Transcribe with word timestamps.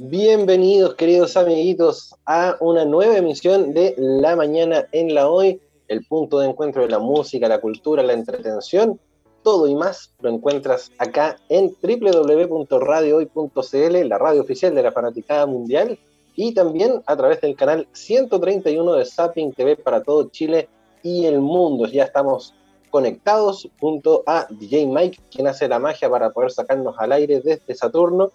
Bienvenidos, 0.00 0.94
queridos 0.94 1.36
amiguitos, 1.36 2.14
a 2.24 2.56
una 2.60 2.84
nueva 2.84 3.16
emisión 3.16 3.74
de 3.74 3.96
La 3.98 4.36
Mañana 4.36 4.86
en 4.92 5.12
la 5.12 5.28
Hoy, 5.28 5.60
el 5.88 6.04
punto 6.04 6.38
de 6.38 6.48
encuentro 6.48 6.82
de 6.82 6.88
la 6.88 7.00
música, 7.00 7.48
la 7.48 7.60
cultura, 7.60 8.04
la 8.04 8.12
entretención, 8.12 9.00
todo 9.42 9.66
y 9.66 9.74
más 9.74 10.14
lo 10.20 10.30
encuentras 10.30 10.92
acá 10.98 11.40
en 11.48 11.74
www.radiohoy.cl, 11.82 14.08
la 14.08 14.18
radio 14.18 14.40
oficial 14.40 14.72
de 14.72 14.84
la 14.84 14.92
Fanaticada 14.92 15.46
Mundial, 15.46 15.98
y 16.36 16.54
también 16.54 17.02
a 17.04 17.16
través 17.16 17.40
del 17.40 17.56
canal 17.56 17.88
131 17.90 18.92
de 18.92 19.04
Zapping 19.04 19.52
TV 19.52 19.74
para 19.74 20.04
todo 20.04 20.28
Chile 20.28 20.68
y 21.02 21.24
el 21.24 21.40
mundo. 21.40 21.88
Ya 21.88 22.04
estamos 22.04 22.54
conectados 22.90 23.68
junto 23.80 24.22
a 24.26 24.46
DJ 24.48 24.86
Mike, 24.86 25.18
quien 25.28 25.48
hace 25.48 25.66
la 25.66 25.80
magia 25.80 26.08
para 26.08 26.30
poder 26.30 26.52
sacarnos 26.52 26.94
al 26.98 27.10
aire 27.10 27.40
desde 27.40 27.74
Saturno, 27.74 28.30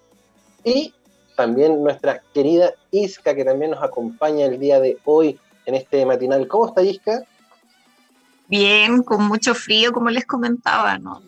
y 0.65 0.93
también 1.35 1.83
nuestra 1.83 2.21
querida 2.33 2.73
Isca, 2.91 3.35
que 3.35 3.45
también 3.45 3.71
nos 3.71 3.83
acompaña 3.83 4.45
el 4.45 4.59
día 4.59 4.79
de 4.79 4.97
hoy 5.05 5.39
en 5.65 5.75
este 5.75 6.05
matinal. 6.05 6.47
¿Cómo 6.47 6.67
está 6.67 6.81
Isca? 6.81 7.23
Bien, 8.47 9.03
con 9.03 9.23
mucho 9.27 9.55
frío, 9.55 9.91
como 9.91 10.09
les 10.09 10.25
comentaba, 10.25 10.97
¿no? 10.97 11.21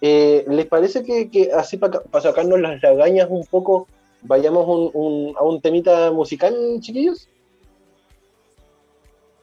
Eh, 0.00 0.44
¿Les 0.48 0.66
parece 0.66 1.04
que, 1.04 1.50
así 1.54 1.76
para, 1.76 2.02
sacarnos 2.20 2.60
las 2.60 2.82
lagañas 2.82 3.28
un 3.30 3.44
poco, 3.44 3.86
vayamos 4.22 4.94
a 5.36 5.42
un 5.42 5.60
temita 5.60 6.10
musical, 6.10 6.54
chiquillos? 6.80 7.28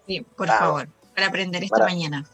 Sí, 0.07 0.25
por 0.35 0.49
ah, 0.49 0.57
favor, 0.57 0.87
para 1.13 1.27
aprender 1.27 1.63
esta 1.63 1.83
mañana. 1.83 2.25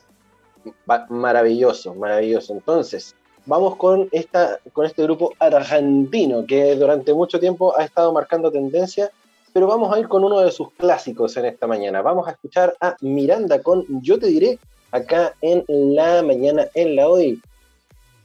Maravilloso, 1.10 1.96
maravilloso. 1.96 2.54
Entonces, 2.54 3.16
vamos 3.46 3.76
con, 3.76 4.08
esta, 4.12 4.60
con 4.72 4.86
este 4.86 5.04
grupo 5.04 5.34
argentino 5.40 6.46
que 6.46 6.76
durante 6.76 7.14
mucho 7.14 7.40
tiempo 7.40 7.78
ha 7.78 7.84
estado 7.84 8.14
marcando 8.14 8.52
tendencia, 8.52 9.12
pero 9.52 9.68
vamos 9.68 9.94
a 9.94 10.00
ir 10.00 10.08
con 10.08 10.24
uno 10.24 10.40
de 10.40 10.52
sus 10.52 10.72
clásicos 10.74 11.36
en 11.38 11.46
esta 11.46 11.68
mañana. 11.68 12.02
Vamos 12.02 12.28
a 12.28 12.32
escuchar 12.32 12.76
a 12.80 12.96
Miranda 13.02 13.62
con 13.62 13.86
Yo 14.02 14.18
te 14.20 14.28
diré 14.28 14.60
acá 14.92 15.34
en 15.42 15.66
la 15.68 16.22
mañana 16.22 16.68
en 16.76 16.96
la 16.96 17.08
hoy 17.10 17.42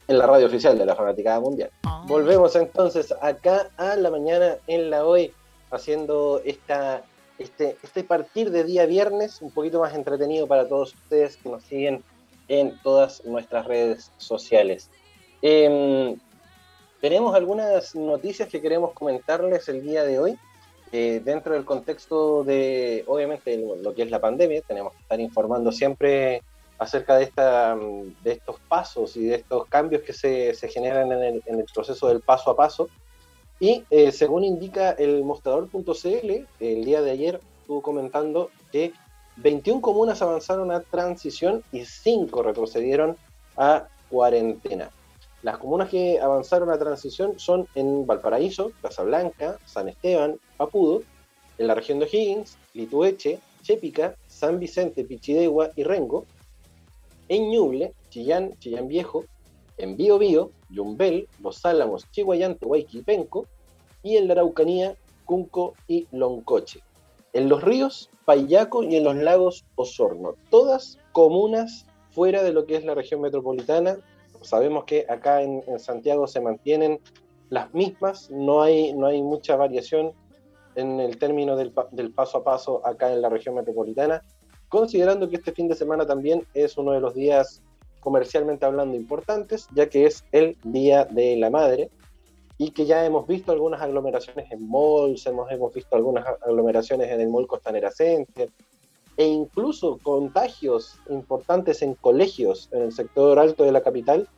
en 0.09 0.19
la 0.19 0.27
radio 0.27 0.47
oficial 0.47 0.77
de 0.77 0.87
la 0.87 0.97
Fanaticada 0.97 1.39
Mundial. 1.39 1.71
Ah. 1.85 2.03
Volvemos 2.09 2.57
entonces 2.57 3.15
acá 3.21 3.71
a 3.77 3.95
la 3.95 4.11
mañana 4.11 4.57
en 4.67 4.91
la 4.91 5.05
hoy, 5.05 5.33
haciendo 5.71 6.41
esta, 6.45 7.03
este, 7.39 7.77
este 7.83 8.03
partir 8.05 8.51
de 8.51 8.65
día 8.65 8.87
viernes 8.87 9.43
un 9.43 9.51
poquito 9.51 9.81
más 9.81 9.95
entretenido 9.95 10.47
para 10.47 10.67
todos 10.67 10.95
ustedes 10.95 11.37
que 11.37 11.51
nos 11.51 11.63
siguen 11.63 12.03
en 12.49 12.79
todas 12.83 13.23
nuestras 13.27 13.67
redes 13.67 14.11
sociales. 14.17 14.91
Em, 15.43 16.17
tenemos 17.03 17.35
algunas 17.35 17.95
noticias 17.95 18.49
que 18.49 18.63
queremos 18.63 18.93
comentarles 18.93 19.69
el 19.69 19.83
día 19.83 20.05
de 20.05 20.19
hoy. 20.19 20.39
Eh, 20.91 21.21
dentro 21.23 21.53
del 21.53 21.67
contexto 21.67 22.45
de, 22.45 23.05
obviamente, 23.07 23.59
lo 23.59 23.95
que 23.95 24.03
es 24.03 24.11
la 24.11 24.21
pandemia, 24.21 24.63
tenemos 24.63 24.95
que 24.95 25.03
estar 25.03 25.21
informando 25.21 25.71
siempre 25.71 26.43
acerca 26.79 27.17
de, 27.17 27.25
esta, 27.25 27.77
de 28.23 28.33
estos 28.33 28.57
pasos 28.69 29.17
y 29.17 29.25
de 29.25 29.37
estos 29.37 29.67
cambios 29.67 30.03
que 30.03 30.13
se, 30.13 30.55
se 30.55 30.69
generan 30.69 31.11
en 31.13 31.23
el, 31.23 31.43
en 31.47 31.59
el, 31.59 31.67
proceso 31.73 32.09
del 32.09 32.21
paso 32.21 32.51
a 32.51 32.57
paso. 32.57 32.89
Y 33.61 33.85
eh, 33.91 34.13
según 34.13 34.45
indica 34.45 34.93
el 34.93 35.25
mostrador.cl, 35.25 36.47
el 36.61 36.85
día 36.85 37.03
de 37.03 37.11
ayer 37.11 37.41
estuvo 37.61 37.83
comentando 37.83 38.51
que 38.71 38.93
21 39.37 39.81
comunas 39.81 40.23
avanzaron 40.23 40.71
a 40.71 40.81
transición 40.81 41.65
y 41.73 41.85
5 41.85 42.43
retrocedieron 42.43 43.17
a 43.57 43.89
cuarentena. 44.09 44.91
Las 45.43 45.59
comunas 45.59 45.89
que 45.89 46.21
avanzaron 46.21 46.71
a 46.71 46.79
transición 46.79 47.39
son 47.39 47.69
en 47.75 48.07
Valparaíso, 48.07 48.73
Casablanca, 48.83 49.59
San 49.67 49.89
Esteban, 49.89 50.39
Papudo, 50.57 51.03
en 51.59 51.67
la 51.67 51.75
región 51.75 51.99
de 51.99 52.07
O'Higgins, 52.07 52.57
Litueche, 52.75 53.39
Chépica, 53.63 54.15
San 54.27 54.59
Vicente, 54.59 55.05
Pichidegua 55.05 55.71
y 55.77 55.83
Rengo, 55.83 56.27
en 57.29 57.51
Ñuble, 57.51 57.95
Chillán, 58.11 58.55
Chillán 58.59 58.89
Viejo, 58.89 59.25
en 59.77 59.97
Bío 59.97 60.19
Bío, 60.19 60.51
Yumbel, 60.71 61.29
Los 61.41 61.65
Álamos, 61.65 62.11
Chihuayante, 62.11 62.67
Huayquipenco 62.67 63.47
y 64.03 64.17
en 64.17 64.27
la 64.27 64.35
Araucanía, 64.35 64.97
Cunco 65.25 65.75
y 65.87 66.07
Loncoche. 66.11 66.81
En 67.33 67.49
los 67.49 67.63
ríos, 67.63 68.11
Payaco 68.25 68.83
y 68.83 68.97
en 68.97 69.05
los 69.05 69.17
lagos, 69.17 69.65
Osorno. 69.77 70.35
Todas 70.51 70.99
comunas 71.13 71.87
fuera 72.11 72.43
de 72.43 72.53
lo 72.53 72.67
que 72.67 72.77
es 72.77 72.85
la 72.85 72.95
región 72.95 73.21
metropolitana. 73.21 73.99
Sabemos 74.43 74.85
que 74.85 75.07
acá 75.09 75.43
en, 75.43 75.63
Santiago 75.79 76.27
se 76.27 76.41
mantienen 76.41 77.01
las 77.51 77.73
mismas, 77.75 78.31
no 78.31 78.63
hay, 78.63 78.93
no 78.93 79.07
hay 79.07 79.23
mucha 79.23 79.57
variación 79.57 80.13
en 80.75 81.01
el 81.01 81.19
término 81.19 81.57
del 81.57 82.13
paso 82.13 82.39
a 82.39 82.45
paso 82.45 82.87
acá 82.87 83.13
en 83.13 83.21
la 83.21 83.29
región 83.29 83.55
metropolitana 83.55 84.23
considerando 84.69 85.29
que 85.29 85.37
este 85.37 85.53
fin 85.53 85.69
de 85.69 85.75
semana 85.75 86.07
también 86.07 86.47
es 86.55 86.77
uno 86.77 86.93
de 86.93 87.01
los 87.01 87.15
días 87.15 87.63
comercialmente 88.01 88.65
hablando 88.65 88.97
importantes, 88.97 89.69
ya 89.75 89.89
que 89.89 90.07
es 90.07 90.25
el 90.33 90.57
Día 90.63 91.05
de 91.05 91.37
la 91.37 91.51
Madre 91.51 91.91
y 92.57 92.71
que 92.71 92.87
ya 92.87 93.05
hemos 93.05 93.27
visto 93.27 93.53
algunas 93.53 93.81
aglomeraciones 93.81 94.51
en 94.51 94.69
malls, 94.69 95.27
hemos, 95.27 95.51
hemos 95.51 95.73
visto 95.73 95.95
algunas 95.97 96.27
aglomeraciones 96.27 97.11
en 97.11 97.21
el 97.21 97.29
Mall 97.29 97.47
Costanera 97.47 97.91
Center 97.91 98.51
e 99.17 99.27
incluso 99.27 99.99
contagios 100.03 100.97
importantes 101.09 101.83
en 101.83 101.95
colegios 101.95 102.69
en 102.73 102.83
el 102.83 102.93
sector 102.93 103.39
alto 103.39 103.65
de 103.65 103.73
la 103.73 103.83
capital, 103.83 104.29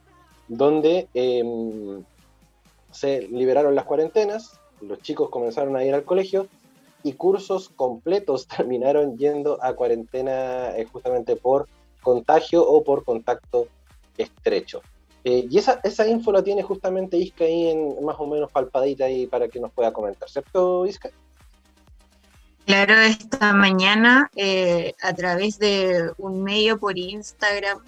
donde 0.49 1.09
em, 1.15 2.03
se 2.91 3.23
liberaron 3.29 3.75
las 3.75 3.85
cuarentenas, 3.85 4.59
los 4.81 4.99
chicos 5.01 5.29
comenzaron 5.29 5.77
a 5.77 5.85
ir 5.85 5.95
al 5.95 6.05
colegio 6.05 6.47
y 7.03 7.15
cursos 7.15 7.69
completos 7.71 8.47
terminaron 8.57 9.17
yendo 9.17 9.63
a 9.63 9.75
cuarentena 9.75 10.77
eh, 10.77 10.87
justamente 10.91 11.37
por 11.37 11.69
contagio 12.03 12.67
o 12.67 12.83
por 12.83 13.05
contacto 13.05 13.69
estrecho. 14.17 14.83
Eh, 15.25 15.47
y 15.51 15.59
esa, 15.59 15.81
esa 15.85 16.07
info 16.07 16.33
la 16.33 16.43
tiene 16.43 16.63
justamente 16.63 17.19
Isca 17.19 17.45
ahí 17.45 17.69
en 17.69 18.03
más 18.05 18.17
o 18.19 18.27
menos 18.27 18.51
palpadita 18.51 19.05
ahí 19.05 19.27
para 19.27 19.49
que 19.49 19.61
nos 19.61 19.71
pueda 19.73 19.93
comentar, 19.93 20.29
¿cierto 20.31 20.87
Isca? 20.87 21.11
Claro, 22.65 22.95
esta 22.95 23.53
mañana 23.53 24.31
eh, 24.37 24.95
a 25.03 25.13
través 25.13 25.59
de 25.59 26.13
un 26.19 26.43
medio 26.43 26.79
por 26.79 26.97
Instagram, 26.99 27.83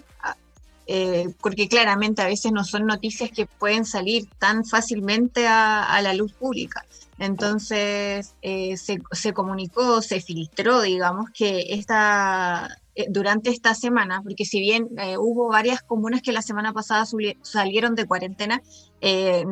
ah, 0.89 1.29
porque 1.41 1.67
claramente 1.67 2.21
a 2.21 2.27
veces 2.27 2.51
no 2.51 2.63
son 2.63 2.85
noticias 2.85 3.31
que 3.31 3.45
pueden 3.45 3.85
salir 3.85 4.27
tan 4.39 4.65
fácilmente 4.65 5.47
a 5.47 5.99
la 6.01 6.13
luz 6.13 6.33
pública. 6.33 6.85
Entonces 7.19 8.33
eh, 8.41 8.75
se, 8.77 9.33
comunicó, 9.33 10.01
se 10.01 10.19
filtró, 10.19 10.81
digamos, 10.81 11.29
que 11.29 11.67
esta, 11.69 12.79
eh, 12.95 13.05
durante 13.09 13.49
esta 13.49 13.75
semana, 13.75 14.21
porque 14.23 14.45
si 14.45 14.59
bien 14.59 14.89
eh, 14.97 15.17
hubo 15.17 15.47
varias 15.47 15.81
comunas 15.83 16.21
que 16.21 16.31
la 16.31 16.41
semana 16.41 16.73
pasada 16.73 17.05
salieron 17.41 17.95
de 17.95 18.05
cuarentena, 18.05 18.61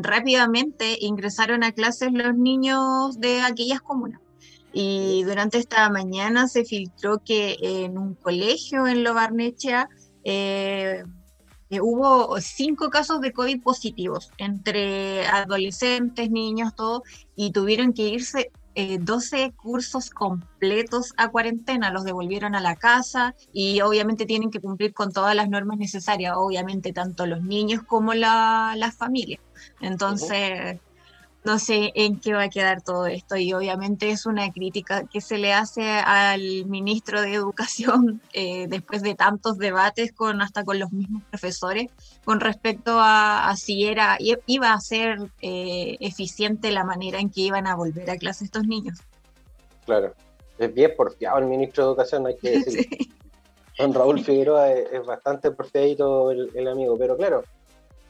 rápidamente 0.02 0.98
ingresaron 1.02 1.64
a 1.64 1.74
clases 1.74 2.12
los 2.14 2.36
niños 2.36 3.20
de 3.20 3.42
aquellas 3.42 3.82
comunas. 3.82 4.22
Y 4.74 5.24
durante 5.24 5.58
esta 5.58 5.90
mañana 5.90 6.48
se 6.48 6.64
filtró 6.64 7.20
que 7.20 7.58
en 7.62 7.98
un 7.98 8.16
colegio 8.16 8.88
en 8.88 9.04
Lobarnechea 9.04 9.90
eh, 10.24 11.04
eh, 11.72 11.80
hubo 11.80 12.40
cinco 12.42 12.90
casos 12.90 13.22
de 13.22 13.32
COVID 13.32 13.62
positivos 13.62 14.32
entre 14.38 15.26
adolescentes, 15.26 16.30
niños, 16.30 16.76
todo, 16.76 17.04
y 17.36 17.52
tuvieron 17.52 17.94
que 17.94 18.10
irse 18.10 18.52
12 18.76 19.44
eh, 19.44 19.52
cursos 19.54 20.10
completos 20.10 21.14
a 21.16 21.30
cuarentena, 21.30 21.92
los 21.92 22.04
devolvieron 22.04 22.56
a 22.56 22.62
la 22.62 22.76
casa 22.76 23.36
y 23.54 23.80
obviamente 23.82 24.26
tienen 24.26 24.52
que 24.52 24.60
cumplir 24.60 24.94
con 24.94 25.14
todas 25.14 25.34
las 25.34 25.50
normas 25.50 25.78
necesarias, 25.78 26.34
obviamente 26.36 26.92
tanto 26.92 27.26
los 27.26 27.42
niños 27.42 27.84
como 27.84 28.14
la, 28.14 28.74
las 28.78 28.96
familias. 28.96 29.42
Entonces, 29.80 30.80
no 31.44 31.58
sé 31.58 31.92
en 31.96 32.20
qué 32.20 32.34
va 32.34 32.44
a 32.44 32.50
quedar 32.50 32.82
todo 32.82 33.08
esto 33.08 33.36
y 33.36 33.54
obviamente 33.54 34.12
es 34.12 34.26
una 34.26 34.52
crítica 34.52 35.06
que 35.06 35.22
se 35.22 35.38
le 35.38 35.54
hace 35.54 35.84
al 35.84 36.66
ministro 36.66 37.22
de 37.22 37.34
Educación 37.34 38.22
eh, 38.34 38.68
después 38.68 39.02
de 39.02 39.16
tantos 39.16 39.58
debates 39.58 40.12
con 40.14 40.42
hasta 40.42 40.64
con 40.64 40.80
los 40.80 40.92
mismos 40.92 41.24
profesores 41.30 41.90
con 42.24 42.40
respecto 42.40 42.98
a, 43.00 43.54
si 43.58 43.86
era 43.86 44.18
iba 44.20 44.74
a 44.74 44.80
ser 44.80 45.18
eh, 45.42 45.98
eficiente 46.00 46.72
la 46.72 46.84
manera 46.84 47.20
en 47.20 47.30
que 47.30 47.42
iban 47.42 47.66
a 47.66 47.76
volver 47.76 48.10
a 48.12 48.18
clase 48.18 48.46
estos 48.46 48.66
niños. 48.66 49.00
Claro, 49.86 50.14
es 50.60 50.74
bien 50.74 50.92
porfiado 50.96 51.40
el 51.40 51.46
ministro 51.46 51.84
de 51.84 51.90
Educación, 51.90 52.28
hay 52.28 52.38
que 52.38 52.50
decir. 52.60 52.88
Don 53.78 53.94
Raúl 53.94 54.24
Figueroa 54.24 54.72
es, 54.72 55.04
bastante 55.06 55.50
porfiadito 55.50 56.30
el, 56.30 56.52
el, 56.54 56.68
amigo, 56.68 56.98
pero 57.00 57.18
claro, 57.18 57.44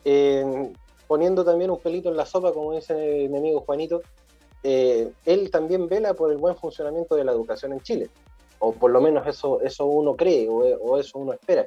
eh, 0.04 0.74
poniendo 1.12 1.44
también 1.44 1.70
un 1.70 1.78
pelito 1.78 2.08
en 2.08 2.16
la 2.16 2.26
sopa, 2.26 2.54
como 2.54 2.74
dice 2.74 3.28
mi 3.30 3.38
amigo 3.38 3.60
Juanito, 3.66 4.02
eh, 4.64 5.12
él 5.26 5.52
también 5.52 5.90
vela 5.90 6.14
por 6.14 6.32
el 6.32 6.38
buen 6.38 6.56
funcionamiento 6.56 7.18
de 7.18 7.26
la 7.26 7.34
educación 7.34 7.74
en 7.74 7.82
Chile. 7.82 8.10
O 8.60 8.72
por 8.72 8.92
lo 8.92 9.02
menos 9.02 9.28
eso, 9.28 9.60
eso 9.60 9.88
uno 9.88 10.16
cree 10.16 10.48
o, 10.48 10.98
eso 10.98 11.20
uno 11.20 11.34
espera. 11.34 11.66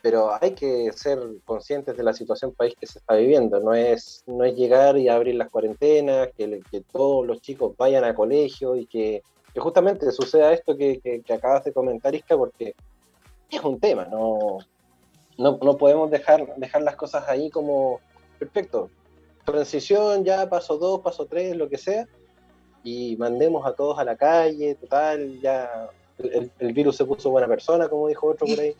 Pero 0.00 0.30
hay 0.40 0.52
que 0.52 0.92
ser 0.92 1.18
conscientes 1.44 1.96
de 1.96 2.04
la 2.04 2.12
situación 2.12 2.52
país 2.52 2.76
que 2.78 2.86
se 2.86 3.00
está 3.00 3.16
viviendo. 3.16 3.58
No 3.58 3.74
es, 3.74 4.22
no 4.28 4.44
es 4.44 4.54
llegar 4.54 4.96
y 4.96 5.08
abrir 5.08 5.34
las 5.34 5.50
cuarentenas, 5.50 6.28
que, 6.38 6.60
que 6.70 6.82
todos 6.82 7.26
los 7.26 7.40
chicos 7.40 7.76
vayan 7.76 8.04
a 8.04 8.14
colegio 8.14 8.76
y 8.76 8.86
que, 8.86 9.24
justamente 9.56 10.12
suceda 10.12 10.52
esto 10.52 10.76
que, 10.76 11.00
que, 11.00 11.34
acabas 11.34 11.64
de 11.64 11.72
comentar, 11.72 12.14
Isca, 12.14 12.36
porque 12.36 12.76
es 13.50 13.64
un 13.64 13.80
tema. 13.80 14.04
No, 14.04 14.58
no, 15.38 15.58
no 15.60 15.76
podemos 15.76 16.08
dejar, 16.08 16.54
dejar 16.54 16.82
las 16.82 16.94
cosas 16.94 17.28
ahí 17.28 17.50
como, 17.50 17.98
perfecto. 18.40 18.90
Transición, 19.44 20.24
ya 20.24 20.48
paso 20.48 20.78
dos, 20.78 21.00
paso 21.00 21.26
tres, 21.26 21.56
lo 21.56 21.68
que 21.68 21.78
sea, 21.78 22.08
y 22.82 23.16
mandemos 23.16 23.66
a 23.66 23.72
todos 23.72 23.98
a 23.98 24.04
la 24.04 24.16
calle, 24.16 24.74
total, 24.74 25.40
ya 25.40 25.90
el, 26.18 26.72
virus 26.72 26.96
se 26.96 27.04
puso 27.04 27.30
buena 27.30 27.46
persona, 27.46 27.88
como 27.88 28.08
dijo 28.08 28.26
otro 28.26 28.46
por 28.46 28.58
ahí. 28.58 28.74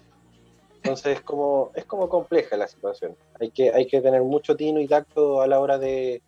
Entonces 0.82 1.18
es 1.18 1.22
como, 1.22 1.70
es 1.74 1.84
como 1.84 2.08
compleja 2.08 2.56
la 2.56 2.66
situación. 2.66 3.14
Hay 3.38 3.50
que, 3.50 3.70
hay 3.72 3.86
que 3.86 4.00
tener 4.00 4.22
mucho 4.22 4.56
tino 4.56 4.80
y 4.80 4.88
tacto 4.88 5.42
a 5.42 5.46
la 5.46 5.60
hora 5.60 5.78
de, 5.78 6.22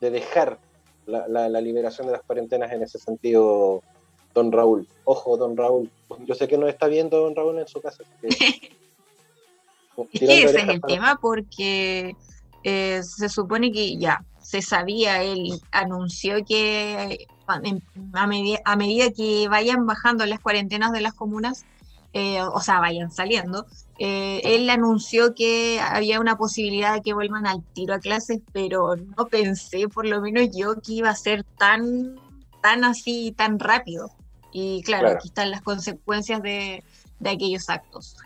dejar 0.00 0.58
la, 1.06 1.48
liberación 1.60 2.08
de 2.08 2.12
las 2.14 2.22
cuarentenas 2.22 2.72
en 2.72 2.82
ese 2.82 2.98
sentido, 2.98 3.82
don 4.34 4.50
Raúl. 4.50 4.88
Ojo, 5.04 5.36
don 5.36 5.56
Raúl. 5.56 5.90
Yo 6.26 6.34
sé 6.34 6.48
que 6.48 6.58
no 6.58 6.66
está 6.66 6.88
viendo 6.88 7.20
don 7.20 7.36
Raúl 7.36 7.58
en 7.58 7.68
su 7.68 7.80
casa. 7.80 8.02
es 8.22 8.36
que 8.36 8.76
ese 10.12 10.44
es 10.44 10.54
el 10.68 10.80
tema 10.82 11.18
porque 11.20 12.16
eh, 12.64 13.02
se 13.02 13.28
supone 13.28 13.70
que 13.70 13.98
ya 13.98 14.24
se 14.40 14.62
sabía, 14.62 15.22
él 15.22 15.60
anunció 15.70 16.44
que 16.44 17.26
a, 17.46 18.26
medida, 18.26 19.10
que 19.10 19.48
vayan 19.48 19.86
bajando 19.86 20.24
las 20.24 20.40
cuarentenas 20.40 20.92
de 20.92 21.02
las 21.02 21.12
comunas, 21.12 21.66
eh, 22.14 22.40
o 22.42 22.60
sea, 22.60 22.80
vayan 22.80 23.10
saliendo, 23.10 23.66
eh, 23.98 24.40
él 24.44 24.70
anunció 24.70 25.34
que 25.34 25.78
había 25.80 26.20
una 26.20 26.36
posibilidad 26.38 26.94
de 26.94 27.02
que 27.02 27.12
vuelvan 27.12 27.46
al 27.46 27.62
tiro 27.74 27.94
a 27.94 27.98
clases, 27.98 28.40
pero 28.52 28.96
no 28.96 29.26
pensé, 29.26 29.88
por 29.88 30.06
lo 30.06 30.22
menos 30.22 30.48
yo, 30.56 30.74
que 30.80 30.92
iba 30.92 31.10
a 31.10 31.16
ser 31.16 31.44
tan, 31.58 32.18
tan 32.62 32.84
así, 32.84 33.34
tan 33.36 33.58
rápido. 33.58 34.10
Y 34.52 34.82
claro, 34.84 35.08
aquí 35.08 35.28
están 35.28 35.50
las 35.50 35.62
consecuencias 35.62 36.42
de 36.42 36.82
aquellos 37.26 37.68
actos. 37.68 38.16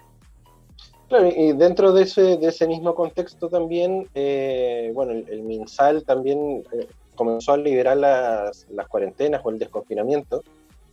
Claro, 1.09 1.29
y 1.35 1.53
dentro 1.53 1.93
de 1.93 2.03
ese, 2.03 2.37
de 2.37 2.49
ese 2.49 2.67
mismo 2.67 2.95
contexto 2.95 3.49
también, 3.49 4.07
eh, 4.15 4.93
bueno, 4.95 5.13
el, 5.13 5.43
MinSal 5.43 6.05
también 6.05 6.63
eh, 6.71 6.87
comenzó 7.15 7.53
a 7.53 7.57
liberar 7.57 7.97
las, 7.97 8.67
las, 8.69 8.89
cuarentenas 8.89 9.41
o 9.43 9.51
el 9.51 9.59
desconfinamiento 9.59 10.45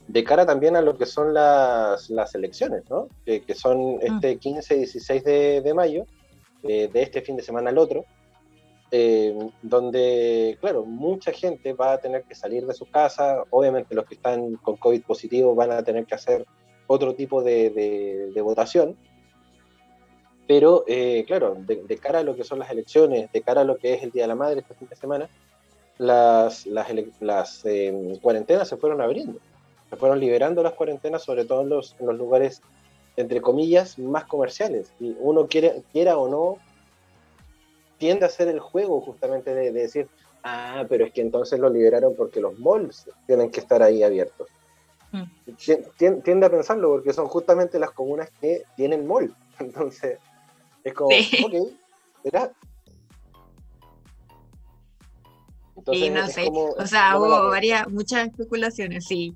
de 0.08 0.24
cara 0.24 0.46
también 0.46 0.78
a 0.78 0.82
lo 0.82 0.98
que 0.98 1.06
son 1.06 1.34
las, 1.34 2.10
las 2.10 2.34
elecciones, 2.34 2.84
¿no? 2.90 3.10
Que, 3.26 3.44
son 3.56 3.96
mm. 3.96 4.00
este 4.04 4.38
15 4.38 4.76
y 4.76 4.78
16 4.80 5.24
de, 5.26 5.62
de 5.62 5.74
mayo, 5.74 6.06
eh, 6.64 6.90
de 6.92 7.02
este 7.02 7.22
fin 7.22 7.36
de 7.36 7.44
semana 7.44 7.70
al 7.72 7.78
otro, 7.78 8.06
donde, 9.62 10.58
claro, 10.62 10.86
mucha 10.86 11.34
gente 11.34 11.74
va 11.74 11.92
a 11.92 11.98
tener 11.98 12.24
que 12.24 12.34
salir 12.34 12.66
de 12.66 12.74
su 12.74 12.90
casa, 12.90 13.44
obviamente 13.50 13.94
los 13.94 14.06
que 14.06 14.16
están 14.16 14.56
con 14.56 14.78
COVID 14.78 15.02
positivo 15.02 15.54
van 15.54 15.72
a 15.72 15.84
tener 15.84 16.06
que 16.06 16.16
hacer 16.16 16.46
otro 16.88 17.14
tipo 17.14 17.44
de, 17.44 17.72
de, 17.72 18.32
de 18.34 18.42
votación, 18.42 18.96
pero, 20.48 20.84
eh, 20.88 21.24
claro, 21.26 21.56
de, 21.58 21.98
cara 21.98 22.20
a 22.20 22.24
lo 22.24 22.36
que 22.36 22.44
son 22.44 22.60
las 22.60 22.70
elecciones, 22.70 23.32
de 23.32 23.42
cara 23.42 23.62
a 23.62 23.64
lo 23.64 23.78
que 23.78 23.94
es 23.94 24.04
el 24.04 24.12
Día 24.12 24.24
de 24.24 24.28
la 24.28 24.36
Madre 24.36 24.60
este 24.60 24.76
fin 24.76 24.88
de 24.88 24.96
semana, 24.96 25.30
las, 25.98 26.66
las, 26.66 27.66
em, 27.66 28.18
cuarentenas 28.18 28.68
se 28.68 28.78
fueron 28.78 29.02
abriendo. 29.02 29.40
Se 29.90 29.96
fueron 29.96 30.20
liberando 30.20 30.62
las 30.62 30.74
cuarentenas, 30.74 31.24
sobre 31.24 31.46
todo 31.46 31.62
en 31.62 31.70
los, 31.70 31.96
los 32.00 32.16
lugares, 32.16 32.62
entre 33.16 33.42
comillas, 33.42 33.98
más 33.98 34.26
comerciales. 34.26 34.92
Y 35.00 35.16
uno 35.20 35.48
quiere, 35.48 35.84
quiera 35.92 36.18
o 36.18 36.28
no, 36.28 36.58
tiende 37.98 38.26
a 38.26 38.28
hacer 38.28 38.48
el 38.48 38.60
juego 38.60 39.02
justamente 39.02 39.56
de, 39.56 39.72
decir, 39.72 40.08
ah, 40.44 40.86
pero 40.88 41.06
es 41.06 41.14
que 41.14 41.22
entonces 41.22 41.60
lo 41.60 41.70
liberaron 41.70 42.16
porque 42.16 42.40
los 42.40 42.60
malls 42.60 43.10
tienen 43.26 43.50
que 43.50 43.62
estar 43.62 43.82
ahí 43.82 44.04
abiertos. 44.04 44.48
Mm. 45.12 45.24
Tiende 46.24 46.46
a 46.46 46.50
pensarlo 46.50 46.90
porque 46.90 47.14
son 47.14 47.28
justamente 47.28 47.80
las 47.80 47.92
comunas 47.92 48.30
que 48.42 48.64
tienen 48.76 49.08
mall. 49.08 49.34
Entonces, 49.60 50.20
es 50.86 50.94
como, 50.94 51.10
ok, 51.10 51.74
¿verdad? 52.24 52.52
Entonces, 55.76 56.12
no 56.12 56.28
sé, 56.28 56.48
o 56.78 56.88
sea, 56.88 57.18
hubo 57.18 57.50
varias, 57.50 57.90
muchas 57.90 58.28
especulaciones, 58.28 59.06
sí. 59.06 59.36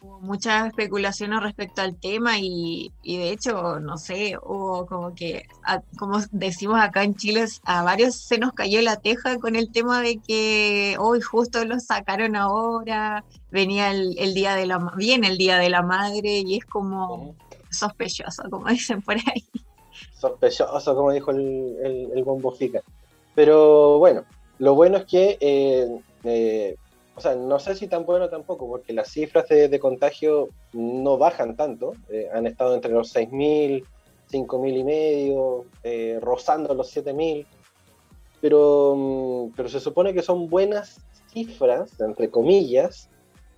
Hubo 0.00 0.20
muchas 0.20 0.68
especulaciones 0.68 1.40
respecto 1.40 1.82
al 1.82 1.96
tema 1.96 2.38
y, 2.38 2.92
y 3.02 3.18
de 3.18 3.30
hecho, 3.30 3.78
no 3.78 3.98
sé, 3.98 4.36
hubo 4.42 4.86
como 4.86 5.14
que, 5.14 5.46
como 5.98 6.20
decimos 6.30 6.80
acá 6.80 7.04
en 7.04 7.14
Chile, 7.14 7.44
a 7.64 7.82
varios 7.82 8.16
se 8.16 8.38
nos 8.38 8.52
cayó 8.52 8.80
la 8.82 8.96
teja 8.96 9.38
con 9.38 9.54
el 9.54 9.70
tema 9.70 10.00
de 10.00 10.18
que 10.18 10.96
hoy 10.98 11.20
justo 11.20 11.64
lo 11.64 11.78
sacaron 11.78 12.34
ahora, 12.34 13.24
venía 13.50 13.90
el, 13.90 14.16
el 14.18 14.34
día 14.34 14.54
de 14.54 14.66
la, 14.66 14.78
viene 14.96 15.28
el 15.28 15.38
día 15.38 15.58
de 15.58 15.70
la 15.70 15.82
madre 15.82 16.42
y 16.44 16.56
es 16.56 16.64
como 16.64 17.36
sospechoso, 17.70 18.44
como 18.50 18.68
dicen 18.68 19.02
por 19.02 19.16
ahí 19.16 19.44
sospechoso, 20.22 20.94
como 20.94 21.10
dijo 21.10 21.32
el, 21.32 22.10
el, 22.14 22.24
bombo 22.24 22.52
Fica. 22.52 22.80
Pero 23.34 23.98
bueno, 23.98 24.24
lo 24.58 24.74
bueno 24.74 24.98
es 24.98 25.04
que, 25.06 25.36
eh, 25.40 26.00
eh, 26.22 26.76
o 27.16 27.20
sea, 27.20 27.34
no 27.34 27.58
sé 27.58 27.74
si 27.74 27.88
tan 27.88 28.06
bueno 28.06 28.28
tampoco, 28.28 28.68
porque 28.68 28.92
las 28.92 29.08
cifras 29.10 29.48
de, 29.48 29.80
contagio 29.80 30.50
no 30.72 31.18
bajan 31.18 31.56
tanto, 31.56 31.94
eh, 32.08 32.28
han 32.32 32.46
estado 32.46 32.74
entre 32.74 32.92
los 32.92 33.14
6.000, 33.14 33.84
5.000 34.30 34.78
y 34.78 34.84
medio, 34.84 35.64
rozando 36.20 36.74
los 36.74 36.96
7.000, 36.96 37.44
pero, 38.40 38.94
mm, 38.96 39.52
pero 39.56 39.68
se 39.68 39.80
supone 39.80 40.14
que 40.14 40.22
son 40.22 40.48
buenas 40.48 41.00
cifras, 41.32 42.00
entre 42.00 42.30
comillas, 42.30 43.10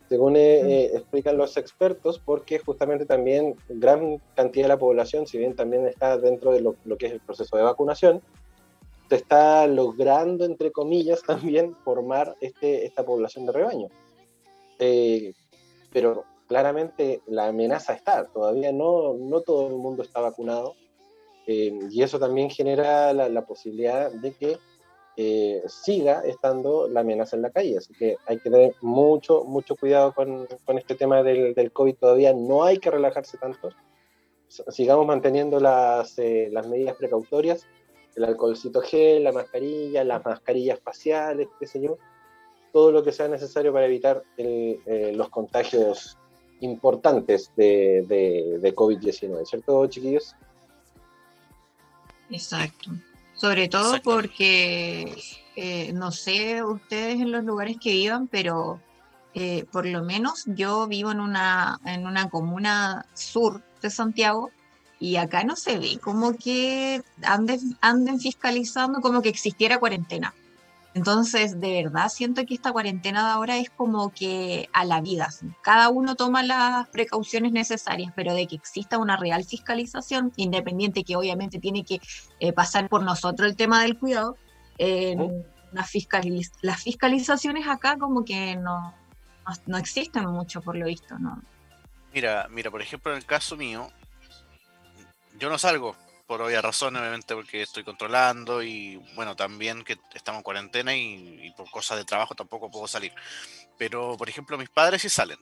según 0.09 0.37
eh, 0.37 0.61
eh, 0.61 0.91
explican 0.95 1.37
los 1.37 1.57
expertos, 1.57 2.21
porque 2.25 2.59
justamente 2.59 3.07
también 3.07 3.57
gran 3.69 4.21
cantidad 4.35 4.65
de 4.65 4.69
la 4.69 4.79
población, 4.79 5.27
si 5.27 5.39
bien 5.39 5.57
también 5.57 5.87
está 5.87 6.19
dentro 6.19 6.53
de 6.53 6.61
lo, 6.61 6.77
que 6.99 7.07
es 7.07 7.13
el 7.13 7.21
proceso 7.21 7.57
de 7.57 7.63
vacunación, 7.63 8.23
se 9.09 9.17
está 9.17 9.67
logrando, 9.67 10.45
entre 10.45 10.73
comillas, 10.73 11.23
también 11.27 11.75
formar 11.85 12.37
este, 12.41 12.87
esta 12.87 13.05
población 13.05 13.47
de 13.47 13.53
rebaño. 13.53 13.89
Eh, 14.79 15.33
pero 15.93 16.25
claramente 16.49 17.23
la 17.27 17.47
amenaza 17.47 17.95
está, 17.95 18.27
todavía 18.27 18.73
no, 18.73 19.15
no 19.15 19.41
todo 19.41 19.69
el 19.69 19.77
mundo 19.77 20.03
está 20.03 20.21
vacunado, 20.21 20.75
y 21.47 22.03
eso 22.03 22.19
también 22.19 22.49
genera 22.49 23.13
la, 23.13 23.29
la 23.29 23.45
posibilidad 23.45 24.11
de 24.11 24.33
que 24.33 24.57
eh, 25.17 25.63
siga 25.69 26.23
estando 26.23 26.89
la 26.89 27.01
amenaza 27.01 27.37
en 27.37 27.43
la 27.43 27.51
calle. 27.51 27.79
Así 27.79 27.93
que 27.95 28.17
hay 28.27 28.39
que 28.39 28.51
tener 28.51 28.75
mucho, 28.81 29.45
mucho 29.45 29.77
cuidado 29.77 30.13
con, 30.13 30.47
con 30.65 30.79
este 30.79 30.95
tema 30.95 31.23
del, 31.23 31.55
del, 31.55 31.73
COVID. 31.73 31.97
Todavía 31.97 32.33
no 32.33 32.65
hay 32.65 32.79
que 32.79 32.91
relajarse 32.91 33.39
tanto. 33.39 33.71
Sigamos 34.49 35.07
manteniendo 35.07 35.61
las, 35.61 36.19
eh, 36.19 36.49
las 36.51 36.67
medidas 36.67 36.97
precautorias, 36.97 37.67
el 38.17 38.25
alcoholcito 38.25 38.81
gel, 38.81 39.25
la 39.25 39.33
mascarilla, 39.33 40.05
las 40.05 40.25
mascarillas 40.25 40.81
faciales, 40.81 41.49
qué 41.59 41.67
sé 41.67 41.81
yo. 41.81 41.99
todo 42.73 42.93
lo 42.93 43.03
que 43.03 43.13
sea 43.13 43.29
necesario 43.29 43.73
para 43.73 43.87
evitar 43.87 44.23
eh, 44.37 45.13
los 45.15 45.29
contagios 45.29 46.19
importantes 46.61 47.53
de, 47.57 48.05
de, 48.61 48.75
COVID-19, 48.75 49.45
¿cierto, 49.45 49.87
chiquillos? 49.87 50.35
Exacto. 52.31 52.91
Sobre 53.45 53.69
todo 53.69 54.01
porque, 54.03 55.23
eh, 55.55 55.93
no 55.93 56.13
sé 56.13 56.65
ustedes 56.65 57.21
en 57.21 57.31
los 57.31 57.45
lugares 57.45 57.77
que 57.79 57.91
vivan, 57.91 58.27
pero 58.27 58.81
eh, 59.35 59.67
por 59.71 59.85
lo 59.85 60.03
menos 60.03 60.45
yo 60.47 60.87
vivo 60.87 61.13
en 61.13 61.21
una, 61.21 61.79
en 61.85 62.07
una 62.07 62.31
comuna 62.31 63.05
sur 63.13 63.63
de 63.83 63.91
Santiago 63.91 64.49
y 64.99 65.17
acá 65.17 65.45
no 65.45 65.57
se 65.57 65.79
ve 65.79 65.99
como 66.03 66.39
que 66.39 67.03
anden, 67.23 67.77
anden 67.83 68.19
fiscalizando 68.19 69.03
como 69.03 69.21
que 69.21 69.29
existiera 69.29 69.79
cuarentena. 69.79 70.33
Entonces, 70.95 71.61
de 71.61 71.83
verdad, 71.83 72.09
siento 72.09 72.47
que 72.47 72.55
esta 72.55 72.71
cuarentena 72.71 73.27
de 73.27 73.33
ahora 73.33 73.57
es 73.57 73.69
como 73.69 74.13
que 74.13 74.69
a 74.73 74.85
la 74.85 75.01
vida. 75.01 75.29
Cada 75.61 75.89
uno 75.89 76.15
toma 76.15 76.45
las 76.45 76.89
precauciones 76.89 77.51
necesarias, 77.51 78.13
pero 78.15 78.33
de 78.33 78.47
que 78.47 78.55
exista 78.55 78.99
una 78.99 79.17
real 79.17 79.45
fiscalización, 79.45 80.33
independiente 80.37 81.03
que 81.03 81.17
obviamente 81.17 81.59
tiene 81.59 81.85
que 81.85 82.01
eh, 82.39 82.53
pasar 82.53 82.89
por 82.89 83.03
nosotros 83.03 83.49
el 83.49 83.57
tema 83.57 83.83
del 83.83 83.99
cuidado, 83.99 84.37
eh, 84.79 85.17
las 85.73 85.91
fiscalizaciones 85.91 87.67
acá 87.67 87.99
como 87.99 88.25
que 88.25 88.55
no, 88.55 88.95
no, 89.67 89.79
existen 89.79 90.25
mucho 90.27 90.61
por 90.61 90.77
lo 90.77 90.87
visto, 90.87 91.19
¿no? 91.19 91.43
Mira, 92.13 92.47
mira, 92.51 92.71
por 92.71 92.81
ejemplo, 92.81 93.11
en 93.11 93.19
el 93.19 93.27
caso 93.27 93.57
mío, 93.57 93.89
yo 95.39 95.51
no 95.51 95.59
salgo, 95.59 95.97
por 96.27 96.41
obvia 96.43 96.63
razón, 96.63 96.97
obviamente 96.97 97.35
porque 97.35 97.63
estoy 97.63 97.85
controlando 97.85 98.63
y 98.63 98.97
bueno, 99.15 99.37
también 99.37 99.85
que 99.85 99.97
estamos 100.15 100.39
en 100.41 100.43
cuarentena 100.43 100.95
y, 100.95 101.53
por 101.57 101.71
cosas 101.71 101.99
de 101.99 102.05
trabajo 102.05 102.35
tampoco 102.35 102.71
puedo 102.71 102.87
salir. 102.87 103.13
Pero, 103.79 104.17
por 104.17 104.29
ejemplo, 104.29 104.57
mis 104.59 104.71
padres 104.71 105.03
sí 105.03 105.09
salen, 105.09 105.39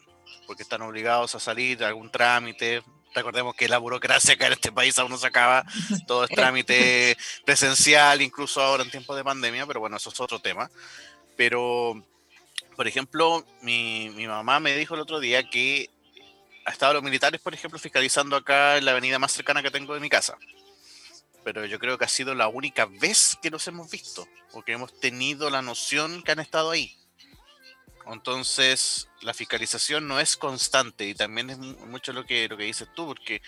porque 0.47 0.63
están 0.63 0.83
obligados 0.83 1.35
a 1.35 1.41
salir 1.41 1.83
a 1.85 1.89
algún 1.89 2.11
trámite. 2.11 2.83
Recordemos 3.15 3.55
que 3.55 3.69
la 3.69 3.79
burocracia 3.79 4.35
acá 4.35 4.47
en 4.47 4.55
este 4.55 4.73
país 4.73 4.99
aún 4.99 5.11
no 5.11 5.19
se 5.19 5.27
acaba, 5.27 5.65
todo 6.07 6.25
es 6.25 6.31
trámite 6.35 7.17
presencial, 7.45 8.23
incluso 8.23 8.61
ahora 8.63 8.83
en 8.83 8.91
tiempos 8.91 9.17
de 9.17 9.25
pandemia, 9.25 9.67
pero 9.67 9.81
bueno, 9.81 9.97
eso 9.97 10.11
es 10.11 10.21
otro 10.21 10.39
tema. 10.39 10.71
Pero 11.37 12.03
por 12.77 12.89
ejemplo, 12.89 13.45
mi, 13.61 14.11
mamá 14.27 14.61
me 14.61 14.77
dijo 14.77 14.95
el 14.95 15.01
otro 15.01 15.21
día 15.21 15.49
que 15.49 15.91
ha 16.65 16.71
estado 16.71 16.95
los 16.95 17.03
militares, 17.03 17.41
por 17.41 17.55
ejemplo, 17.55 17.79
fiscalizando 17.79 18.37
acá 18.37 18.79
en 18.79 18.85
la 18.85 18.93
avenida 18.93 19.19
más 19.19 19.33
cercana 19.33 19.63
que 19.63 19.71
tengo 19.71 19.95
de 19.95 20.01
mi 20.01 20.09
casa. 20.09 20.39
Pero 21.45 21.67
yo 21.67 21.79
creo 21.79 21.99
que 21.99 22.05
ha 22.05 22.09
sido 22.09 22.35
la 22.35 22.49
única 22.49 22.87
vez 22.87 23.37
que 23.43 23.51
los 23.51 23.67
hemos 23.69 23.91
visto, 23.91 24.27
o 24.53 24.63
que 24.63 24.73
hemos 24.73 24.99
tenido 25.01 25.51
la 25.51 25.63
noción 25.63 26.23
que 26.23 26.33
han 26.33 26.41
estado 26.41 26.71
ahí. 26.71 26.97
Entonces, 28.07 29.09
la 29.21 29.35
fiscalización 29.35 30.09
no 30.09 30.19
es 30.19 30.37
constante 30.37 31.07
y 31.07 31.15
también 31.15 31.51
es 31.51 31.59
mucho 31.59 32.13
lo 32.13 32.25
que, 32.25 32.49
lo 32.49 32.57
que 32.57 32.65
dices 32.65 32.89
tú, 32.95 33.07
porque 33.07 33.43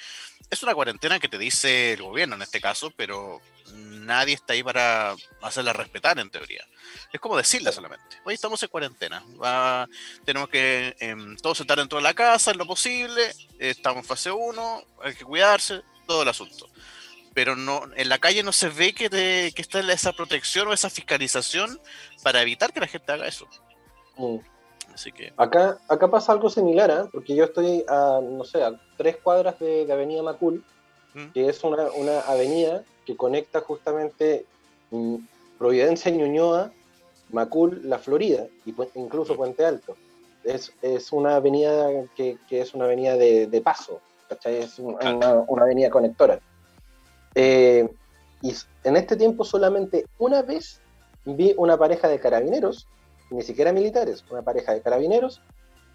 es 0.51 0.63
una 0.63 0.75
cuarentena 0.75 1.19
que 1.19 1.29
te 1.29 1.39
dice 1.39 1.95
el 1.95 2.03
gobierno 2.03 2.37
en 2.37 2.43
este 2.43 2.61
caso, 2.61 2.93
pero 2.97 3.41
nadie 3.73 4.35
está 4.35 4.53
ahí 4.53 4.63
para 4.63 5.17
hacerla 5.43 5.73
respetar 5.73 6.19
en 6.19 6.31
teoría. 6.31 6.65
Es 7.13 7.21
como 7.21 7.37
decirla 7.37 7.73
solamente. 7.73 8.21
Hoy 8.25 8.35
estamos 8.35 8.63
en 8.63 8.69
cuarentena. 8.69 9.25
tenemos 10.25 10.49
que 10.49 10.95
em, 11.01 11.37
todos 11.37 11.61
estar 11.61 11.79
dentro 11.79 11.99
de 11.99 12.05
la 12.05 12.15
casa 12.15 12.51
en 12.51 12.59
lo 12.59 12.67
posible. 12.67 13.35
Estamos 13.59 14.03
en 14.03 14.09
fase 14.09 14.31
1, 14.31 14.85
hay 15.03 15.15
que 15.15 15.25
cuidarse, 15.25 15.83
todo 16.07 16.23
el 16.23 16.29
asunto. 16.29 16.69
Pero 17.35 17.57
no, 17.57 17.83
en 17.97 18.09
la 18.09 18.19
calle 18.19 18.43
no 18.43 18.53
se 18.53 18.69
ve 18.69 18.95
que, 18.95 19.11
que 19.11 19.63
está 19.63 19.81
esa 19.93 20.13
protección 20.13 20.69
o 20.69 20.73
esa 20.73 20.89
fiscalización 20.89 21.81
para 22.23 22.41
evitar 22.41 22.73
que 22.73 22.81
la 22.81 22.87
gente 22.87 23.11
haga 23.13 23.27
eso. 23.27 23.47
Mm. 24.17 24.37
Así 24.95 25.11
que... 25.11 25.33
acá, 25.37 25.79
acá 25.89 26.09
pasa 26.09 26.31
algo 26.31 26.49
similar, 26.49 26.89
¿eh? 26.89 27.09
porque 27.13 27.35
yo 27.35 27.45
estoy 27.45 27.85
a, 27.89 28.21
no 28.23 28.45
sé, 28.45 28.63
a 28.63 28.81
tres 28.97 29.17
cuadras 29.17 29.59
de, 29.59 29.93
Avenida 29.93 30.23
Macul, 30.23 30.65
¿Mm? 31.15 31.33
que 31.33 31.49
es 31.49 31.65
una, 31.65 31.91
una, 31.91 32.21
avenida 32.21 32.85
que 33.05 33.17
conecta 33.17 33.61
justamente 33.61 34.47
mm, 34.93 35.17
Providencia, 35.59 36.13
Ñuñoa, 36.13 36.71
Macul, 37.31 37.81
La 37.83 37.99
Florida, 37.99 38.47
y 38.65 38.75
incluso 38.95 39.35
Puente 39.35 39.65
Alto. 39.65 39.97
Es, 40.45 40.73
es 40.83 41.11
una 41.11 41.37
avenida 41.37 41.89
que, 42.15 42.39
que, 42.49 42.61
es 42.61 42.75
una 42.75 42.85
avenida 42.85 43.17
de, 43.17 43.49
de 43.49 43.61
paso, 43.61 44.01
¿cachai? 44.29 44.59
Es 44.59 44.79
una, 44.79 45.45
una 45.49 45.63
avenida 45.63 45.91
conectora. 45.91 46.39
Eh, 47.35 47.89
y 48.43 48.55
en 48.85 48.97
este 48.97 49.17
tiempo 49.17 49.45
solamente 49.45 50.07
una 50.19 50.43
vez 50.43 50.81
vi 51.25 51.55
una 51.57 51.77
pareja 51.77 52.09
de 52.09 52.21
carabineros 52.21 52.87
ni 53.31 53.43
siquiera 53.43 53.73
militares, 53.73 54.25
una 54.31 54.43
pareja 54.43 54.73
de 54.73 54.83
carabineros, 54.83 55.41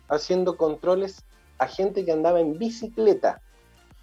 haciendo 0.07 0.57
controles 0.57 1.23
a 1.57 1.67
gente 1.67 2.03
que 2.05 2.11
andaba 2.11 2.39
en 2.39 2.57
bicicleta, 2.57 3.41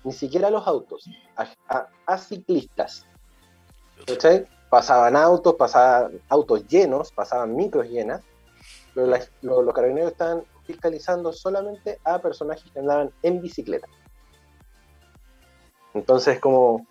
ni 0.04 0.12
siquiera 0.12 0.48
a 0.48 0.50
los 0.50 0.66
autos, 0.66 1.08
a, 1.36 2.18
ciclistas. 2.18 3.06
Pasaban 4.70 5.16
autos, 5.16 5.54
pasaban 5.54 6.20
autos 6.28 6.66
llenos, 6.66 7.12
pasaban 7.12 7.54
micros 7.56 7.88
llenas, 7.88 8.22
pero 8.94 9.06
los 9.42 9.74
carabineros 9.74 10.12
estaban 10.12 10.44
fiscalizando 10.64 11.32
solamente 11.32 11.98
a 12.04 12.18
personajes 12.20 12.70
que 12.70 12.78
andaban 12.78 13.10
en 13.22 13.40
bicicleta. 13.40 13.86
Entonces, 15.94 16.40
como 16.40 16.86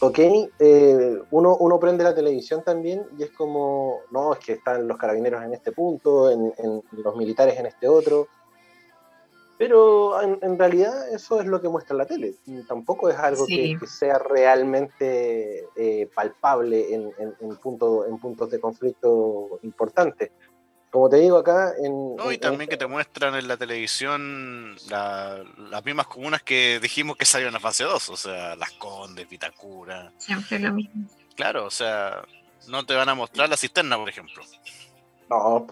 ok, 0.00 0.18
eh, 0.58 1.22
uno, 1.30 1.56
uno 1.56 1.78
prende 1.78 2.04
la 2.04 2.14
televisión 2.14 2.62
también 2.62 3.04
y 3.18 3.22
es 3.24 3.30
como, 3.30 4.00
no, 4.10 4.32
es 4.32 4.38
que 4.38 4.52
están 4.52 4.86
los 4.86 4.96
carabineros 4.96 5.42
en 5.42 5.54
este 5.54 5.72
punto, 5.72 6.30
en, 6.30 6.52
los 6.92 7.16
militares 7.16 7.58
en 7.58 7.66
este 7.66 7.88
otro. 7.88 8.28
Pero 9.56 10.22
en, 10.22 10.56
realidad 10.56 11.12
eso 11.12 11.40
es 11.40 11.46
lo 11.46 11.60
que 11.60 11.68
muestra 11.68 11.96
la 11.96 12.06
tele. 12.06 12.36
Tampoco 12.68 13.08
es 13.08 13.16
algo 13.18 13.44
que, 13.44 13.76
sea 13.88 14.16
realmente 14.20 15.66
eh, 15.74 16.08
palpable 16.14 16.94
en, 16.94 17.12
en, 17.18 17.56
punto, 17.56 18.06
en 18.06 18.18
puntos 18.18 18.50
de 18.50 18.60
conflicto 18.60 19.58
importantes 19.62 20.30
como 20.98 21.10
te 21.10 21.18
digo 21.18 21.38
acá 21.38 21.74
en... 21.78 22.16
No, 22.16 22.32
y 22.32 22.38
también 22.38 22.68
que 22.68 22.76
te 22.76 22.88
muestran 22.88 23.36
en 23.36 23.46
la 23.46 23.56
televisión 23.56 24.74
las 24.88 25.84
mismas 25.84 26.08
comunas 26.08 26.42
que 26.42 26.80
dijimos 26.80 27.16
que 27.16 27.24
salieron 27.24 27.54
a 27.54 27.60
fase 27.60 27.84
2, 27.84 28.08
o 28.08 28.16
sea, 28.16 28.56
Las 28.56 28.72
Condes, 28.72 29.28
Vitacura. 29.28 30.12
Siempre 30.18 30.58
lo 30.58 30.72
mismo. 30.72 31.08
Claro, 31.36 31.66
o 31.66 31.70
sea, 31.70 32.24
no 32.66 32.84
te 32.84 32.96
van 32.96 33.08
a 33.08 33.14
mostrar 33.14 33.48
la 33.48 33.56
cisterna, 33.56 33.96
por 33.96 34.08
ejemplo. 34.08 34.42
No, 35.30 35.68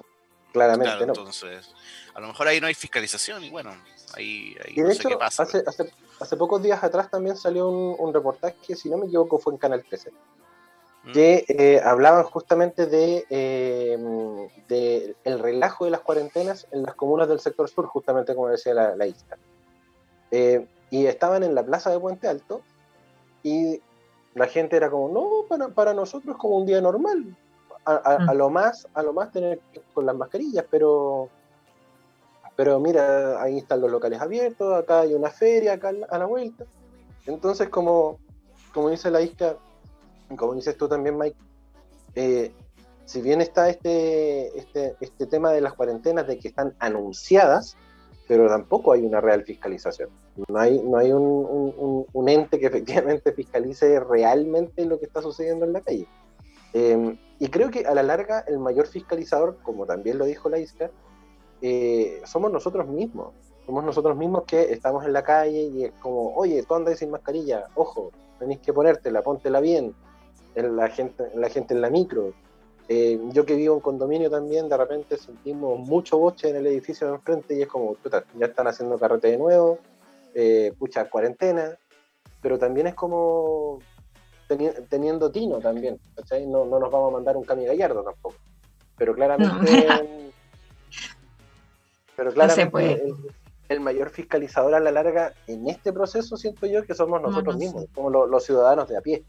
claramente 0.52 1.06
no. 1.06 1.12
Entonces, 1.12 1.74
a 2.14 2.20
lo 2.20 2.28
mejor 2.28 2.46
ahí 2.46 2.60
no 2.60 2.68
hay 2.68 2.74
fiscalización 2.74 3.42
y 3.42 3.50
bueno, 3.50 3.74
ahí, 4.14 4.56
ahí 4.64 4.76
no 4.76 4.92
sé 4.92 5.08
qué 5.08 5.16
pasa. 5.16 5.42
Hace, 5.42 5.64
hace, 5.66 5.90
hace, 6.20 6.36
pocos 6.36 6.62
días 6.62 6.84
atrás 6.84 7.10
también 7.10 7.36
salió 7.36 7.68
un, 7.68 7.96
un 7.98 8.14
reportaje, 8.14 8.76
si 8.76 8.88
no 8.88 8.96
me 8.96 9.06
equivoco, 9.06 9.40
fue 9.40 9.54
en 9.54 9.58
Canal 9.58 9.84
13 9.88 10.12
que 11.12 11.44
eh, 11.48 11.80
hablaban 11.84 12.24
justamente 12.24 12.86
de, 12.86 13.24
eh, 13.30 13.96
de, 14.68 15.16
el 15.24 15.38
relajo 15.38 15.84
de 15.84 15.92
las 15.92 16.00
cuarentenas 16.00 16.66
en 16.72 16.82
las 16.82 16.94
comunas 16.94 17.28
del 17.28 17.40
sector 17.40 17.68
sur, 17.68 17.86
justamente 17.86 18.34
como 18.34 18.48
decía 18.48 18.74
la, 18.74 18.96
la 18.96 19.06
isla. 19.06 19.38
Eh, 20.30 20.66
y 20.90 21.06
estaban 21.06 21.42
en 21.42 21.54
la 21.54 21.64
plaza 21.64 21.90
de 21.90 22.00
Puente 22.00 22.28
Alto 22.28 22.62
y 23.42 23.80
la 24.34 24.46
gente 24.46 24.76
era 24.76 24.90
como, 24.90 25.08
no, 25.08 25.46
para, 25.48 25.68
para 25.68 25.94
nosotros 25.94 26.34
es 26.34 26.40
como 26.40 26.56
un 26.56 26.66
día 26.66 26.80
normal. 26.80 27.36
A, 27.84 28.18
mm. 28.18 28.36
lo 28.36 28.50
más, 28.50 28.88
a 28.94 29.02
lo 29.04 29.12
más 29.12 29.30
tener 29.30 29.60
con 29.94 30.06
las 30.06 30.16
mascarillas, 30.16 30.64
pero 30.68 31.28
pero 32.56 32.80
mira, 32.80 33.40
ahí 33.40 33.58
están 33.58 33.82
los 33.82 33.90
locales 33.90 34.20
abiertos, 34.20 34.74
acá 34.74 35.00
hay 35.00 35.14
una 35.14 35.30
feria, 35.30 35.74
acá 35.74 35.92
a 36.08 36.18
la 36.18 36.24
vuelta. 36.24 36.64
Entonces, 37.26 37.68
como, 37.68 38.18
como 38.72 38.88
dice 38.88 39.10
la 39.10 39.20
isla, 39.20 39.56
como 40.36 40.54
dices 40.54 40.76
tú 40.76 40.88
también, 40.88 41.16
Mike, 41.16 41.36
eh, 42.14 42.52
si 43.04 43.22
bien 43.22 43.40
está 43.40 43.68
este, 43.68 44.58
este, 44.58 44.96
este 45.00 45.26
tema 45.26 45.52
de 45.52 45.60
las 45.60 45.74
cuarentenas, 45.74 46.26
de 46.26 46.38
que 46.38 46.48
están 46.48 46.74
anunciadas, 46.80 47.76
pero 48.26 48.48
tampoco 48.48 48.92
hay 48.92 49.02
una 49.02 49.20
real 49.20 49.44
fiscalización. 49.44 50.10
No 50.48 50.58
hay, 50.58 50.82
no 50.82 50.98
hay 50.98 51.12
un, 51.12 52.06
un, 52.12 52.28
ente 52.28 52.58
que 52.58 52.66
efectivamente 52.66 53.32
fiscalice 53.32 54.00
realmente 54.00 54.84
lo 54.84 54.98
que 54.98 55.06
está 55.06 55.22
sucediendo 55.22 55.64
en 55.64 55.72
la 55.72 55.80
calle. 55.80 56.08
Em, 56.72 57.16
y 57.38 57.48
creo 57.48 57.70
que 57.70 57.86
a 57.86 57.94
la 57.94 58.02
larga 58.02 58.40
el 58.48 58.58
mayor 58.58 58.86
fiscalizador, 58.86 59.58
como 59.62 59.86
también 59.86 60.18
lo 60.18 60.24
dijo 60.24 60.48
la 60.48 60.58
Isca, 60.58 60.90
eh, 61.62 62.20
somos 62.24 62.50
nosotros 62.50 62.88
mismos. 62.88 63.32
Somos 63.66 63.84
nosotros 63.84 64.16
mismos 64.16 64.44
que 64.44 64.72
estamos 64.72 65.04
en 65.04 65.12
la 65.12 65.22
calle 65.22 65.62
y 65.62 65.84
es 65.84 65.92
como, 66.00 66.34
oye, 66.34 66.62
tú 66.62 66.74
andas 66.74 66.98
sin 66.98 67.10
mascarilla, 67.10 67.66
ojo, 67.74 68.12
tenéis 68.38 68.60
que 68.60 68.72
ponértela, 68.72 69.22
póntela 69.22 69.60
bien, 69.60 69.94
la 70.62 70.88
gente, 70.88 71.24
la 71.34 71.48
gente 71.48 71.74
en 71.74 71.80
la 71.80 71.90
micro. 71.90 72.32
Eh, 72.88 73.20
yo 73.32 73.44
que 73.44 73.56
vivo 73.56 73.74
en 73.74 73.80
condominio 73.80 74.30
también, 74.30 74.68
de 74.68 74.76
repente 74.76 75.16
sentimos 75.16 75.78
mucho 75.80 76.18
boche 76.18 76.50
en 76.50 76.56
el 76.56 76.66
edificio 76.66 77.08
de 77.08 77.14
enfrente 77.14 77.56
y 77.56 77.62
es 77.62 77.68
como, 77.68 77.96
ya 78.38 78.46
están 78.46 78.68
haciendo 78.68 78.98
carrete 78.98 79.32
de 79.32 79.38
nuevo, 79.38 79.78
eh, 80.34 80.72
pucha, 80.78 81.10
cuarentena, 81.10 81.76
pero 82.40 82.58
también 82.58 82.86
es 82.86 82.94
como 82.94 83.80
teniendo 84.88 85.32
tino 85.32 85.58
también, 85.58 85.98
No, 86.46 86.64
no, 86.64 86.78
nos 86.78 86.90
vamos 86.90 87.12
a 87.12 87.16
mandar 87.16 87.36
un 87.36 87.42
Cami 87.42 87.64
Gallardo 87.64 88.04
tampoco, 88.04 88.36
pero 88.96 89.14
claramente 89.14 89.88
Pero 92.16 92.32
claramente 92.32 93.02
el, 93.68 93.80
mayor 93.80 94.10
fiscalizador 94.10 94.74
a 94.74 94.80
la 94.80 94.92
larga 94.92 95.34
en 95.48 95.68
este 95.68 95.92
proceso 95.92 96.36
siento 96.36 96.66
yo 96.66 96.84
que 96.84 96.94
somos 96.94 97.20
nosotros 97.20 97.56
mismos, 97.56 97.86
como 97.94 98.10
los 98.10 98.44
ciudadanos 98.44 98.88
de 98.88 98.96
a 98.96 99.00
pie. 99.00 99.24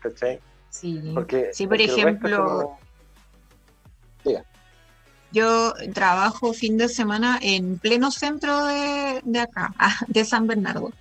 ¿Cachai? 0.00 0.40
Sí, 0.70 1.12
porque, 1.14 1.50
sí 1.52 1.66
por 1.66 1.80
ejemplo, 1.80 2.78
yo 5.32 5.74
trabajo 5.92 6.52
fin 6.52 6.78
de 6.78 6.88
semana 6.88 7.38
en 7.42 7.78
pleno 7.78 8.10
centro 8.10 8.64
de, 8.66 9.20
de 9.24 9.40
acá, 9.40 9.74
de 10.08 10.24
San 10.24 10.46
Bernardo. 10.46 10.92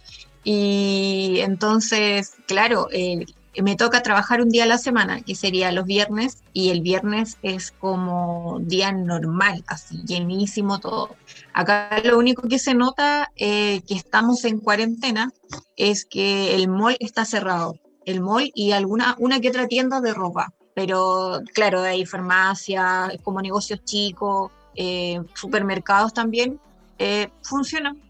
Y 0.44 1.40
entonces, 1.42 2.36
claro, 2.46 2.88
eh, 2.92 3.26
me 3.62 3.76
toca 3.76 4.04
trabajar 4.04 4.42
un 4.42 4.50
día 4.50 4.64
a 4.64 4.68
la 4.68 4.78
semana, 4.78 5.22
que 5.22 5.36
sería 5.36 5.72
los 5.72 5.86
viernes, 5.86 6.44
y 6.54 6.70
el 6.70 6.82
viernes 6.82 7.38
es 7.42 7.72
como 7.72 8.60
día 8.62 8.92
normal, 8.92 9.64
así 9.68 10.02
llenísimo 10.06 10.80
todo. 10.80 11.16
Acá 11.54 12.02
lo 12.04 12.18
único 12.18 12.48
que 12.48 12.60
se 12.60 12.74
nota 12.74 13.32
eh, 13.36 13.82
que 13.88 13.96
estamos 13.96 14.46
en 14.46 14.60
cuarentena 14.60 15.32
es 15.76 16.06
que 16.06 16.56
el 16.56 16.68
mall 16.68 16.98
está 17.00 17.26
cerrado, 17.26 17.78
el 18.08 18.22
mall 18.22 18.52
y 18.56 18.72
alguna 18.72 19.16
una 19.20 19.40
que 19.40 19.50
otra 19.50 19.68
tienda 19.68 20.02
de 20.02 20.14
ropa, 20.14 20.54
pero 20.74 21.42
claro, 21.54 21.82
hay 21.82 22.06
farmacia, 22.06 23.12
como 23.22 23.42
negocios 23.42 23.84
chicos, 23.84 24.52
eh, 24.76 25.22
supermercados 25.36 26.14
también, 26.14 26.60
eh, 26.98 27.30
funcionan 27.44 28.02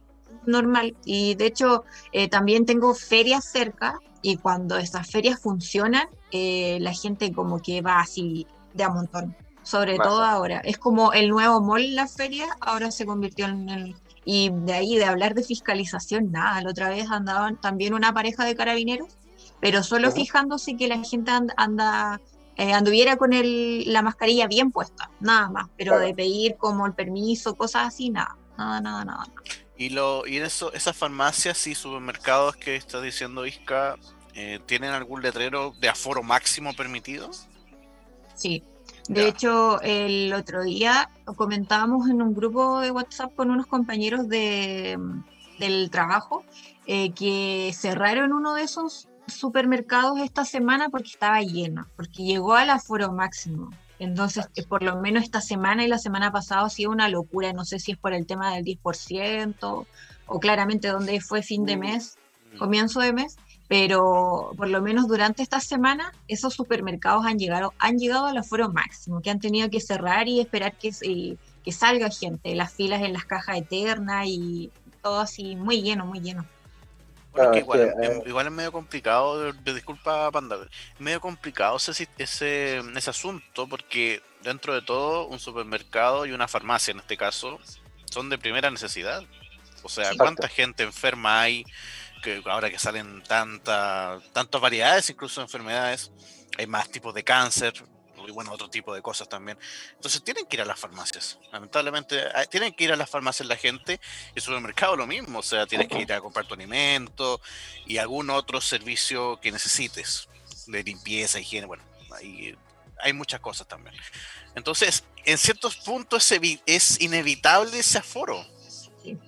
normal. 0.45 0.95
Y 1.03 1.35
de 1.35 1.47
hecho, 1.47 1.83
eh, 2.11 2.29
también 2.29 2.65
tengo 2.65 2.93
ferias 2.93 3.45
cerca 3.45 3.99
y 4.21 4.37
cuando 4.37 4.77
esas 4.77 5.09
ferias 5.09 5.39
funcionan, 5.39 6.07
eh, 6.31 6.77
la 6.79 6.93
gente 6.93 7.31
como 7.31 7.59
que 7.59 7.81
va 7.81 7.99
así 7.99 8.45
de 8.73 8.83
a 8.83 8.89
montón. 8.89 9.35
Sobre 9.63 9.97
todo 9.97 10.23
ahora. 10.23 10.61
Es 10.63 10.77
como 10.77 11.11
el 11.11 11.29
nuevo 11.29 11.59
mall 11.59 11.95
la 11.95 12.07
feria, 12.07 12.45
ahora 12.61 12.91
se 12.91 13.05
convirtió 13.05 13.47
en 13.47 13.69
el... 13.69 13.95
Y 14.23 14.49
de 14.49 14.73
ahí, 14.73 14.97
de 14.97 15.05
hablar 15.05 15.33
de 15.35 15.43
fiscalización, 15.43 16.31
nada. 16.31 16.61
La 16.61 16.69
otra 16.69 16.89
vez 16.89 17.09
andaban 17.09 17.59
también 17.59 17.93
una 17.93 18.13
pareja 18.13 18.45
de 18.45 18.55
carabineros, 18.55 19.17
pero 19.59 19.83
solo 19.83 20.11
fijándose 20.11 20.77
que 20.77 20.87
la 20.87 21.03
gente 21.03 21.31
anda, 21.57 22.21
eh, 22.55 22.73
anduviera 22.73 23.17
con 23.17 23.33
el, 23.33 23.91
la 23.91 24.01
mascarilla 24.01 24.47
bien 24.47 24.71
puesta, 24.71 25.09
nada 25.19 25.49
más. 25.49 25.67
Pero 25.77 25.99
de 25.99 26.13
pedir 26.13 26.55
como 26.57 26.85
el 26.85 26.93
permiso, 26.93 27.55
cosas 27.55 27.87
así, 27.87 28.09
nada, 28.09 28.35
nada, 28.57 28.81
nada, 28.81 29.05
nada. 29.05 29.23
Y, 29.77 29.89
lo, 29.89 30.25
y 30.25 30.37
eso, 30.37 30.73
esas 30.73 30.95
farmacias 30.95 31.67
y 31.67 31.75
supermercados 31.75 32.55
que 32.55 32.75
está 32.75 33.01
diciendo 33.01 33.45
Isca, 33.45 33.95
eh, 34.33 34.59
¿tienen 34.65 34.91
algún 34.91 35.21
letrero 35.21 35.73
de 35.79 35.89
aforo 35.89 36.23
máximo 36.23 36.73
permitido? 36.75 37.29
Sí. 38.35 38.63
De 39.07 39.27
hecho, 39.27 39.81
el 39.81 40.33
otro 40.33 40.63
día 40.63 41.09
comentábamos 41.37 42.09
en 42.09 42.21
un 42.21 42.33
grupo 42.33 42.81
de 42.81 42.91
WhatsApp 42.91 43.33
con 43.35 43.51
unos 43.51 43.65
compañeros 43.65 44.27
de, 44.27 44.99
del 45.59 45.89
trabajo 45.89 46.43
eh, 46.85 47.11
que 47.13 47.71
cerraron 47.73 48.33
uno 48.33 48.53
de 48.53 48.63
esos 48.63 49.06
supermercados 49.27 50.19
esta 50.19 50.45
semana 50.45 50.89
porque 50.89 51.09
estaba 51.09 51.41
lleno, 51.41 51.87
porque 51.95 52.23
llegó 52.23 52.55
al 52.55 52.69
aforo 52.69 53.11
máximo. 53.11 53.71
Entonces, 53.99 54.47
eh, 54.55 54.63
por 54.63 54.83
lo 54.83 54.99
menos 55.01 55.23
esta 55.23 55.41
semana 55.41 55.83
y 55.83 55.87
la 55.87 55.97
semana 55.97 56.31
pasada 56.31 56.65
ha 56.65 56.69
sido 56.69 56.91
una 56.91 57.09
locura. 57.09 57.53
No 57.53 57.65
sé 57.65 57.79
si 57.79 57.91
es 57.91 57.97
por 57.97 58.13
el 58.13 58.25
tema 58.25 58.53
del 58.53 58.63
10% 58.63 59.85
o 60.27 60.39
claramente 60.39 60.89
donde 60.89 61.19
fue 61.21 61.41
fin 61.41 61.65
de 61.65 61.77
mm. 61.77 61.79
mes, 61.79 62.17
mm. 62.53 62.57
comienzo 62.57 62.99
de 62.99 63.13
mes, 63.13 63.37
pero 63.67 64.51
por 64.55 64.69
lo 64.69 64.81
menos 64.81 65.07
durante 65.07 65.43
esta 65.43 65.59
semana 65.59 66.13
esos 66.27 66.53
supermercados 66.53 67.25
han 67.25 67.39
llegado, 67.39 67.73
han 67.79 67.97
llegado 67.97 68.27
al 68.27 68.37
aforo 68.37 68.69
máximo, 68.71 69.21
que 69.21 69.29
han 69.29 69.39
tenido 69.39 69.69
que 69.69 69.81
cerrar 69.81 70.27
y 70.27 70.39
esperar 70.39 70.75
que, 70.77 70.91
que 71.63 71.71
salga 71.71 72.09
gente, 72.09 72.55
las 72.55 72.73
filas 72.73 73.01
en 73.01 73.13
las 73.13 73.25
cajas 73.25 73.57
eternas 73.57 74.25
y 74.27 74.71
todo 75.01 75.19
así 75.19 75.55
muy 75.55 75.81
lleno, 75.81 76.05
muy 76.05 76.19
lleno. 76.19 76.45
Eh, 77.37 77.59
igual, 77.59 78.47
es, 78.47 78.51
medio 78.51 78.71
complicado, 78.71 79.51
disculpa 79.53 80.31
Panda, 80.31 80.57
es 80.93 80.99
medio 80.99 81.21
complicado 81.21 81.77
ese, 81.77 82.07
ese, 82.17 82.77
ese 82.79 83.09
asunto 83.09 83.67
porque 83.67 84.21
dentro 84.41 84.73
de 84.73 84.81
todo 84.81 85.27
un 85.27 85.39
supermercado 85.39 86.25
y 86.25 86.31
una 86.31 86.47
farmacia 86.47 86.91
en 86.91 86.99
este 86.99 87.17
caso 87.17 87.59
son 88.11 88.29
de 88.29 88.37
primera 88.37 88.71
necesidad. 88.71 89.23
O 89.83 89.89
sea, 89.89 90.11
¿cuánta 90.17 90.47
gente 90.47 90.83
enferma 90.83 91.41
hay? 91.41 91.63
Que 92.23 92.41
ahora 92.45 92.69
que 92.69 92.79
salen 92.79 93.21
tanta, 93.23 94.19
tantas 94.33 94.59
variedades, 94.59 95.09
incluso 95.09 95.41
enfermedades, 95.41 96.11
hay 96.57 96.65
más 96.65 96.89
tipos 96.89 97.13
de 97.13 97.23
cáncer, 97.23 97.73
y 98.27 98.31
bueno, 98.31 98.51
otro 98.51 98.69
tipo 98.69 98.93
de 98.93 99.01
cosas 99.01 99.29
también. 99.29 99.57
Entonces 99.93 100.23
tienen 100.23 100.45
que 100.45 100.57
ir 100.57 100.61
a 100.61 100.65
las 100.65 100.79
farmacias. 100.79 101.39
Lamentablemente, 101.51 102.21
ah, 102.33 102.45
tienen 102.45 102.73
que 102.73 102.85
ir 102.85 102.91
a 102.91 102.95
las 102.95 103.09
farmacias 103.09 103.47
la 103.47 103.55
gente 103.55 103.99
y 104.35 104.39
el 104.39 104.41
supermercado 104.41 104.95
lo 104.95 105.07
mismo. 105.07 105.39
O 105.39 105.43
sea, 105.43 105.65
tienes 105.65 105.87
que 105.87 105.99
ir 105.99 106.13
a 106.13 106.21
comprar 106.21 106.45
tu 106.45 106.53
alimento 106.53 107.41
y 107.85 107.97
algún 107.97 108.29
otro 108.29 108.61
servicio 108.61 109.39
que 109.39 109.51
necesites 109.51 110.29
de 110.67 110.83
limpieza, 110.83 111.39
higiene. 111.39 111.67
Bueno, 111.67 111.83
hay, 112.11 112.55
hay 113.01 113.13
muchas 113.13 113.39
cosas 113.39 113.67
también. 113.67 113.95
Entonces, 114.55 115.03
en 115.25 115.37
ciertos 115.37 115.77
puntos 115.77 116.31
es, 116.65 117.01
inevitable 117.01 117.79
ese 117.79 117.99
aforo. 117.99 118.45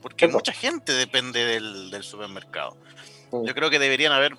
Porque 0.02 0.28
mucha 0.28 0.52
gente 0.52 0.92
depende 0.92 1.46
del, 1.46 1.90
del 1.90 2.04
supermercado. 2.04 2.76
Yo 3.32 3.54
creo 3.54 3.70
que 3.70 3.80
deberían 3.80 4.12
haber 4.12 4.36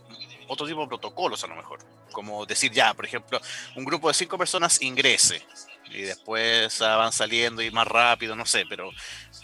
otro 0.51 0.67
tipo 0.67 0.81
de 0.81 0.89
protocolos 0.89 1.43
a 1.45 1.47
lo 1.47 1.57
mejor 1.57 1.81
como 2.11 2.47
decir 2.47 2.73
ya, 2.73 2.95
por 2.95 3.05
ejemplo, 3.05 3.41
un 3.77 3.85
grupo 3.85 4.09
de 4.09 4.15
cinco 4.15 4.37
personas 4.37 4.83
ingrese 4.83 5.43
y 5.91 6.03
después 6.03 6.79
van 6.79 7.13
saliendo 7.13 7.63
y 7.63 7.71
más 7.71 7.87
rápido, 7.87 8.37
no 8.37 8.47
sé, 8.47 8.65
pero, 8.69 8.91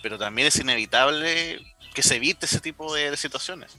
pero 0.02 0.18
también 0.18 0.48
es 0.48 0.58
inevitable 0.58 1.58
que 1.94 2.02
se 2.02 2.16
evite 2.16 2.46
ese 2.46 2.60
tipo 2.60 2.94
de, 2.94 3.16
situaciones. 3.16 3.76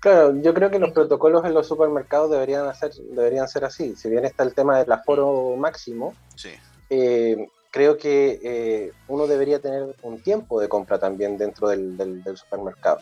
Claro, 0.00 0.34
yo 0.42 0.52
creo 0.52 0.70
que 0.70 0.78
los 0.78 0.92
protocolos 0.92 1.44
en 1.44 1.54
los 1.54 1.66
supermercados 1.66 2.30
deberían, 2.30 2.66
hacer, 2.66 2.92
deberían 2.92 3.48
ser 3.48 3.64
así. 3.64 3.96
Si 3.96 4.08
bien 4.10 4.24
está 4.24 4.42
el 4.42 4.54
tema 4.54 4.78
del 4.78 4.92
aforo 4.92 5.56
máximo, 5.56 6.14
sí. 6.34 6.50
Eh, 6.90 7.48
creo 7.70 7.96
que 7.96 8.38
eh, 8.42 8.92
uno 9.08 9.26
debería 9.26 9.58
tener 9.58 9.96
un 10.02 10.20
tiempo 10.20 10.60
de 10.60 10.68
compra 10.68 10.98
también 10.98 11.38
dentro 11.38 11.68
del, 11.68 11.96
del 11.96 12.36
supermercado 12.36 13.00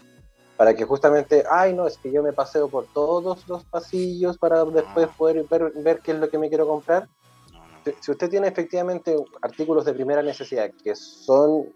para 0.56 0.74
que 0.74 0.84
justamente, 0.84 1.44
ay, 1.50 1.74
no, 1.74 1.86
es 1.86 1.98
que 1.98 2.12
yo 2.12 2.22
me 2.22 2.32
paseo 2.32 2.68
por 2.68 2.86
todos 2.86 3.46
los 3.48 3.64
pasillos 3.64 4.38
para 4.38 4.64
después 4.64 5.08
poder 5.16 5.44
ver, 5.48 6.00
qué 6.00 6.12
es 6.12 6.18
lo 6.18 6.28
que 6.28 6.38
me 6.38 6.48
quiero 6.48 6.66
comprar. 6.66 7.08
Si 8.00 8.10
usted 8.10 8.30
tiene 8.30 8.48
efectivamente 8.48 9.16
artículos 9.42 9.84
de 9.84 9.92
primera 9.92 10.22
necesidad 10.22 10.70
que 10.82 10.94
son 10.94 11.68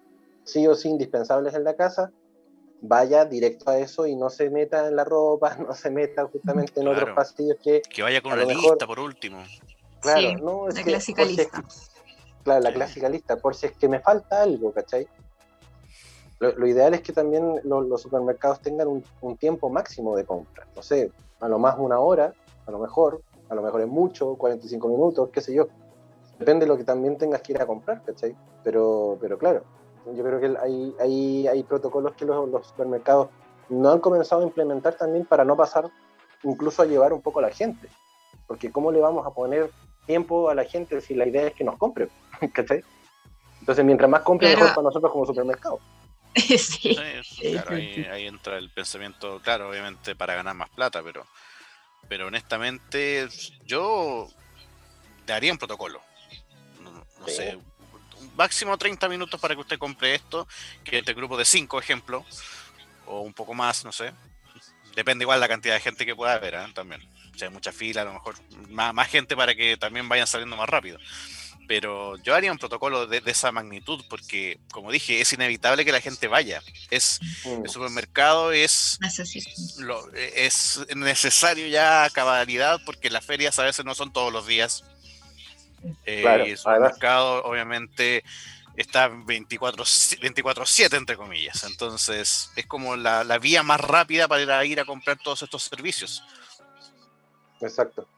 sí 0.45 0.67
o 0.67 0.75
sí 0.75 0.89
indispensables 0.89 1.55
en 1.55 1.65
la 1.65 1.75
casa, 1.75 2.11
vaya 2.81 3.25
directo 3.25 3.71
a 3.71 3.79
eso 3.79 4.07
y 4.07 4.15
no 4.15 4.31
se 4.31 4.49
meta 4.49 4.87
en 4.87 4.97
la 4.97 5.05
ropa, 5.05 5.57
no 5.69 5.75
se 5.75 5.91
meta 5.91 6.27
justamente 6.27 6.81
en 6.81 6.89
otros 6.89 7.11
pasillos 7.11 7.57
que... 7.63 7.83
Que 7.83 8.03
vaya 8.03 8.23
con 8.23 8.33
una 8.33 8.45
lista 8.45 8.87
por 8.87 9.01
último. 9.01 9.43
Claro, 10.01 10.39
no, 10.39 10.69
es 10.69 10.77
la 10.77 10.83
clásica 10.85 11.25
lista. 11.25 11.65
claro, 12.45 12.61
la 12.61 12.73
clásica 12.73 13.09
lista, 13.09 13.37
por 13.37 13.57
si 13.57 13.67
es 13.67 13.73
que 13.77 13.89
me 13.89 13.99
falta 13.99 14.43
algo, 14.43 14.73
¿cachai? 14.73 15.09
Lo, 16.41 16.67
ideal 16.67 16.95
es 16.95 17.03
que 17.03 17.13
también 17.13 17.61
los 17.65 18.01
supermercados 18.01 18.61
tengan 18.61 19.03
un, 19.21 19.37
tiempo 19.37 19.69
máximo 19.71 20.17
de 20.17 20.25
compra. 20.25 20.67
No 20.77 20.83
sé, 20.83 21.11
a 21.41 21.49
lo 21.49 21.59
más 21.59 21.77
una 21.79 21.99
hora, 21.99 22.33
a 22.67 22.71
lo 22.71 22.79
mejor, 22.79 23.23
a 23.49 23.55
lo 23.57 23.63
mejor 23.63 23.81
es 23.81 23.89
mucho, 23.89 24.37
45 24.37 24.89
minutos, 24.89 25.31
qué 25.33 25.41
sé 25.41 25.53
yo. 25.53 25.67
Depende 26.39 26.65
de 26.65 26.69
lo 26.69 26.77
que 26.77 26.85
también 26.85 27.19
tengas 27.19 27.43
que 27.43 27.53
ir 27.53 27.61
a 27.61 27.67
comprar, 27.67 28.03
¿cachai? 28.05 28.37
Pero, 28.63 29.19
pero 29.21 29.37
claro, 29.37 29.65
yo 30.15 30.23
creo 30.23 30.39
que 30.39 30.57
hay, 30.61 30.95
hay, 31.01 31.49
hay 31.49 31.63
protocolos 31.65 32.15
que 32.15 32.25
los, 32.25 32.49
los 32.49 32.69
supermercados 32.69 33.29
no 33.69 33.91
han 33.91 33.99
comenzado 33.99 34.43
a 34.43 34.45
implementar 34.45 34.95
también 34.95 35.25
para 35.25 35.45
no 35.45 35.57
pasar 35.57 35.91
incluso 36.45 36.83
a 36.83 36.87
llevar 36.87 37.13
un 37.13 37.21
poco 37.21 37.41
a 37.41 37.43
la 37.43 37.51
gente. 37.51 37.89
Porque 38.47 38.71
¿cómo 38.71 38.93
le 38.93 39.01
vamos 39.01 39.27
a 39.27 39.31
poner 39.31 39.71
tiempo 40.07 40.49
a 40.49 40.55
la 40.55 40.65
gente 40.65 41.01
si 41.01 41.15
la 41.15 41.27
idea 41.27 41.49
es 41.49 41.55
que 41.55 41.65
nos 41.65 41.77
compre? 41.77 42.09
¿Cachai? 42.53 42.85
Entonces, 43.61 43.85
mientras 43.85 44.09
más 44.09 44.23
compre, 44.23 44.49
mejor 44.49 44.69
para 44.69 44.83
nosotros 44.83 45.13
como 45.13 45.27
supermercado. 45.27 45.81
sí. 46.59 46.97
claro, 47.53 47.77
ahí, 47.77 48.27
entra 48.27 48.59
el 48.59 48.71
pensamiento, 48.71 49.41
claro, 49.43 49.71
obviamente 49.71 50.15
para 50.15 50.35
ganar 50.35 50.55
más 50.55 50.71
plata, 50.71 51.03
pero, 51.03 51.27
pero 52.09 52.27
honestamente 52.27 53.29
yo 53.65 54.29
daría 55.27 55.53
un 55.53 55.59
protocolo. 55.59 56.01
No, 56.81 57.27
sé, 57.27 57.59
máximo 58.37 58.77
30 58.79 59.09
minutos 59.09 59.41
para 59.41 59.55
que 59.55 59.61
usted 59.61 59.79
compre 59.79 60.15
esto, 60.15 60.47
que 60.85 60.99
este 60.99 61.15
grupo 61.15 61.37
de 61.37 61.45
5 61.45 61.79
ejemplos, 61.79 62.25
o 63.07 63.21
un 63.21 63.33
poco 63.33 63.55
más, 63.55 63.85
no 63.85 63.93
sé. 63.93 64.13
Depende 64.95 65.25
igual 65.25 65.41
la 65.41 65.49
cantidad 65.49 65.75
de 65.75 65.81
gente 65.81 66.07
que 66.07 66.17
pueda 66.17 66.35
haber, 66.35 66.55
¿eh? 66.55 66.67
también. 66.75 67.01
Si 67.37 67.45
hay 67.45 67.51
mucha 67.51 67.71
fila, 67.71 68.03
a 68.03 68.05
lo 68.05 68.15
mejor 68.15 68.35
más, 68.69 68.93
más 68.93 69.09
gente 69.09 69.37
para 69.37 69.55
que 69.55 69.77
también 69.77 70.09
vayan 70.09 70.27
saliendo 70.27 70.57
más 70.57 70.69
rápido 70.69 70.99
pero 71.69 72.17
yo 72.17 72.35
haría 72.35 72.51
un 72.51 72.59
protocolo 72.59 73.07
de, 73.07 73.23
esa 73.27 73.53
magnitud 73.53 74.03
porque, 74.09 74.59
como 74.73 74.91
dije, 74.91 75.21
es 75.21 75.33
inevitable 75.35 75.85
que 75.85 75.93
la 75.93 76.01
gente 76.01 76.27
vaya. 76.27 76.63
Es 76.91 77.21
el 77.45 77.61
mm. 77.61 77.69
supermercado 77.69 78.53
es 78.53 78.99
lo, 79.79 80.11
es 80.15 80.81
necesario 80.97 81.69
ya 81.69 82.05
a 82.05 82.11
cabalidad 82.11 82.81
porque 82.87 83.11
las 83.11 83.25
ferias 83.25 83.59
a 83.59 83.65
veces 83.65 83.85
no 83.85 83.95
son 83.95 84.13
todos 84.13 84.33
los 84.33 84.47
días. 84.47 84.83
Eh, 86.07 86.25
y 86.47 86.51
el 86.51 86.59
supermercado, 86.59 87.45
obviamente, 87.45 88.25
está 88.75 89.11
24-7, 89.11 90.97
entre 90.97 91.17
comillas. 91.17 91.65
Entonces, 91.65 92.51
es 92.57 92.67
como 92.67 92.97
la, 92.97 93.39
vía 93.39 93.63
más 93.63 93.81
rápida 93.81 94.27
para 94.27 94.65
ir 94.65 94.81
a, 94.81 94.87
comprar 94.87 95.19
todos 95.19 95.43
estos 95.43 95.65
servicios. 95.65 96.25
Exacto. 97.61 98.09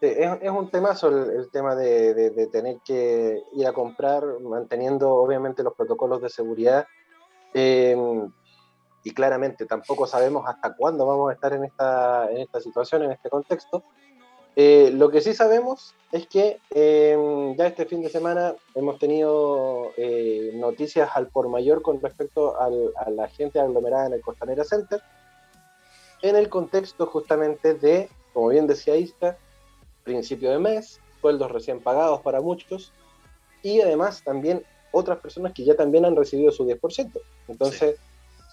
Es, 0.00 0.50
un 0.50 0.70
temazo 0.70 1.08
el, 1.08 1.50
tema 1.50 1.74
de, 1.74 2.48
tener 2.52 2.78
que 2.84 3.42
ir 3.52 3.66
a 3.66 3.72
comprar, 3.72 4.24
manteniendo 4.40 5.14
obviamente 5.14 5.62
los 5.62 5.74
protocolos 5.74 6.20
de 6.20 6.28
seguridad. 6.28 6.86
Em, 7.52 8.30
y 9.04 9.10
claramente 9.12 9.66
tampoco 9.66 10.06
sabemos 10.06 10.44
hasta 10.48 10.74
cuándo 10.74 11.06
vamos 11.06 11.30
a 11.30 11.34
estar 11.34 11.52
en 11.52 11.64
esta, 11.64 12.30
en 12.30 12.38
esta 12.38 12.60
situación, 12.60 13.02
en 13.02 13.12
este 13.12 13.28
contexto. 13.28 13.84
Eh, 14.56 14.90
lo 14.94 15.10
que 15.10 15.20
sí 15.20 15.34
sabemos 15.34 15.94
es 16.12 16.26
que 16.28 16.60
em, 16.70 17.56
ya 17.56 17.66
este 17.66 17.86
fin 17.86 18.02
de 18.02 18.08
semana 18.08 18.54
hemos 18.74 18.98
tenido 18.98 19.90
eh, 19.96 20.52
noticias 20.54 21.10
al 21.14 21.28
por 21.28 21.48
mayor 21.48 21.82
con 21.82 22.00
respecto 22.00 22.56
a 22.58 22.70
la 23.10 23.28
gente 23.28 23.58
aglomerada 23.58 24.06
en 24.06 24.12
el 24.14 24.20
Costanera 24.20 24.64
Center, 24.64 25.02
en 26.22 26.36
el 26.36 26.48
contexto 26.48 27.06
justamente 27.06 27.74
de, 27.74 28.08
como 28.32 28.48
bien 28.48 28.66
decía 28.66 28.96
Isca, 28.96 29.36
principio 30.04 30.50
de 30.50 30.58
mes, 30.58 31.00
sueldos 31.20 31.50
recién 31.50 31.80
pagados 31.80 32.20
para 32.20 32.40
muchos, 32.40 32.92
y 33.62 33.80
además 33.80 34.22
también 34.22 34.62
otras 34.92 35.18
personas 35.18 35.52
que 35.52 35.64
ya 35.64 35.74
también 35.74 36.04
han 36.04 36.14
recibido 36.14 36.52
su 36.52 36.64
10%. 36.66 37.20
Entonces, 37.48 37.96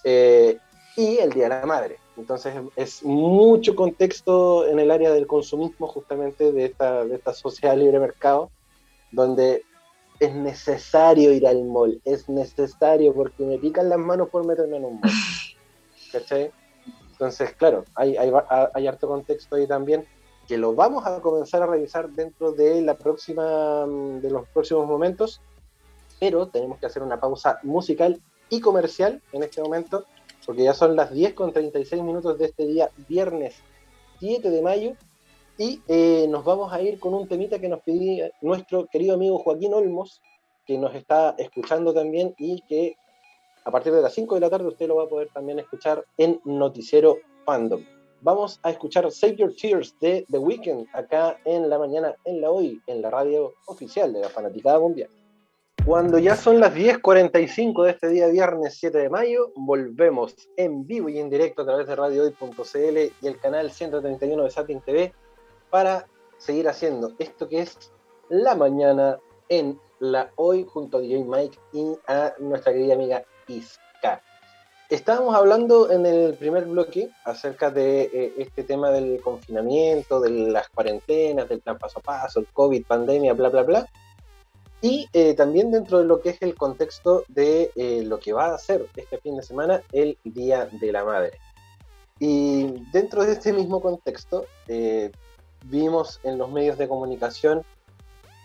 eh, 0.03 0.57
y 0.97 1.17
el 1.17 1.31
Día 1.31 1.43
de 1.43 1.49
la 1.49 1.65
Madre. 1.65 1.97
Entonces 2.17 2.53
es 2.75 3.03
mucho 3.03 3.75
contexto 3.75 4.67
en 4.67 4.79
el 4.79 4.91
área 4.91 5.11
del 5.11 5.27
consumismo 5.27 5.87
justamente 5.87 6.51
de 6.51 6.65
esta, 6.65 7.05
de 7.05 7.15
esta 7.15 7.33
sociedad 7.33 7.77
libre 7.77 7.99
mercado, 7.99 8.51
donde 9.11 9.63
es 10.19 10.33
necesario 10.35 11.31
ir 11.31 11.47
al 11.47 11.63
mall, 11.63 11.99
es 12.05 12.29
necesario 12.29 13.13
porque 13.13 13.43
me 13.43 13.57
pican 13.57 13.89
las 13.89 13.97
manos 13.97 14.29
por 14.29 14.45
meterme 14.45 14.77
en 14.77 14.85
un 14.85 14.99
mall. 14.99 15.11
¿Cachai? 16.11 16.51
Entonces, 17.11 17.53
claro, 17.53 17.85
hay, 17.95 18.17
hay, 18.17 18.31
hay 18.73 18.87
harto 18.87 19.07
contexto 19.07 19.55
ahí 19.55 19.67
también 19.67 20.05
que 20.51 20.57
lo 20.57 20.75
vamos 20.75 21.05
a 21.05 21.21
comenzar 21.21 21.61
a 21.61 21.65
revisar 21.65 22.09
dentro 22.09 22.51
de 22.51 22.81
la 22.81 22.97
próxima 22.97 23.85
de 23.87 24.29
los 24.29 24.45
próximos 24.49 24.85
momentos, 24.85 25.39
pero 26.19 26.49
tenemos 26.49 26.77
que 26.77 26.87
hacer 26.87 27.03
una 27.03 27.21
pausa 27.21 27.59
musical 27.63 28.21
y 28.49 28.59
comercial 28.59 29.21
en 29.31 29.43
este 29.43 29.61
momento 29.61 30.03
porque 30.45 30.65
ya 30.65 30.73
son 30.73 30.97
las 30.97 31.13
10 31.13 31.35
con 31.35 31.53
36 31.53 32.03
minutos 32.03 32.37
de 32.37 32.47
este 32.47 32.67
día, 32.67 32.89
viernes 33.07 33.55
7 34.19 34.49
de 34.49 34.61
mayo, 34.61 34.91
y 35.57 35.81
eh, 35.87 36.27
nos 36.27 36.43
vamos 36.43 36.73
a 36.73 36.81
ir 36.81 36.99
con 36.99 37.13
un 37.13 37.29
temita 37.29 37.57
que 37.59 37.69
nos 37.69 37.79
pidió 37.83 38.29
nuestro 38.41 38.87
querido 38.87 39.13
amigo 39.13 39.39
Joaquín 39.39 39.73
Olmos, 39.73 40.21
que 40.65 40.77
nos 40.77 40.93
está 40.93 41.33
escuchando 41.37 41.93
también 41.93 42.35
y 42.37 42.59
que 42.63 42.97
a 43.63 43.71
partir 43.71 43.93
de 43.93 44.01
las 44.01 44.13
5 44.13 44.35
de 44.35 44.41
la 44.41 44.49
tarde 44.49 44.67
usted 44.67 44.89
lo 44.89 44.97
va 44.97 45.05
a 45.05 45.07
poder 45.07 45.29
también 45.29 45.59
escuchar 45.59 46.03
en 46.17 46.41
Noticiero 46.43 47.19
Fandom. 47.45 47.85
Vamos 48.23 48.59
a 48.61 48.69
escuchar 48.69 49.09
Save 49.11 49.35
Your 49.35 49.55
Tears 49.55 49.95
de 49.99 50.27
The 50.29 50.37
Weeknd 50.37 50.85
acá 50.93 51.39
en 51.43 51.71
la 51.71 51.79
mañana, 51.79 52.15
en 52.23 52.39
la 52.39 52.51
hoy, 52.51 52.79
en 52.85 53.01
la 53.01 53.09
radio 53.09 53.55
oficial 53.65 54.13
de 54.13 54.21
la 54.21 54.29
Fanaticada 54.29 54.79
Mundial. 54.79 55.09
Cuando 55.83 56.19
ya 56.19 56.35
son 56.35 56.59
las 56.59 56.75
10.45 56.75 57.83
de 57.83 57.89
este 57.89 58.09
día 58.09 58.27
viernes 58.27 58.77
7 58.79 58.95
de 58.95 59.09
mayo, 59.09 59.51
volvemos 59.55 60.35
en 60.55 60.85
vivo 60.85 61.09
y 61.09 61.17
en 61.17 61.31
directo 61.31 61.63
a 61.63 61.65
través 61.65 61.87
de 61.87 61.95
radiohoy.cl 61.95 62.97
y 63.21 63.27
el 63.27 63.39
canal 63.39 63.71
131 63.71 64.43
de 64.43 64.51
Satin 64.51 64.81
TV 64.81 65.11
para 65.71 66.05
seguir 66.37 66.69
haciendo 66.69 67.13
esto 67.17 67.49
que 67.49 67.61
es 67.61 67.91
la 68.29 68.53
mañana 68.53 69.17
en 69.49 69.79
la 69.97 70.31
hoy 70.35 70.63
junto 70.69 70.97
a 70.97 71.01
DJ 71.01 71.23
Mike 71.23 71.57
y 71.73 71.95
a 72.05 72.33
nuestra 72.37 72.71
querida 72.71 72.93
amiga 72.93 73.25
Iska. 73.47 74.21
Estábamos 74.91 75.33
hablando 75.33 75.89
en 75.89 76.05
el 76.05 76.35
primer 76.35 76.65
bloque 76.65 77.09
acerca 77.25 77.71
de 77.71 78.03
eh, 78.13 78.33
este 78.37 78.63
tema 78.63 78.91
del 78.91 79.19
confinamiento, 79.21 80.19
de 80.19 80.29
las 80.29 80.69
cuarentenas, 80.69 81.49
del 81.49 81.61
plan 81.61 81.79
paso 81.79 81.97
a 81.99 82.03
paso, 82.03 82.41
el 82.41 82.47
COVID, 82.47 82.85
pandemia, 82.85 83.33
bla, 83.33 83.49
bla, 83.49 83.63
bla 83.63 83.89
y 84.81 85.07
eh, 85.13 85.35
también 85.35 85.71
dentro 85.71 85.99
de 85.99 86.05
lo 86.05 86.21
que 86.21 86.31
es 86.31 86.41
el 86.41 86.55
contexto 86.55 87.23
de 87.27 87.71
eh, 87.75 88.03
lo 88.03 88.19
que 88.19 88.33
va 88.33 88.53
a 88.53 88.57
ser 88.57 88.87
este 88.95 89.19
fin 89.19 89.37
de 89.37 89.43
semana 89.43 89.83
el 89.91 90.17
Día 90.23 90.67
de 90.71 90.91
la 90.91 91.05
Madre. 91.05 91.37
Y 92.19 92.83
dentro 92.91 93.23
de 93.23 93.33
este 93.33 93.53
mismo 93.53 93.79
contexto, 93.79 94.45
eh, 94.67 95.11
vimos 95.65 96.19
en 96.23 96.39
los 96.39 96.49
medios 96.51 96.79
de 96.79 96.87
comunicación 96.87 97.63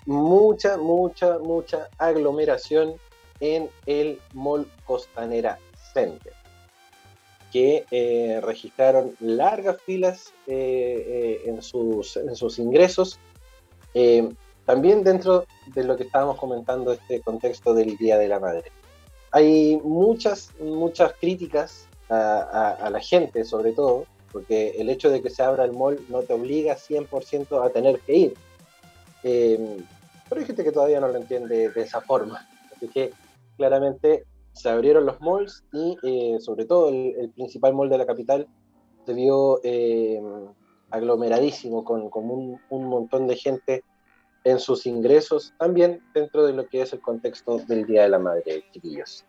mucha, 0.05 0.77
mucha, 0.77 1.39
mucha 1.39 1.89
aglomeración 1.97 2.95
en 3.41 3.71
el 3.87 4.21
Mall 4.35 4.71
Costanera 4.85 5.59
Center, 5.95 6.35
que 7.57 8.41
registraron 8.43 9.17
largas 9.21 9.81
filas 9.83 10.33
en 10.47 11.63
sus, 11.63 12.17
en, 12.17 12.37
sus, 12.37 12.59
ingresos. 12.59 13.19
También 14.67 15.05
dentro 15.05 15.47
de 15.75 15.85
lo 15.85 15.97
que 15.97 16.03
estábamos 16.03 16.39
comentando, 16.39 16.93
este 16.93 17.21
contexto 17.21 17.73
del 17.73 17.97
Día 17.97 18.19
de 18.19 18.29
la 18.29 18.41
Madre. 18.41 18.73
Hay 19.31 19.81
muchas, 19.85 20.53
muchas 20.61 21.13
críticas 21.15 21.87
a, 22.09 22.89
la 22.91 23.01
gente, 23.01 23.45
sobre 23.45 23.73
todo, 23.73 24.07
porque 24.33 24.71
el 24.79 24.91
hecho 24.91 25.09
de 25.09 25.23
que 25.23 25.31
se 25.31 25.43
abra 25.43 25.65
el 25.65 25.73
mall 25.73 26.05
no 26.09 26.23
te 26.23 26.35
obliga 26.35 26.77
100% 26.77 27.65
a 27.65 27.71
tener 27.71 28.01
que 28.01 28.17
ir. 28.17 28.35
Eh, 29.23 29.79
pero 30.29 30.41
hay 30.41 30.47
gente 30.47 30.65
que 30.65 30.73
todavía 30.73 31.01
no 31.01 31.09
lo 31.09 31.17
entiende 31.17 31.69
de 31.71 31.83
esa 31.83 32.01
forma. 32.01 32.49
Así 32.75 32.89
que 32.89 33.13
claramente 33.57 34.25
se 34.57 34.71
abrieron 34.71 35.05
los 35.05 35.21
malls 35.21 35.65
y 35.73 35.99
eh, 36.03 36.39
sobre 36.41 36.65
todo 36.65 36.89
el, 36.89 37.31
principal 37.35 37.75
mall 37.75 37.91
de 37.91 37.99
la 37.99 38.07
capital 38.07 38.49
se 39.05 39.13
vio 39.13 39.61
eh, 39.63 40.21
aglomeradísimo 40.91 41.85
con, 41.85 42.09
un, 42.11 42.59
un, 42.71 42.85
montón 42.85 43.27
de 43.27 43.37
gente 43.37 43.85
en 44.45 44.59
sus 44.59 44.87
ingresos, 44.87 45.53
también 45.59 46.01
dentro 46.15 46.47
de 46.47 46.55
lo 46.55 46.67
que 46.69 46.81
es 46.81 46.93
el 46.93 47.01
contexto 47.01 47.59
del 47.59 47.85
Día 47.85 48.03
de 48.05 48.09
la 48.09 48.19
Madre, 48.19 48.65
chiquillos. 48.73 49.25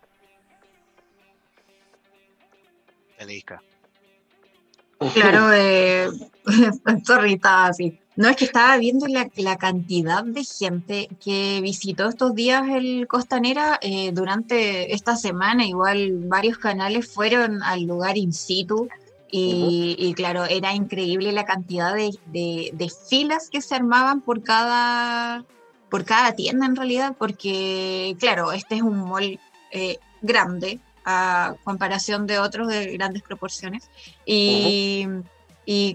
Claro, 5.13 5.51
eh, 5.53 6.07
así. 7.43 7.99
No, 8.17 8.27
es 8.27 8.35
que 8.35 8.45
estaba 8.45 8.75
viendo 8.77 9.05
la, 9.05 9.57
cantidad 9.57 10.23
de 10.23 10.43
gente 10.43 11.07
que 11.23 11.61
visitó 11.61 12.09
estos 12.09 12.33
días 12.33 12.63
el 12.67 13.07
Costanera 13.07 13.77
eh, 13.79 14.11
durante 14.11 14.91
esta 14.95 15.15
semana. 15.15 15.67
Igual 15.67 16.25
varios 16.27 16.57
canales 16.57 17.07
fueron 17.07 17.61
al 17.61 17.83
lugar 17.83 18.17
in 18.17 18.33
situ 18.33 18.89
y, 19.29 20.13
claro, 20.15 20.45
era 20.45 20.73
increíble 20.73 21.31
la 21.31 21.45
cantidad 21.45 21.93
de, 21.93 22.91
filas 23.07 23.49
que 23.51 23.61
se 23.61 23.75
armaban 23.75 24.21
por 24.21 24.41
cada, 24.41 25.45
por 25.89 26.03
cada 26.03 26.31
tienda 26.33 26.65
en 26.65 26.75
realidad, 26.75 27.15
porque 27.19 28.15
claro, 28.19 28.51
este 28.51 28.75
es 28.75 28.81
un 28.81 28.97
mall 28.97 29.39
eh, 29.71 29.99
grande 30.23 30.79
a 31.05 31.55
comparación 31.63 32.25
de 32.25 32.39
otros 32.39 32.67
de 32.67 32.93
grandes 32.93 33.21
proporciones. 33.21 33.91
Y, 34.25 35.05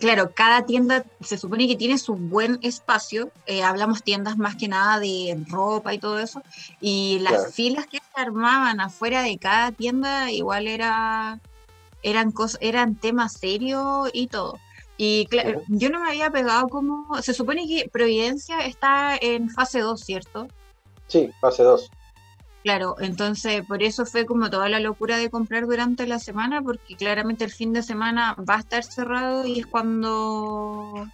claro, 0.00 0.32
cada 0.34 0.66
tienda 0.66 1.04
se 1.20 1.38
supone 1.38 1.66
que 1.66 1.76
tiene 1.76 1.96
su 1.96 2.14
buen 2.14 2.58
espacio. 2.62 3.30
Eh, 3.46 3.62
hablamos 3.62 4.02
tiendas 4.02 4.36
más 4.36 4.56
que 4.56 4.68
nada 4.68 4.98
de 5.00 5.42
ropa 5.48 5.94
y 5.94 5.98
todo 5.98 6.18
eso. 6.18 6.42
Y 6.80 7.20
las 7.20 7.54
filas 7.54 7.86
que 7.86 7.98
se 7.98 8.20
armaban 8.20 8.80
afuera 8.80 9.22
de 9.22 9.38
cada 9.38 9.72
tienda 9.72 10.30
igual 10.30 10.66
era 10.66 11.40
eran, 12.02 12.32
cosas, 12.32 12.58
eran 12.60 12.96
temas 12.96 13.32
serios 13.32 14.10
y 14.12 14.26
todo. 14.26 14.58
Y 14.96 15.26
claro, 15.26 15.62
yo 15.68 15.90
no 15.90 16.00
me 16.00 16.08
había 16.08 16.30
pegado 16.30 16.68
como... 16.68 17.20
Se 17.22 17.32
supone 17.32 17.66
que 17.66 17.88
Providencia 17.88 18.66
está 18.66 19.16
en 19.20 19.48
fase 19.48 19.80
2, 19.80 20.00
¿cierto? 20.00 20.48
Sí, 21.06 21.30
fase 21.40 21.62
2. 21.62 21.90
Claro, 22.62 22.94
entonces 23.00 23.62
por 23.66 23.82
eso 23.82 24.06
fue 24.06 24.24
como 24.24 24.48
toda 24.48 24.68
la 24.68 24.78
locura 24.78 25.16
de 25.16 25.30
comprar 25.30 25.66
durante 25.66 26.06
la 26.06 26.20
semana, 26.20 26.62
porque 26.62 26.96
claramente 26.96 27.44
el 27.44 27.50
fin 27.50 27.72
de 27.72 27.82
semana 27.82 28.36
va 28.48 28.56
a 28.56 28.60
estar 28.60 28.84
cerrado 28.84 29.44
y 29.46 29.60
es 29.60 29.66
cuando 29.66 31.04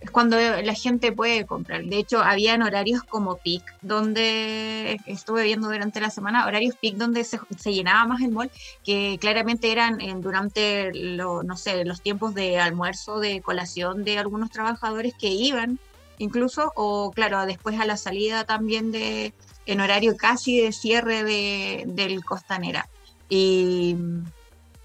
es 0.00 0.10
cuando 0.10 0.36
la 0.38 0.74
gente 0.74 1.10
puede 1.10 1.44
comprar. 1.44 1.82
De 1.84 1.96
hecho, 1.96 2.20
habían 2.20 2.62
horarios 2.62 3.02
como 3.02 3.38
peak, 3.38 3.62
donde 3.82 4.98
estuve 5.06 5.42
viendo 5.42 5.68
durante 5.68 6.00
la 6.00 6.10
semana, 6.10 6.46
horarios 6.46 6.76
peak 6.80 6.94
donde 6.96 7.24
se, 7.24 7.40
llenaba 7.64 8.06
más 8.06 8.20
el 8.20 8.30
mall, 8.30 8.50
que 8.84 9.18
claramente 9.20 9.72
eran 9.72 9.98
durante 10.20 10.92
lo, 10.94 11.42
no 11.42 11.56
sé, 11.56 11.84
los 11.84 12.02
tiempos 12.02 12.34
de 12.34 12.60
almuerzo, 12.60 13.18
de 13.18 13.40
colación 13.40 14.04
de 14.04 14.18
algunos 14.18 14.50
trabajadores 14.50 15.14
que 15.18 15.28
iban 15.28 15.78
incluso, 16.18 16.72
o 16.76 17.12
claro, 17.12 17.46
después 17.46 17.78
a 17.80 17.86
la 17.86 17.96
salida 17.96 18.44
también 18.44 18.90
de 18.90 19.32
en 19.68 19.80
horario 19.80 20.16
casi 20.16 20.60
de 20.60 20.72
cierre 20.72 21.22
de, 21.24 21.84
del 21.86 22.24
Costanera. 22.24 22.88
Y, 23.28 23.94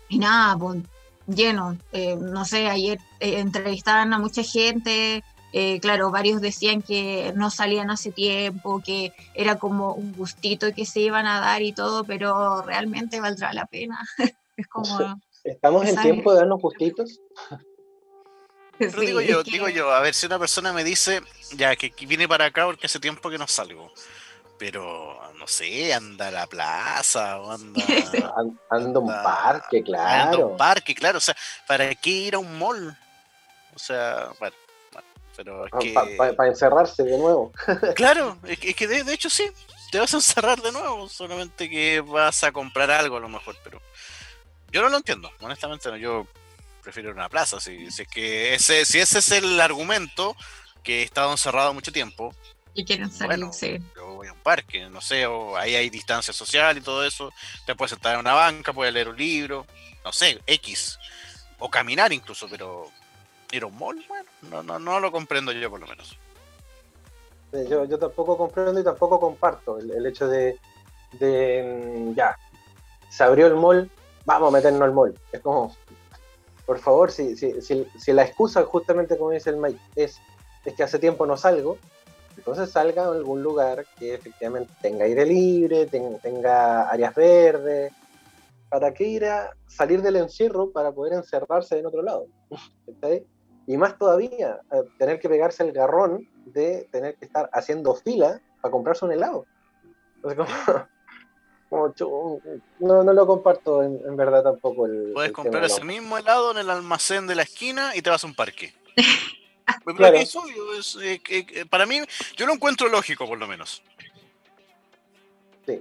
y 0.10 0.20
nada, 0.20 0.58
pues 0.58 0.84
lleno. 1.26 1.78
Eh, 1.94 2.16
no 2.16 2.46
sé, 2.46 2.70
ayer 2.70 3.00
eh, 3.20 3.40
entrevistaban 3.40 4.14
a 4.14 4.20
mucha 4.20 4.44
gente 4.44 5.24
Eh, 5.56 5.80
claro, 5.80 6.10
varios 6.10 6.42
decían 6.42 6.82
que 6.82 7.32
no 7.36 7.52
salían 7.52 7.92
hace 7.92 8.12
tiempo, 8.12 8.82
que 8.84 9.14
era 9.36 9.60
como 9.60 9.94
un 9.94 10.12
gustito 10.14 10.74
que 10.74 10.84
se 10.84 11.02
iban 11.02 11.28
a 11.28 11.40
dar 11.40 11.62
y 11.62 11.74
todo, 11.74 12.04
pero 12.06 12.64
realmente 12.64 13.20
valdrá 13.20 13.54
la 13.54 13.68
pena. 13.68 14.00
es 14.58 14.68
como... 14.68 14.98
¿Estamos 15.44 15.86
en 15.88 16.02
tiempo 16.02 16.32
de 16.32 16.40
darnos 16.40 16.60
gustitos? 16.60 17.20
Pero 18.80 19.02
digo 19.02 19.22
yo, 19.22 19.44
digo 19.44 19.70
yo, 19.70 19.92
a 19.92 20.02
ver, 20.02 20.16
si 20.16 20.26
una 20.26 20.40
persona 20.40 20.74
me 20.74 20.84
dice, 20.84 21.22
ya, 21.56 21.76
que 21.76 21.94
viene 22.08 22.28
para 22.28 22.46
acá 22.46 22.66
porque 22.66 22.88
hace 22.88 23.00
tiempo 23.00 23.30
que 23.30 23.38
no 23.38 23.48
salgo, 23.48 23.92
pero 24.64 25.20
no 25.38 25.46
sé, 25.46 25.94
anda 25.94 26.30
a 26.30 26.32
la 26.32 26.48
plaza 26.48 27.38
o 27.42 27.52
anda. 27.52 27.84
anda, 28.70 28.98
a 28.98 29.02
un 29.02 29.08
parque, 29.08 29.84
claro. 29.84 30.24
Anda 30.24 30.38
a 30.38 30.46
un 30.46 30.58
parque, 30.58 30.96
claro. 30.96 31.18
O 31.18 31.22
sea, 31.22 31.36
¿para 31.68 31.94
qué 31.96 32.10
ir 32.10 32.36
a 32.36 32.40
un 32.40 32.58
mall? 32.58 32.98
O 33.76 33.80
sea, 33.80 34.30
bueno, 34.40 34.56
pero 35.36 35.66
es 35.66 35.72
ah, 35.74 35.80
que. 35.80 36.16
Para 36.16 36.48
encerrarse 36.48 37.04
de 37.04 37.18
nuevo. 37.18 37.52
claro, 37.96 38.38
es 38.46 38.58
que, 38.58 38.88
de, 38.88 39.14
hecho 39.14 39.30
sí, 39.30 39.52
te 39.92 40.00
vas 40.00 40.14
a 40.14 40.18
encerrar 40.18 40.62
de 40.62 40.72
nuevo, 40.72 41.10
solamente 41.10 41.70
que 41.70 42.00
vas 42.00 42.46
a 42.46 42.54
comprar 42.54 42.90
algo 42.90 43.18
a 43.18 43.20
lo 43.20 43.28
mejor, 43.28 43.58
pero. 43.66 43.82
Yo 44.72 44.82
no 44.82 44.88
lo 44.88 44.96
entiendo, 44.96 45.30
honestamente 45.42 45.90
no. 45.90 45.98
Yo 45.98 46.26
prefiero 46.82 47.12
una 47.12 47.28
plaza. 47.28 47.60
Si, 47.60 47.92
si, 47.92 48.04
es 48.04 48.08
que 48.08 48.54
ese, 48.54 48.86
si 48.86 49.00
ese 49.00 49.20
es 49.20 49.32
el 49.34 49.60
argumento, 49.60 50.38
que 50.84 51.02
he 51.02 51.04
estado 51.04 51.32
encerrado 51.32 51.74
mucho 51.74 51.92
tiempo. 51.92 52.34
Y 52.76 52.86
quieren 52.86 53.12
salir, 53.12 53.46
sí. 53.52 53.78
Yo 53.96 54.16
voy 54.16 54.28
a 54.28 54.34
un 54.34 54.40
parque, 54.40 54.90
no 54.90 55.00
sé, 55.00 55.26
o 55.28 55.56
ahí 55.56 55.76
hay 55.76 55.90
distancia 55.90 56.34
social 56.34 56.78
y 56.78 56.82
todo 56.82 57.06
eso. 57.06 57.32
Te 57.66 57.76
puedes 57.76 57.92
sentar 57.92 58.16
en 58.16 58.22
una 58.22 58.34
banca, 58.34 58.74
puedes 58.74 58.94
leer 58.94 59.10
un 59.10 59.18
libro, 59.18 59.66
no 60.04 60.12
sé, 60.12 60.42
X. 60.48 60.98
O 61.60 61.70
caminar 61.70 62.12
incluso, 62.12 62.48
pero 62.50 62.90
ir 63.52 63.64
a 63.64 63.68
un 63.68 63.78
mall, 63.78 64.04
bueno, 64.08 64.30
no, 64.50 64.64
no, 64.64 64.80
no 64.80 65.00
lo 65.00 65.12
comprendo 65.12 65.52
yo 65.52 65.70
por 65.70 65.80
lo 65.80 65.88
menos. 65.88 66.18
Yo, 67.70 67.86
yo 67.86 68.00
tampoco 68.00 68.36
comprendo 68.36 68.80
y 68.80 68.84
tampoco 68.84 69.20
comparto 69.20 69.78
el, 69.78 70.06
hecho 70.08 70.28
de, 70.28 70.58
de, 71.14 72.08
mm, 72.10 72.16
ya, 72.16 72.36
se 73.10 73.24
abrió 73.24 73.46
el 73.46 73.56
mall, 73.56 73.92
vamos 74.26 74.50
a 74.50 74.58
meternos 74.58 74.82
al 74.82 74.92
mall. 74.92 75.14
Es 75.32 75.40
como, 75.42 75.76
por 76.66 76.80
favor, 76.80 77.12
si, 77.12 77.36
si, 77.36 77.62
si, 77.62 78.14
la 78.14 78.24
excusa, 78.24 78.64
justamente 78.64 79.18
como 79.18 79.30
dice 79.30 79.52
el 79.52 79.58
Mike, 79.58 79.80
es, 79.96 80.20
es 80.66 80.74
que 80.74 80.82
hace 80.82 80.98
tiempo 80.98 81.28
no 81.28 81.38
salgo, 81.38 81.78
entonces 82.46 82.72
salga 82.72 83.06
a 83.06 83.12
algún 83.12 83.42
lugar 83.42 83.86
que 83.98 84.16
efectivamente 84.16 84.74
tenga 84.82 85.06
aire 85.06 85.26
libre, 85.26 85.86
tenga 85.86 86.90
áreas 86.90 87.16
verdes. 87.16 87.94
¿Para 88.68 88.94
qué 88.94 89.06
ir 89.06 89.24
a 89.24 89.52
salir 89.66 90.02
del 90.02 90.18
encierro 90.18 90.70
para 90.70 90.92
poder 90.92 91.14
encerrarse 91.14 91.80
en 91.80 91.86
otro 91.86 92.02
lado? 92.02 92.28
Y 93.66 93.78
más 93.78 93.98
todavía, 93.98 94.60
eh, 94.74 94.84
tener 95.00 95.22
que 95.22 95.30
pegarse 95.30 95.64
el 95.64 95.72
garrón 95.72 96.28
de 96.48 96.86
tener 96.92 97.16
que 97.16 97.24
estar 97.24 97.50
haciendo 97.54 97.96
fila 97.96 98.42
para 98.62 98.74
comprarse 98.74 99.06
un 99.06 99.14
helado. 99.14 99.46
Entonces, 100.18 100.46
como, 101.70 102.42
no, 102.80 103.04
no 103.06 103.14
lo 103.14 103.26
comparto 103.26 103.82
en, 103.84 104.18
verdad 104.18 104.44
tampoco. 104.44 104.86
El, 104.86 105.14
Puedes 105.14 105.32
comprar 105.32 105.64
ese 105.64 105.82
mismo 105.86 106.18
helado 106.18 106.52
en 106.52 106.58
el 106.58 106.70
almacén 106.70 107.26
de 107.26 107.36
la 107.36 107.44
esquina 107.44 107.96
y 107.96 108.02
te 108.02 108.10
vas 108.10 108.26
a 108.26 108.28
un 108.28 108.36
parque. 108.36 108.74
para 111.70 111.86
mí, 111.86 112.00
yo 112.36 112.46
lo 112.46 112.54
encuentro 112.54 112.90
lógico, 112.90 113.28
por 113.28 113.38
lo 113.38 113.48
menos. 113.48 113.82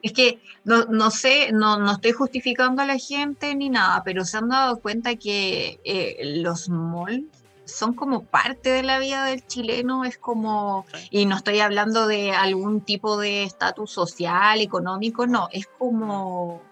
Es 0.03 0.13
que 0.13 0.41
no, 0.65 0.85
no 0.85 1.11
sé, 1.11 1.51
no, 1.53 1.77
no, 1.79 1.93
estoy 1.93 2.13
justificando 2.13 2.83
a 2.83 2.87
la 2.87 2.99
gente 2.99 3.55
ni 3.55 3.69
nada, 3.69 4.03
pero 4.05 4.25
se 4.25 4.37
han 4.37 4.49
dado 4.49 4.79
cuenta 4.79 5.17
que 5.17 5.81
eh, 5.85 6.21
los 6.37 6.69
malls 6.69 7.27
son 7.65 7.95
como 7.95 8.25
parte 8.25 8.71
de 8.71 8.83
la 8.83 8.99
vida 8.99 9.25
del 9.25 9.47
chileno, 9.47 10.05
es 10.05 10.19
como, 10.19 10.87
y 11.11 11.27
no 11.27 11.37
estoy 11.37 11.61
hablando 11.61 12.07
de 12.07 12.33
algún 12.33 12.81
tipo 12.83 13.19
de 13.19 13.45
estatus 13.45 13.91
social, 13.91 14.61
económico, 14.61 15.27
no, 15.27 15.49
es 15.53 15.67
como 15.79 16.63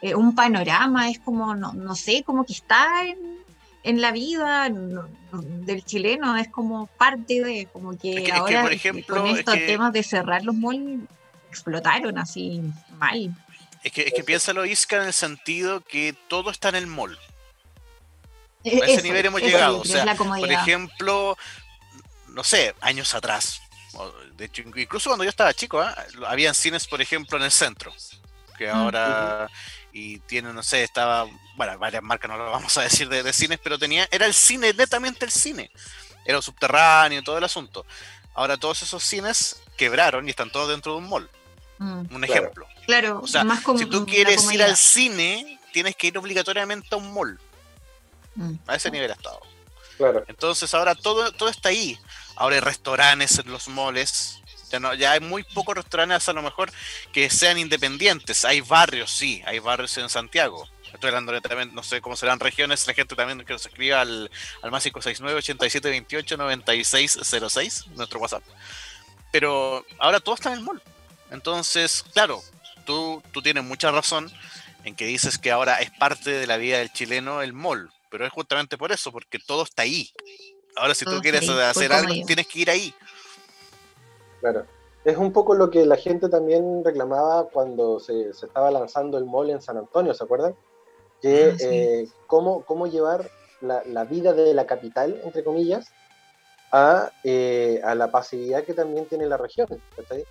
eh, 0.00 0.14
un 0.14 0.34
panorama, 0.34 1.10
es 1.10 1.20
como, 1.20 1.54
no, 1.54 1.72
no, 1.72 1.94
sé, 1.94 2.22
como 2.24 2.44
que 2.44 2.54
está 2.54 3.04
en, 3.04 3.41
en 3.82 4.00
la 4.00 4.12
vida 4.12 4.68
del 4.70 5.84
chileno, 5.84 6.36
es 6.36 6.48
como 6.48 6.86
parte 6.86 7.42
de, 7.42 7.66
como 7.72 7.96
que 7.98 8.30
ahora 8.32 8.62
por 8.62 8.72
ejemplo, 8.72 9.16
con 9.16 9.26
estos 9.26 9.54
temas 9.54 9.92
de 9.92 10.02
cerrar 10.02 10.44
los 10.44 10.54
malls 10.54 11.02
explotaron 11.48 12.16
así 12.18 12.62
mal. 12.98 13.34
Es 13.82 13.92
que, 13.92 14.02
es 14.02 14.12
que 14.14 14.22
piénsalo, 14.22 14.64
Isca, 14.64 14.96
en 14.96 15.08
el 15.08 15.12
sentido 15.12 15.80
que 15.80 16.14
todo 16.28 16.50
está 16.50 16.68
en 16.68 16.76
el 16.76 16.86
mall. 16.86 17.18
E-, 18.64 18.80
a 18.82 18.86
ese 18.86 19.02
nivel 19.02 19.26
hemos 19.26 19.42
llegado. 19.42 19.80
O 19.80 19.84
sea, 19.84 20.14
por 20.14 20.50
ejemplo, 20.50 21.36
no 22.28 22.44
sé, 22.44 22.74
años 22.80 23.14
atrás. 23.14 23.60
De 24.36 24.46
hecho, 24.46 24.62
incluso 24.62 25.10
cuando 25.10 25.24
yo 25.24 25.30
estaba 25.30 25.52
chico, 25.52 25.82
¿eh? 25.82 25.88
habían 26.26 26.54
cines, 26.54 26.86
por 26.86 27.02
ejemplo, 27.02 27.36
en 27.38 27.44
el 27.44 27.50
centro. 27.50 27.92
Que 28.56 28.68
mm, 28.68 28.76
ahora. 28.76 29.50
Y 29.92 30.18
tiene, 30.20 30.52
no 30.52 30.62
sé, 30.62 30.82
estaba. 30.82 31.26
Bueno, 31.56 31.78
varias 31.78 32.02
marcas, 32.02 32.30
no 32.30 32.38
lo 32.38 32.50
vamos 32.50 32.76
a 32.78 32.82
decir 32.82 33.08
de, 33.08 33.32
cines, 33.32 33.58
pero 33.62 33.78
tenía. 33.78 34.08
Era 34.10 34.26
el 34.26 34.34
cine, 34.34 34.72
netamente 34.72 35.24
el 35.24 35.30
cine. 35.30 35.70
Era 36.24 36.40
subterráneo, 36.40 37.22
todo 37.22 37.38
el 37.38 37.44
asunto. 37.44 37.84
Ahora 38.34 38.56
todos 38.56 38.82
esos 38.82 39.02
cines 39.02 39.60
quebraron 39.76 40.26
y 40.26 40.30
están 40.30 40.50
todos 40.50 40.68
dentro 40.68 40.92
de 40.92 40.98
un 40.98 41.08
mall. 41.08 41.30
Mm. 41.78 42.14
un 42.14 42.24
ejemplo. 42.24 42.66
Claro, 42.86 43.20
o 43.22 43.26
sea, 43.26 43.44
si 43.76 43.86
tú 43.86 44.06
quieres 44.06 44.50
ir 44.52 44.62
al 44.62 44.76
cine, 44.76 45.58
tienes 45.72 45.96
que 45.96 46.06
ir 46.08 46.18
obligatoriamente 46.18 46.88
a 46.92 46.98
un 46.98 47.12
mall. 47.12 47.40
Mm. 48.36 48.54
A 48.66 48.76
ese 48.76 48.90
nivel 48.90 49.10
ha 49.10 49.14
estado. 49.14 49.40
Claro. 49.96 50.24
Entonces 50.28 50.72
ahora 50.74 50.94
todo, 50.94 51.32
todo 51.32 51.48
está 51.48 51.70
ahí. 51.70 51.98
Ahora 52.36 52.56
hay 52.56 52.60
restaurantes 52.60 53.38
en 53.38 53.50
los 53.50 53.68
moles. 53.68 54.41
Ya, 54.72 54.80
no, 54.80 54.94
ya 54.94 55.12
hay 55.12 55.20
muy 55.20 55.44
pocos 55.44 55.76
restaurantes 55.76 56.28
a 56.28 56.32
lo 56.32 56.42
mejor 56.42 56.72
que 57.12 57.30
sean 57.30 57.58
independientes. 57.58 58.44
Hay 58.44 58.60
barrios, 58.60 59.10
sí, 59.10 59.42
hay 59.46 59.58
barrios 59.58 59.96
en 59.98 60.08
Santiago. 60.08 60.68
Estoy 60.92 61.08
hablando 61.08 61.40
también, 61.40 61.74
no 61.74 61.82
sé 61.82 62.00
cómo 62.00 62.16
serán 62.16 62.40
regiones, 62.40 62.86
la 62.86 62.94
gente 62.94 63.14
también 63.14 63.44
que 63.44 63.52
nos 63.52 63.64
escriba 63.64 64.00
al, 64.00 64.30
al 64.62 64.70
más 64.70 64.82
569 64.82 65.38
8728 65.38 66.36
9606, 66.36 67.86
nuestro 67.94 68.18
WhatsApp. 68.18 68.42
Pero 69.30 69.86
ahora 69.98 70.20
todo 70.20 70.34
está 70.34 70.50
en 70.52 70.58
el 70.58 70.64
mall. 70.64 70.82
Entonces, 71.30 72.04
claro, 72.12 72.42
tú, 72.84 73.22
tú 73.32 73.40
tienes 73.40 73.64
mucha 73.64 73.90
razón 73.90 74.30
en 74.84 74.94
que 74.96 75.06
dices 75.06 75.38
que 75.38 75.50
ahora 75.50 75.76
es 75.76 75.90
parte 75.90 76.30
de 76.30 76.46
la 76.46 76.56
vida 76.56 76.78
del 76.78 76.92
chileno 76.92 77.40
el 77.40 77.52
mall 77.52 77.90
pero 78.12 78.26
es 78.26 78.32
justamente 78.32 78.76
por 78.76 78.92
eso, 78.92 79.10
porque 79.10 79.38
todo 79.38 79.64
está 79.64 79.82
ahí. 79.82 80.12
Ahora, 80.76 80.94
si 80.94 81.06
tú 81.06 81.18
quieres 81.22 81.48
hacer 81.48 81.92
algo, 81.94 82.14
tienes 82.26 82.46
que 82.46 82.60
ir 82.60 82.70
ahí. 82.70 82.94
Claro. 84.42 84.66
Es 85.04 85.16
un 85.16 85.32
poco 85.32 85.54
lo 85.54 85.70
que 85.70 85.86
la 85.86 85.96
gente 85.96 86.28
también 86.28 86.84
reclamaba 86.84 87.48
cuando 87.48 87.98
se, 87.98 88.28
estaba 88.28 88.70
lanzando 88.70 89.16
el 89.16 89.24
mall 89.24 89.48
en 89.48 89.62
San 89.62 89.78
Antonio, 89.78 90.12
¿se 90.12 90.22
acuerdan? 90.22 90.54
Que 91.22 91.52
ah, 91.52 91.56
eh, 91.60 92.08
cómo, 92.26 92.62
cómo, 92.66 92.86
llevar 92.86 93.30
la, 93.62 94.04
vida 94.04 94.34
de 94.34 94.52
la 94.52 94.66
capital, 94.66 95.18
entre 95.24 95.42
comillas, 95.42 95.90
a, 96.70 97.10
eh, 97.24 97.80
a 97.82 97.94
la 97.94 98.10
pasividad 98.10 98.64
que 98.64 98.74
también 98.74 99.06
tiene 99.06 99.24
la 99.26 99.38
región. 99.38 99.68
¿sí? 100.10 100.24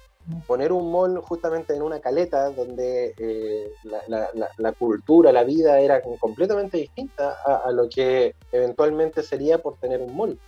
poner 0.48 0.72
un 0.72 0.92
mall 0.92 1.18
justamente 1.22 1.74
en 1.74 1.82
una 1.82 2.00
caleta 2.00 2.50
donde 2.52 3.14
eh, 3.18 3.72
la, 4.08 4.72
cultura, 4.74 5.32
la 5.32 5.44
vida 5.44 5.80
era 5.80 6.02
completamente 6.02 6.78
distinta 6.78 7.38
a, 7.44 7.72
lo 7.72 7.90
que 7.90 8.36
eventualmente 8.52 9.24
sería 9.24 9.58
por 9.58 9.78
tener 9.78 10.02
un 10.02 10.16
mall 10.16 10.40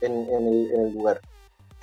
en, 0.00 0.28
el, 0.28 0.92
lugar. 0.92 1.20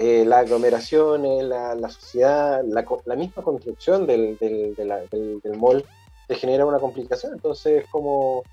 Eh, 0.02 0.24
la 0.24 0.40
aglomeración, 0.40 1.50
la, 1.50 1.90
sociedad, 1.90 2.64
la, 2.64 3.16
misma 3.18 3.44
construcción 3.44 4.08
del, 4.08 4.38
del, 4.40 5.58
mall 5.58 5.84
te 6.26 6.36
genera 6.36 6.66
una 6.66 6.80
complicación. 6.80 7.34
Entonces, 7.34 7.84
es 7.84 7.90
como 7.90 8.44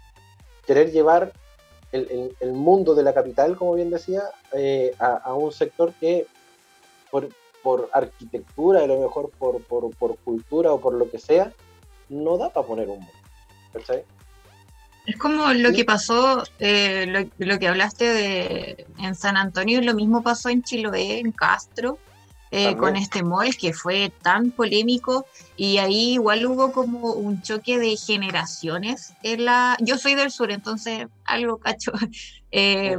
querer 0.66 0.90
llevar 0.90 1.32
el, 1.92 2.52
mundo 2.52 2.96
de 2.96 3.04
la 3.04 3.14
capital, 3.14 3.56
como 3.56 3.74
bien 3.74 3.90
decía, 3.90 4.22
eh, 4.54 4.92
a, 4.98 5.32
un 5.34 5.52
sector 5.52 5.92
que 6.00 6.26
por, 7.12 7.28
por 7.62 7.90
arquitectura, 7.92 8.82
a 8.82 8.86
lo 8.88 8.98
mejor 8.98 9.30
por, 9.38 9.62
por, 9.62 10.16
cultura 10.18 10.72
o 10.72 10.80
por 10.80 10.94
lo 10.94 11.08
que 11.08 11.20
sea, 11.20 11.52
no 12.08 12.38
da 12.38 12.52
para 12.52 12.66
poner 12.66 12.88
un 12.88 12.98
mundo. 12.98 13.12
Es 15.06 15.16
como 15.16 15.52
lo 15.52 15.72
que 15.72 15.84
pasó, 15.84 16.42
eh, 16.58 17.28
lo, 17.38 17.58
que 17.58 17.68
hablaste 17.68 18.04
de 18.04 18.86
en 18.98 19.14
San 19.14 19.36
Antonio, 19.36 19.80
lo 19.80 19.94
mismo 19.94 20.22
pasó 20.22 20.48
en 20.48 20.62
Chiloé, 20.62 21.20
en 21.20 21.30
Castro, 21.30 21.98
eh, 22.50 22.76
con 22.76 22.96
este 22.96 23.22
mall 23.22 23.56
que 23.56 23.72
fue 23.72 24.12
tan 24.22 24.50
polémico 24.50 25.26
y 25.56 25.78
ahí 25.78 26.14
igual 26.14 26.46
hubo 26.46 26.72
como 26.72 27.12
un 27.12 27.42
choque 27.42 27.78
de 27.78 27.96
generaciones. 27.96 29.14
En 29.22 29.44
la, 29.44 29.76
yo 29.80 29.98
soy 29.98 30.14
del 30.14 30.30
sur, 30.30 30.50
entonces 30.50 31.06
algo 31.24 31.58
cacho. 31.58 31.92
Eh, 32.52 32.96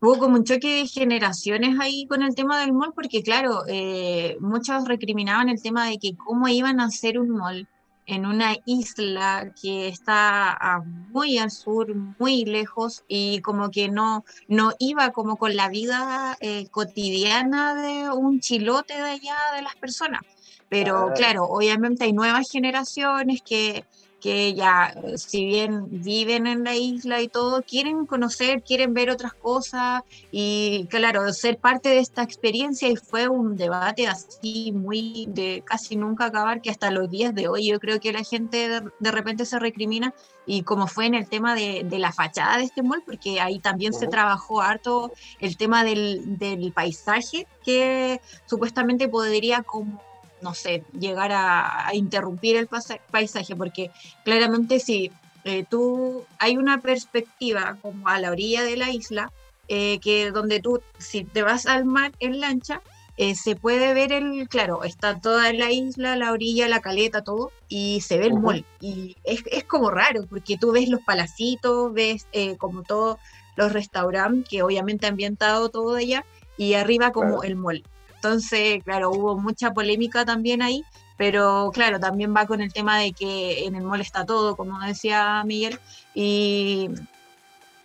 hubo 0.00 0.18
como 0.18 0.34
un 0.34 0.42
choque 0.42 0.78
de 0.78 0.86
generaciones 0.88 1.78
ahí 1.78 2.06
con 2.08 2.22
el 2.22 2.34
tema 2.34 2.58
del 2.58 2.72
mall, 2.72 2.92
porque 2.92 3.22
claro, 3.22 3.62
eh, 3.68 4.36
muchos 4.40 4.88
recriminaban 4.88 5.48
el 5.48 5.62
tema 5.62 5.86
de 5.86 5.98
que 5.98 6.16
cómo 6.16 6.48
iban 6.48 6.80
a 6.80 6.86
hacer 6.86 7.20
un 7.20 7.28
mall 7.28 7.68
en 8.06 8.24
una 8.24 8.56
isla 8.64 9.52
que 9.60 9.88
está 9.88 10.82
muy 11.10 11.38
al 11.38 11.50
sur, 11.50 11.94
muy 12.18 12.44
lejos 12.44 13.04
y 13.08 13.40
como 13.40 13.70
que 13.70 13.88
no, 13.88 14.24
no 14.48 14.72
iba 14.78 15.10
como 15.10 15.36
con 15.36 15.56
la 15.56 15.68
vida 15.68 16.36
eh, 16.40 16.68
cotidiana 16.70 17.74
de 17.74 18.10
un 18.10 18.40
chilote 18.40 18.94
de 18.94 19.10
allá 19.10 19.36
de 19.56 19.62
las 19.62 19.74
personas. 19.76 20.22
Pero 20.68 21.12
claro, 21.14 21.44
obviamente 21.44 22.04
hay 22.04 22.12
nuevas 22.12 22.50
generaciones 22.50 23.42
que 23.42 23.84
que 24.26 24.54
ya, 24.54 24.92
si 25.14 25.46
bien 25.46 25.86
viven 25.88 26.48
en 26.48 26.64
la 26.64 26.74
isla 26.74 27.20
y 27.20 27.28
todo, 27.28 27.62
quieren 27.62 28.06
conocer, 28.06 28.64
quieren 28.64 28.92
ver 28.92 29.08
otras 29.08 29.34
cosas 29.34 30.02
y 30.32 30.88
claro, 30.90 31.32
ser 31.32 31.58
parte 31.58 31.90
de 31.90 32.00
esta 32.00 32.24
experiencia 32.24 32.88
y 32.88 32.96
fue 32.96 33.28
un 33.28 33.56
debate 33.56 34.08
así 34.08 34.72
muy 34.72 35.26
de 35.28 35.62
casi 35.64 35.94
nunca 35.94 36.24
acabar 36.24 36.60
que 36.60 36.70
hasta 36.70 36.90
los 36.90 37.08
días 37.08 37.36
de 37.36 37.46
hoy 37.46 37.68
yo 37.68 37.78
creo 37.78 38.00
que 38.00 38.12
la 38.12 38.24
gente 38.24 38.82
de, 38.98 39.10
repente 39.12 39.46
se 39.46 39.60
recrimina 39.60 40.12
y 40.44 40.62
como 40.62 40.88
fue 40.88 41.06
en 41.06 41.14
el 41.14 41.28
tema 41.28 41.54
de, 41.54 41.86
la 41.96 42.10
fachada 42.10 42.58
de 42.58 42.64
este 42.64 42.82
mall, 42.82 43.04
porque 43.06 43.40
ahí 43.40 43.60
también 43.60 43.92
se 43.92 44.08
trabajó 44.08 44.60
harto 44.60 45.12
el 45.38 45.56
tema 45.56 45.84
del, 45.84 46.36
del 46.36 46.72
paisaje 46.72 47.46
que 47.64 48.20
supuestamente 48.46 49.06
podría 49.08 49.62
como 49.62 50.00
no 50.40 50.54
sé, 50.54 50.84
llegar 50.98 51.32
a, 51.32 51.90
interrumpir 51.92 52.56
el 52.56 52.68
paisaje, 53.10 53.56
porque 53.56 53.90
claramente 54.24 54.80
si 54.80 55.10
eh, 55.44 55.64
tú 55.68 56.24
hay 56.38 56.56
una 56.56 56.80
perspectiva 56.80 57.78
como 57.82 58.08
a 58.08 58.18
la 58.18 58.30
orilla 58.30 58.64
de 58.64 58.76
la 58.76 58.90
isla, 58.90 59.32
eh, 59.68 59.98
que 60.00 60.30
donde 60.30 60.60
tú, 60.60 60.80
si 60.98 61.24
te 61.24 61.42
vas 61.42 61.66
al 61.66 61.84
mar 61.84 62.12
en 62.20 62.40
lancha, 62.40 62.82
eh, 63.16 63.34
se 63.34 63.56
puede 63.56 63.94
ver 63.94 64.12
el, 64.12 64.48
claro, 64.48 64.84
está 64.84 65.18
toda 65.20 65.52
la 65.52 65.70
isla, 65.70 66.16
la 66.16 66.32
orilla, 66.32 66.68
la 66.68 66.80
caleta, 66.80 67.24
todo, 67.24 67.50
y 67.68 68.00
se 68.02 68.18
ve 68.18 68.26
el 68.26 68.34
mall. 68.34 68.64
Y 68.80 69.16
es, 69.24 69.42
es, 69.50 69.64
como 69.64 69.90
raro, 69.90 70.26
porque 70.28 70.58
tú 70.58 70.72
ves 70.72 70.88
los 70.88 71.00
palacitos, 71.00 71.92
ves 71.94 72.26
como 72.58 72.82
todos 72.82 73.18
los 73.56 73.72
restaurantes, 73.72 74.48
que 74.48 74.62
obviamente 74.62 75.06
ambientado 75.06 75.70
todo 75.70 75.94
allá, 75.94 76.24
y 76.58 76.74
arriba 76.74 77.12
como 77.12 77.42
el 77.42 77.56
mall. 77.56 77.82
Entonces, 78.16 78.82
claro, 78.82 79.10
hubo 79.10 79.38
mucha 79.38 79.72
polémica 79.72 80.24
también 80.24 80.62
ahí, 80.62 80.84
pero 81.16 81.70
claro, 81.72 82.00
también 82.00 82.34
va 82.34 82.46
con 82.46 82.60
el 82.60 82.72
tema 82.72 82.98
de 82.98 83.12
que 83.12 83.64
en 83.64 83.74
el 83.74 83.82
mall 83.84 84.00
está 84.00 84.26
todo, 84.26 84.56
como 84.56 84.80
decía 84.80 85.42
Miguel, 85.44 85.78
y, 86.14 86.90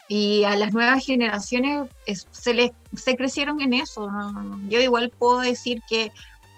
y 0.07 0.43
a 0.43 0.55
las 0.55 0.73
nuevas 0.73 1.05
generaciones 1.05 1.89
se, 2.31 2.53
les, 2.53 2.71
se 2.95 3.15
crecieron 3.15 3.61
en 3.61 3.73
eso. 3.73 4.09
Yo 4.67 4.81
igual 4.81 5.11
puedo 5.17 5.39
decir 5.39 5.81
que 5.87 6.11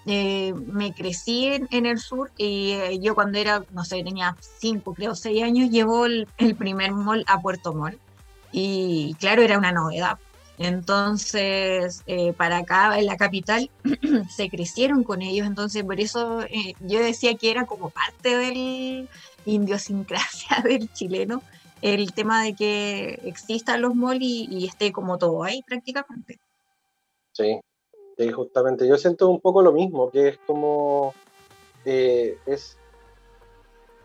eh, 0.06 0.52
me 0.54 0.92
crecí 0.92 1.46
en, 1.46 1.86
el 1.86 1.98
sur 1.98 2.30
y 2.36 2.72
eh, 2.72 2.98
yo 3.00 3.14
cuando 3.14 3.38
era, 3.38 3.64
no 3.72 3.84
sé, 3.84 4.02
tenía 4.02 4.36
cinco, 4.58 4.94
creo, 4.94 5.14
seis 5.14 5.42
años, 5.42 5.70
llevó 5.70 6.06
el, 6.06 6.28
el 6.38 6.54
primer 6.56 6.92
mall 6.92 7.24
a 7.26 7.40
Puerto 7.40 7.72
Mall. 7.72 7.98
Y 8.52 9.14
claro, 9.18 9.42
era 9.42 9.58
una 9.58 9.72
novedad 9.72 10.18
entonces, 10.58 12.02
eh, 12.06 12.32
para 12.32 12.58
acá 12.58 12.98
en 12.98 13.06
la 13.06 13.16
capital 13.16 13.70
se 14.36 14.48
crecieron 14.48 15.02
con 15.02 15.22
ellos, 15.22 15.46
entonces 15.46 15.82
por 15.82 16.00
eso 16.00 16.42
eh, 16.42 16.74
yo 16.80 17.00
decía 17.00 17.34
que 17.34 17.50
era 17.50 17.66
como 17.66 17.90
parte 17.90 18.36
del 18.36 19.08
idiosincrasia 19.44 20.62
del 20.64 20.92
chileno 20.92 21.42
el 21.82 22.14
tema 22.14 22.42
de 22.42 22.54
que 22.54 23.20
existan 23.24 23.82
los 23.82 23.94
malls 23.94 24.22
y, 24.22 24.66
esté 24.66 24.90
como 24.90 25.18
todo 25.18 25.42
ahí 25.42 25.62
prácticamente. 25.66 26.38
Sí, 27.32 27.60
justamente. 28.32 28.88
Yo 28.88 28.96
siento 28.96 29.28
un 29.28 29.40
poco 29.40 29.60
lo 29.60 29.72
mismo, 29.72 30.10
que 30.10 30.28
es 30.28 30.38
como 30.46 31.12
eh, 31.84 32.38
es 32.46 32.78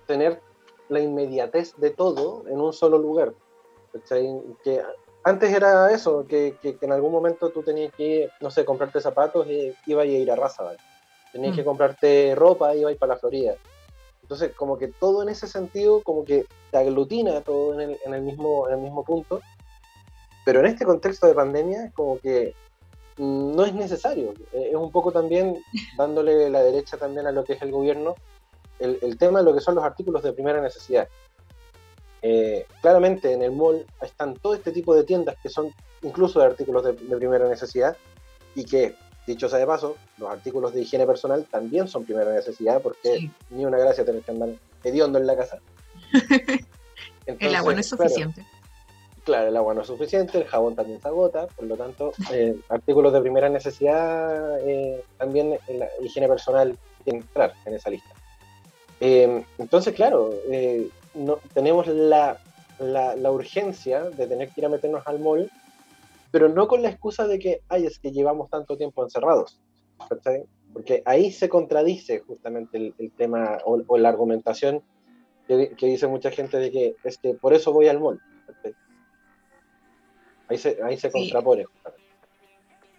tener 0.07 0.41
la 0.89 0.99
inmediatez 0.99 1.73
de 1.77 1.91
todo 1.91 2.43
en 2.47 2.59
un 2.59 2.73
solo 2.73 2.97
lugar. 2.97 3.33
Que 4.63 4.81
antes 5.23 5.53
era 5.53 5.91
eso, 5.91 6.25
que, 6.27 6.55
en 6.63 6.91
algún 6.91 7.11
momento 7.11 7.49
tú 7.49 7.61
tenías 7.61 7.93
que, 7.93 8.29
no 8.41 8.49
sé, 8.51 8.65
comprarte 8.65 9.01
zapatos 9.01 9.47
y 9.47 9.73
iba 9.85 10.03
a 10.03 10.05
ir 10.05 10.31
a 10.31 10.35
raza, 10.35 10.63
¿vale? 10.63 10.77
Tenías 11.31 11.55
que 11.55 11.61
mm. 11.61 11.65
comprarte 11.65 12.35
ropa 12.35 12.75
y 12.75 12.79
iba 12.79 12.89
a 12.89 12.93
ir 12.93 12.97
para 12.97 13.13
la 13.13 13.19
Florida. 13.19 13.55
Entonces, 14.21 14.53
como 14.55 14.77
que 14.77 14.87
todo 14.87 15.23
en 15.23 15.29
ese 15.29 15.47
sentido, 15.47 16.01
como 16.03 16.23
que 16.23 16.45
te 16.71 16.77
aglutina 16.77 17.41
todo 17.41 17.79
en 17.79 17.97
el, 18.13 18.21
mismo, 18.21 18.67
en 18.67 18.75
el 18.75 18.81
mismo 18.81 19.03
punto. 19.03 19.41
Pero 20.45 20.59
en 20.61 20.67
este 20.67 20.85
contexto 20.85 21.27
de 21.27 21.33
pandemia, 21.33 21.91
como 21.95 22.19
que 22.19 22.53
no 23.17 23.65
es 23.65 23.73
necesario. 23.73 24.33
Es 24.53 24.75
un 24.75 24.91
poco 24.91 25.11
también 25.11 25.61
dándole 25.97 26.49
la 26.49 26.61
derecha 26.61 26.97
también 26.97 27.27
a 27.27 27.31
lo 27.31 27.43
que 27.43 27.53
es 27.53 27.61
el 27.61 27.71
gobierno, 27.71 28.15
el, 28.79 28.99
el 29.01 29.17
tema 29.17 29.39
de 29.39 29.45
lo 29.45 29.53
que 29.53 29.61
son 29.61 29.75
los 29.75 29.83
artículos 29.83 30.23
de 30.23 30.33
primera 30.33 30.61
necesidad. 30.61 31.07
Eh, 32.21 32.65
claramente 32.81 33.31
en 33.31 33.41
el 33.41 33.51
mall 33.51 33.85
están 34.01 34.35
todo 34.35 34.53
este 34.53 34.71
tipo 34.71 34.93
de 34.93 35.03
tiendas 35.03 35.37
que 35.41 35.49
son 35.49 35.73
incluso 36.01 36.39
de 36.39 36.47
artículos 36.47 36.83
de, 36.83 36.93
primera 36.93 37.47
necesidad 37.47 37.95
y 38.55 38.65
que, 38.65 38.95
dicho 39.25 39.47
sea 39.47 39.59
de 39.59 39.65
paso, 39.65 39.95
los 40.17 40.29
artículos 40.29 40.73
de 40.73 40.81
higiene 40.81 41.05
personal 41.05 41.45
también 41.49 41.87
son 41.87 42.03
primera 42.03 42.33
necesidad 42.33 42.81
porque 42.81 43.29
ni 43.49 43.65
una 43.65 43.77
gracia 43.77 44.03
tener 44.03 44.21
que 44.21 44.31
andar 44.31 44.49
hediondo 44.83 45.17
en 45.19 45.27
la 45.27 45.37
casa. 45.37 45.59
el 47.25 47.55
agua 47.55 47.73
no 47.73 47.79
es 47.79 47.87
suficiente. 47.87 48.45
Claro, 49.23 49.49
el 49.49 49.57
agua 49.57 49.73
no 49.73 49.81
es 49.81 49.87
suficiente, 49.87 50.39
el 50.39 50.45
jabón 50.45 50.75
también 50.75 50.99
se 50.99 51.07
agota, 51.07 51.47
por 51.47 51.65
lo 51.65 51.77
tanto, 51.77 52.13
eh, 52.31 52.59
artículos 52.69 53.13
de 53.13 53.21
primera 53.21 53.47
necesidad 53.47 54.59
eh, 54.67 55.03
también 55.17 55.57
la 55.67 55.87
higiene 56.01 56.27
personal 56.27 56.77
tiene 57.03 57.19
que 57.19 57.25
entrar 57.27 57.53
en 57.65 57.75
esa 57.75 57.89
lista. 57.89 58.09
entonces, 58.99 59.93
claro, 59.93 60.33
no, 61.13 61.37
tenemos 61.53 61.87
la, 61.87 62.39
la, 62.79 63.31
urgencia 63.31 64.03
de 64.03 64.27
tener 64.27 64.49
que 64.49 64.61
ir 64.61 64.65
a 64.65 64.69
meternos 64.69 65.05
al 65.05 65.19
mall, 65.19 65.51
pero 66.31 66.49
no 66.49 66.67
con 66.67 66.81
la 66.81 66.89
excusa 66.89 67.27
de 67.27 67.39
que, 67.39 67.61
ay, 67.69 67.85
es 67.85 67.99
que 67.99 68.11
llevamos 68.11 68.49
tanto 68.49 68.77
tiempo 68.77 69.03
encerrados. 69.03 69.59
Porque 70.71 71.01
ahí 71.05 71.31
se 71.31 71.49
contradice 71.49 72.19
justamente 72.19 72.93
el, 72.97 73.11
tema 73.11 73.57
o, 73.65 73.97
la 73.97 74.09
argumentación 74.09 74.83
que, 75.47 75.75
dice 75.81 76.07
mucha 76.07 76.31
gente 76.31 76.57
de 76.57 76.71
que 76.71 76.95
es 77.03 77.17
que 77.17 77.33
por 77.33 77.53
eso 77.53 77.73
voy 77.73 77.87
al 77.87 77.99
mall. 77.99 78.21
Ahí 80.47 80.57
se, 80.57 80.79
ahí 80.83 80.97
se 80.97 81.11
contrapone. 81.11 81.65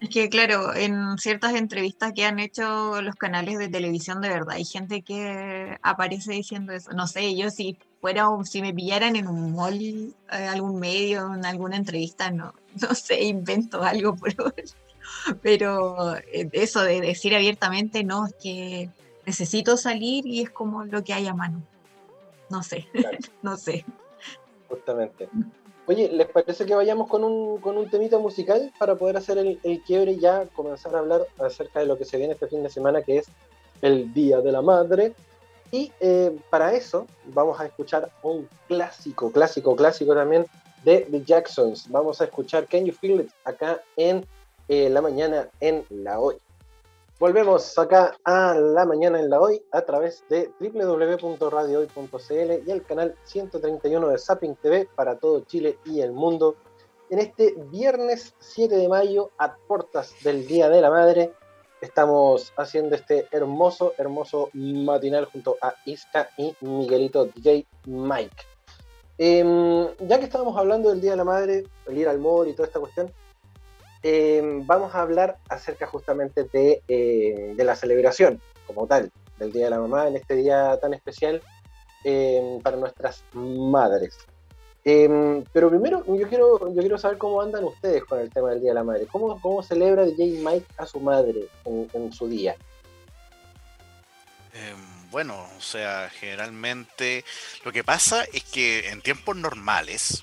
Es 0.00 0.08
que, 0.08 0.30
claro, 0.30 0.74
en 0.74 1.18
ciertas 1.18 1.54
entrevistas 1.54 2.12
que 2.14 2.24
han 2.24 2.38
hecho 2.38 3.02
los 3.02 3.14
canales 3.16 3.58
de 3.58 3.68
televisión, 3.68 4.22
de 4.22 4.30
verdad, 4.30 4.56
hay 4.56 4.64
gente 4.64 5.02
que 5.02 5.76
aparece 5.82 6.32
diciendo 6.32 6.72
eso. 6.72 6.92
No 6.92 7.06
sé, 7.06 7.36
yo 7.36 7.50
si 7.50 7.76
fuera, 8.00 8.26
si 8.44 8.62
me 8.62 8.72
pillaran 8.72 9.14
en 9.16 9.28
un 9.28 9.52
mall, 9.52 9.74
en 9.78 10.14
eh, 10.32 10.48
algún 10.48 10.80
medio, 10.80 11.34
en 11.34 11.44
alguna 11.44 11.76
entrevista, 11.76 12.30
no, 12.30 12.54
no 12.80 12.94
sé, 12.94 13.22
invento 13.24 13.82
algo, 13.82 14.16
pero, 14.16 14.54
pero 15.42 16.16
eh, 16.16 16.48
eso 16.52 16.82
de 16.82 17.02
decir 17.02 17.34
abiertamente, 17.34 18.02
no, 18.02 18.26
es 18.26 18.34
que 18.42 18.88
necesito 19.26 19.76
salir 19.76 20.26
y 20.26 20.40
es 20.40 20.50
como 20.50 20.84
lo 20.86 21.04
que 21.04 21.12
hay 21.12 21.26
a 21.26 21.34
mano. 21.34 21.62
No 22.48 22.62
sé, 22.62 22.88
no 23.42 23.58
sé. 23.58 23.84
Justamente. 24.66 25.28
Oye, 25.90 26.09
¿les 26.09 26.29
parece 26.29 26.66
que 26.66 26.74
vayamos 26.76 27.09
con 27.09 27.24
un, 27.24 27.59
con 27.59 27.76
un 27.76 27.90
temita 27.90 28.16
musical 28.16 28.72
para 28.79 28.94
poder 28.94 29.16
hacer 29.16 29.38
el, 29.38 29.83
quiebre 29.85 30.12
y 30.12 30.20
ya 30.20 30.46
comenzar 30.55 30.94
a 30.94 31.00
hablar 31.00 31.26
acerca 31.40 31.81
de 31.81 31.87
lo 31.87 31.98
que 31.98 32.05
se 32.05 32.16
viene 32.16 32.35
este 32.35 32.46
fin 32.46 32.62
de 32.62 32.70
semana, 32.70 33.03
que 33.03 33.18
es 33.18 33.26
el 33.83 34.14
Día 34.14 34.40
de 34.40 34.53
la 34.53 34.62
Madre? 34.62 35.14
Y 35.72 35.90
eh, 35.98 36.38
para 36.48 36.74
eso 36.74 37.09
vamos 37.35 37.59
a 37.59 37.66
escuchar 37.66 38.09
un 38.22 38.48
clásico, 38.68 39.33
clásico, 39.33 39.74
clásico 39.74 40.14
también 40.14 40.46
de 40.85 41.09
The 41.11 41.24
Jacksons. 41.24 41.90
Vamos 41.90 42.20
a 42.20 42.26
escuchar 42.26 42.68
Can 42.68 42.85
You 42.85 42.92
Feel 42.92 43.22
It 43.22 43.31
acá 43.44 43.83
en 43.96 44.24
eh, 44.68 44.88
la 44.90 45.00
mañana 45.00 45.48
en 45.59 45.85
la 45.88 46.20
hoy. 46.20 46.37
Volvemos 47.20 47.78
acá 47.78 48.16
a 48.24 48.54
la 48.54 48.87
mañana 48.87 49.20
en 49.20 49.28
la 49.28 49.38
hoy 49.38 49.62
a 49.72 49.83
través 49.83 50.24
de 50.30 50.50
www.radiohoy.cl 50.59 52.66
y 52.66 52.70
el 52.70 52.83
canal 52.83 53.14
131 53.24 54.09
de 54.09 54.16
Zapping 54.16 54.56
TV 54.56 54.88
para 54.94 55.18
todo 55.18 55.40
Chile 55.40 55.78
y 55.85 56.00
el 56.00 56.12
mundo. 56.12 56.56
En 57.11 57.18
este 57.18 57.56
viernes 57.70 58.35
7 58.38 58.74
de 58.74 58.88
mayo, 58.88 59.33
a 59.37 59.54
puertas 59.54 60.14
del 60.24 60.46
Día 60.46 60.70
de 60.70 60.80
la 60.80 60.88
Madre, 60.88 61.35
estamos 61.83 62.54
haciendo 62.56 62.96
este 62.96 63.28
hermoso, 63.33 63.92
hermoso 63.98 64.48
matinal 64.54 65.27
junto 65.27 65.58
a 65.60 65.75
Isca 65.85 66.31
y 66.38 66.56
Miguelito 66.62 67.27
DJ 67.27 67.66
Mike. 67.85 68.44
Em, 69.18 69.88
ya 70.08 70.18
que 70.18 70.25
estábamos 70.25 70.56
hablando 70.56 70.88
del 70.88 71.02
Día 71.02 71.10
de 71.10 71.18
la 71.18 71.25
Madre, 71.25 71.64
el 71.87 71.98
ir 71.98 72.08
al 72.08 72.18
mall 72.18 72.48
y 72.48 72.54
toda 72.54 72.68
esta 72.68 72.81
cuestión, 72.81 73.12
Em, 74.03 74.67
vamos 74.67 74.94
a 74.94 75.03
hablar 75.03 75.37
acerca 75.48 75.87
justamente 75.87 76.48
eh, 76.88 77.53
de, 77.55 77.65
la 77.65 77.77
celebración 77.77 78.40
como 78.67 78.87
tal 78.87 79.13
del 79.38 79.53
Día 79.53 79.65
de 79.65 79.71
la 79.71 79.79
Mamá 79.79 80.09
en 80.09 80.17
este 80.17 80.37
día 80.37 80.79
tan 80.81 80.94
especial 80.94 81.42
em, 82.05 82.61
para 82.63 82.79
nuestras 82.79 83.25
madres. 83.35 84.17
Em, 84.85 85.44
pero 85.53 85.69
primero 85.69 86.03
yo 86.07 86.27
quiero, 86.29 86.73
yo 86.73 86.81
quiero 86.81 86.96
saber 86.96 87.19
cómo 87.19 87.42
andan 87.42 87.65
ustedes 87.65 88.03
con 88.05 88.19
el 88.21 88.31
tema 88.31 88.51
del 88.51 88.61
Día 88.63 88.71
de 88.71 88.77
la 88.77 88.85
Madre. 88.85 89.07
¿Cómo, 89.07 89.38
cómo 89.40 89.63
celebra 89.63 90.05
DJ 90.05 90.42
Mike 90.42 90.67
a 90.79 90.87
su 90.87 91.01
madre 91.01 91.48
en, 91.67 92.13
su 92.13 92.29
día? 92.29 92.57
bueno, 95.11 95.46
o 95.57 95.61
sea, 95.61 96.09
generalmente 96.09 97.25
lo 97.65 97.73
que 97.73 97.83
pasa 97.83 98.25
es 98.33 98.44
que 98.44 98.90
en 98.90 99.03
tiempos 99.03 99.37
normales 99.37 100.23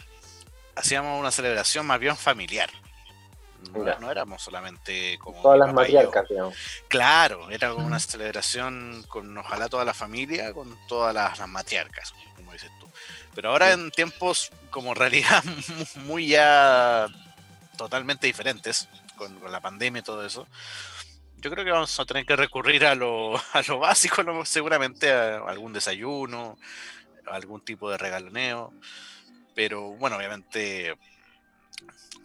hacíamos 0.76 1.20
una 1.20 1.32
celebración 1.32 1.86
más 1.86 2.00
bien 2.00 2.16
familiar. 2.16 2.70
No, 3.74 4.12
éramos 4.12 4.42
solamente 4.42 5.18
como. 5.20 5.42
Todas 5.42 5.60
las 5.60 5.74
matriarcas, 5.74 6.28
digamos. 6.30 6.56
Claro, 6.88 7.50
era 7.50 7.72
como 7.72 7.86
una 7.86 8.00
celebración 8.00 9.04
con 9.08 9.38
ojalá 9.38 9.68
toda 9.70 9.86
la 9.86 9.94
familia, 9.94 10.54
con 10.54 10.78
todas 10.88 11.14
las, 11.14 11.48
matriarcas, 11.48 12.14
como 12.36 12.54
dices 12.54 12.72
tú. 12.80 12.88
Pero 13.36 13.50
ahora 13.50 13.72
en 13.72 13.92
tiempos 13.92 14.52
como 14.70 14.94
realidad 14.94 15.44
muy 15.96 16.28
ya 16.28 17.08
totalmente 17.78 18.28
diferentes, 18.28 18.88
con, 19.16 19.40
la 19.52 19.60
pandemia 19.60 20.00
y 20.00 20.04
todo 20.04 20.26
eso, 20.26 20.48
yo 21.38 21.52
creo 21.52 21.66
que 21.66 21.72
vamos 21.72 22.00
a 22.00 22.06
tener 22.06 22.26
que 22.26 22.36
recurrir 22.36 22.86
a 22.86 22.96
lo, 22.96 23.38
a 23.54 23.62
lo 23.68 23.80
básico, 23.80 24.24
seguramente 24.46 25.12
a 25.12 25.38
algún 25.38 25.74
desayuno, 25.74 26.58
algún 27.26 27.62
tipo 27.62 27.90
de 27.90 27.98
regaloneo. 27.98 28.74
Pero 29.54 29.90
bueno, 29.94 30.18
obviamente 30.18 30.96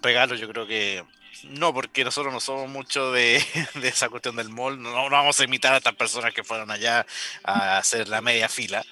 regalos 0.02 0.40
yo 0.40 0.48
creo 0.48 0.66
que 0.66 1.04
no, 1.44 1.74
porque 1.74 2.04
nosotros 2.04 2.32
no 2.32 2.40
somos 2.40 2.68
mucho 2.68 3.12
de, 3.12 3.42
esa 3.82 4.08
cuestión 4.08 4.36
del 4.36 4.48
mall. 4.48 4.80
No, 4.80 4.92
no, 4.92 5.10
vamos 5.10 5.38
a 5.40 5.44
imitar 5.44 5.74
a 5.74 5.78
estas 5.78 5.94
personas 5.94 6.32
que 6.32 6.44
fueron 6.44 6.70
allá 6.70 7.06
a 7.42 7.78
hacer 7.78 8.08
la 8.08 8.20
media 8.20 8.48
fila. 8.48 8.84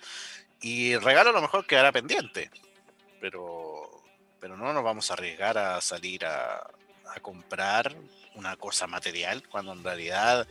Y 0.61 0.93
el 0.93 1.03
regalo 1.03 1.31
a 1.31 1.33
lo 1.33 1.43
mejor 1.43 1.67
quedará 1.67 1.93
pendiente. 1.93 2.51
Pero, 3.21 4.03
pero 4.41 4.57
no 4.57 4.73
nos 4.73 4.85
vamos 4.85 5.11
a 5.11 5.15
arriesgar 5.15 5.59
a 5.59 5.81
salir 5.81 6.25
a, 6.25 6.57
a 6.57 7.21
comprar 7.21 7.95
una 8.35 8.57
cosa 8.57 8.87
material, 8.87 9.43
cuando 9.49 9.73
en 9.73 9.83
realidad 9.83 10.47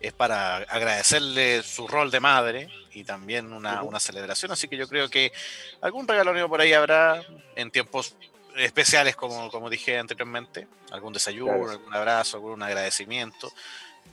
es 0.00 0.12
para 0.12 0.56
agradecerle 0.56 1.62
su 1.62 1.88
rol 1.88 2.10
de 2.10 2.20
madre 2.20 2.68
y 2.92 3.04
también 3.04 3.52
una, 3.52 3.82
una 3.82 4.00
celebración. 4.00 4.52
Así 4.52 4.68
que 4.68 4.76
yo 4.76 4.88
creo 4.88 5.08
que 5.08 5.32
algún 5.80 6.06
regalo 6.06 6.48
por 6.48 6.60
ahí 6.60 6.72
habrá 6.72 7.22
en 7.56 7.70
tiempos 7.70 8.14
especiales, 8.56 9.16
como, 9.16 9.50
como 9.50 9.70
dije 9.70 9.98
anteriormente, 9.98 10.66
algún 10.90 11.12
desayuno, 11.12 11.70
algún 11.70 11.94
abrazo, 11.94 12.36
algún 12.36 12.62
agradecimiento, 12.62 13.52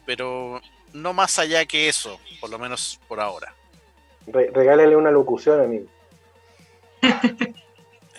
pero 0.06 0.62
no 0.94 1.14
más 1.14 1.40
allá 1.40 1.66
que 1.66 1.88
eso, 1.88 2.20
por 2.40 2.50
lo 2.50 2.60
menos 2.60 3.00
por 3.08 3.20
ahora. 3.20 3.54
regálale 4.28 4.96
una 4.96 5.12
locución 5.12 5.62
a 5.62 5.64
mí. 5.64 5.86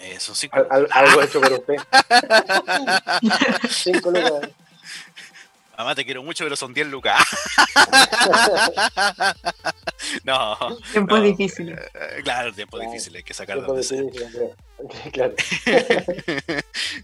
Eso 0.02 0.34
sí. 0.34 0.50
algo 0.90 1.22
hecho 1.22 1.40
por 1.40 1.52
usted. 1.52 1.76
Cinco 3.70 4.10
lucas. 4.10 4.50
Mamá, 5.76 5.94
te 5.94 6.04
quiero 6.04 6.22
mucho, 6.22 6.44
pero 6.44 6.54
son 6.54 6.74
10 6.74 6.88
lucas. 6.88 7.18
no. 10.24 10.56
Tiempos 10.92 11.22
difíciles. 11.22 11.80
Eh, 11.94 12.20
claro, 12.22 12.52
tiempos 12.52 12.80
difíciles, 12.80 13.16
hay 13.18 13.22
que 13.22 13.34
sacar 13.34 13.60
de 13.60 14.54
Claro. 15.12 15.34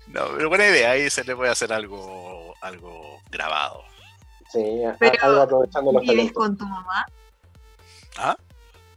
no, 0.08 0.24
pero 0.36 0.48
buena 0.48 0.66
idea, 0.66 0.90
ahí 0.90 1.08
se 1.10 1.24
le 1.24 1.34
puede 1.34 1.50
hacer 1.50 1.72
algo, 1.72 2.54
algo 2.60 3.20
grabado. 3.30 3.84
Sí, 4.52 4.82
algo 5.20 5.42
aprovechando 5.42 5.92
los 5.92 6.02
¿Vives 6.02 6.32
con 6.32 6.56
tu 6.56 6.66
mamá? 6.66 7.06
¿Ah? 8.16 8.36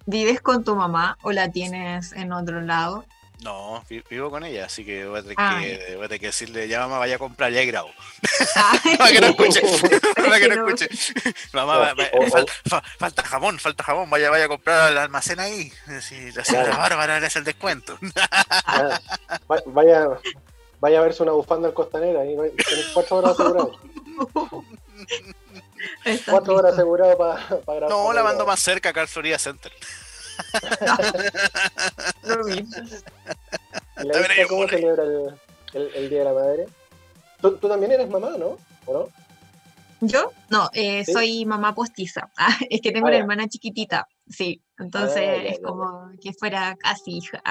¿Vives 0.06 0.42
con 0.42 0.64
tu 0.64 0.76
mamá 0.76 1.18
o 1.22 1.32
la 1.32 1.52
tienes 1.52 2.12
en 2.14 2.34
otro 2.34 2.62
lado? 2.62 3.06
No, 3.44 3.84
vivo 4.08 4.30
con 4.30 4.44
ella, 4.44 4.66
así 4.66 4.86
que 4.86 5.04
voy 5.06 5.20
a 5.20 5.24
tener, 5.24 5.36
que, 5.36 5.96
voy 5.96 6.06
a 6.06 6.08
tener 6.08 6.20
que, 6.20 6.28
decirle, 6.28 6.68
ya 6.68 6.82
mamá, 6.82 7.00
vaya 7.00 7.16
a 7.16 7.20
comprar, 7.20 7.52
ya 7.52 7.62
hay 7.62 7.66
grabo. 7.66 7.90
Para 9.00 9.12
que 9.12 9.20
no 9.20 9.28
escuche, 9.28 9.62
para 10.16 10.40
que 10.40 10.48
no 10.48 10.68
escuche. 10.68 10.90
Mamá, 11.54 11.96
falta 13.00 13.24
jamón, 13.24 13.58
falta 13.58 13.84
jamón, 13.84 14.10
vaya, 14.12 14.30
vaya 14.30 14.46
a 14.46 14.48
comprar 14.48 14.82
al 14.82 14.98
almacén 14.98 15.40
ahí. 15.40 15.74
Si 16.02 16.32
la 16.34 16.46
señora 16.46 16.78
Bárbara 16.78 17.20
le 17.20 17.26
hace 17.26 17.40
el 17.40 17.46
descuento. 17.46 17.98
vaya, 19.66 20.08
vaya 20.80 21.00
a 21.00 21.02
verse 21.02 21.24
una 21.24 21.32
bufanda 21.32 21.68
al 21.68 21.74
costanera, 21.74 22.22
ahí 22.22 22.36
cuatro 22.94 23.18
horas 23.18 23.32
asegurado. 23.32 23.80
cuatro 26.30 26.56
horas 26.56 26.74
asegurado 26.74 27.18
para 27.18 27.46
grabar. 27.66 27.90
No, 27.90 28.14
la 28.14 28.22
mando 28.22 28.46
más 28.46 28.60
cerca 28.60 28.90
acá 28.90 29.02
al 29.02 29.08
Florida 29.08 29.40
Center. 29.40 29.72
¿Cómo 34.48 34.68
celebra 34.68 35.04
el, 35.74 36.10
Día 36.10 36.20
de 36.20 36.26
la 36.26 36.34
Madre? 36.34 36.66
¿Tú, 37.42 37.56
también 37.56 37.92
eres 37.92 38.10
mamá, 38.10 38.32
¿no? 38.38 38.58
¿O 38.86 38.94
no? 38.94 39.08
¿Yo? 40.02 40.32
No, 40.50 40.70
eh, 40.74 41.06
soy 41.06 41.46
mamá 41.46 41.76
postiza. 41.76 42.32
Ah, 42.38 42.58
es 42.70 42.82
que 42.82 42.92
tengo 42.92 43.08
una 43.08 43.18
ah, 43.18 43.20
hermana 43.20 43.48
chiquitita, 43.48 44.08
sí. 44.28 44.62
Entonces 44.80 45.24
ah, 45.28 45.36
es 45.36 45.60
como 45.60 46.10
que 46.20 46.34
fuera 46.34 46.76
casi 46.76 47.18
hija. 47.18 47.42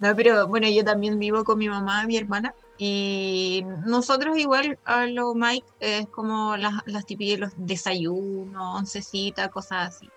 No, 0.00 0.16
pero 0.16 0.48
bueno, 0.48 0.68
yo 0.68 0.84
también 0.84 1.18
vivo 1.18 1.44
con 1.44 1.58
mi 1.58 1.68
mamá, 1.68 2.06
mi 2.06 2.16
hermana. 2.16 2.54
Y 2.76 3.62
nosotros 3.86 4.36
igual 4.38 4.78
a 4.84 5.06
lo 5.06 5.34
Mike 5.34 5.66
es 5.78 6.08
como 6.08 6.56
las, 6.56 6.74
las 6.86 7.06
típicas, 7.06 7.38
los 7.38 7.52
desayunos, 7.56 8.78
oncecita, 8.80 9.48
cosas 9.50 9.94
así 9.94 10.10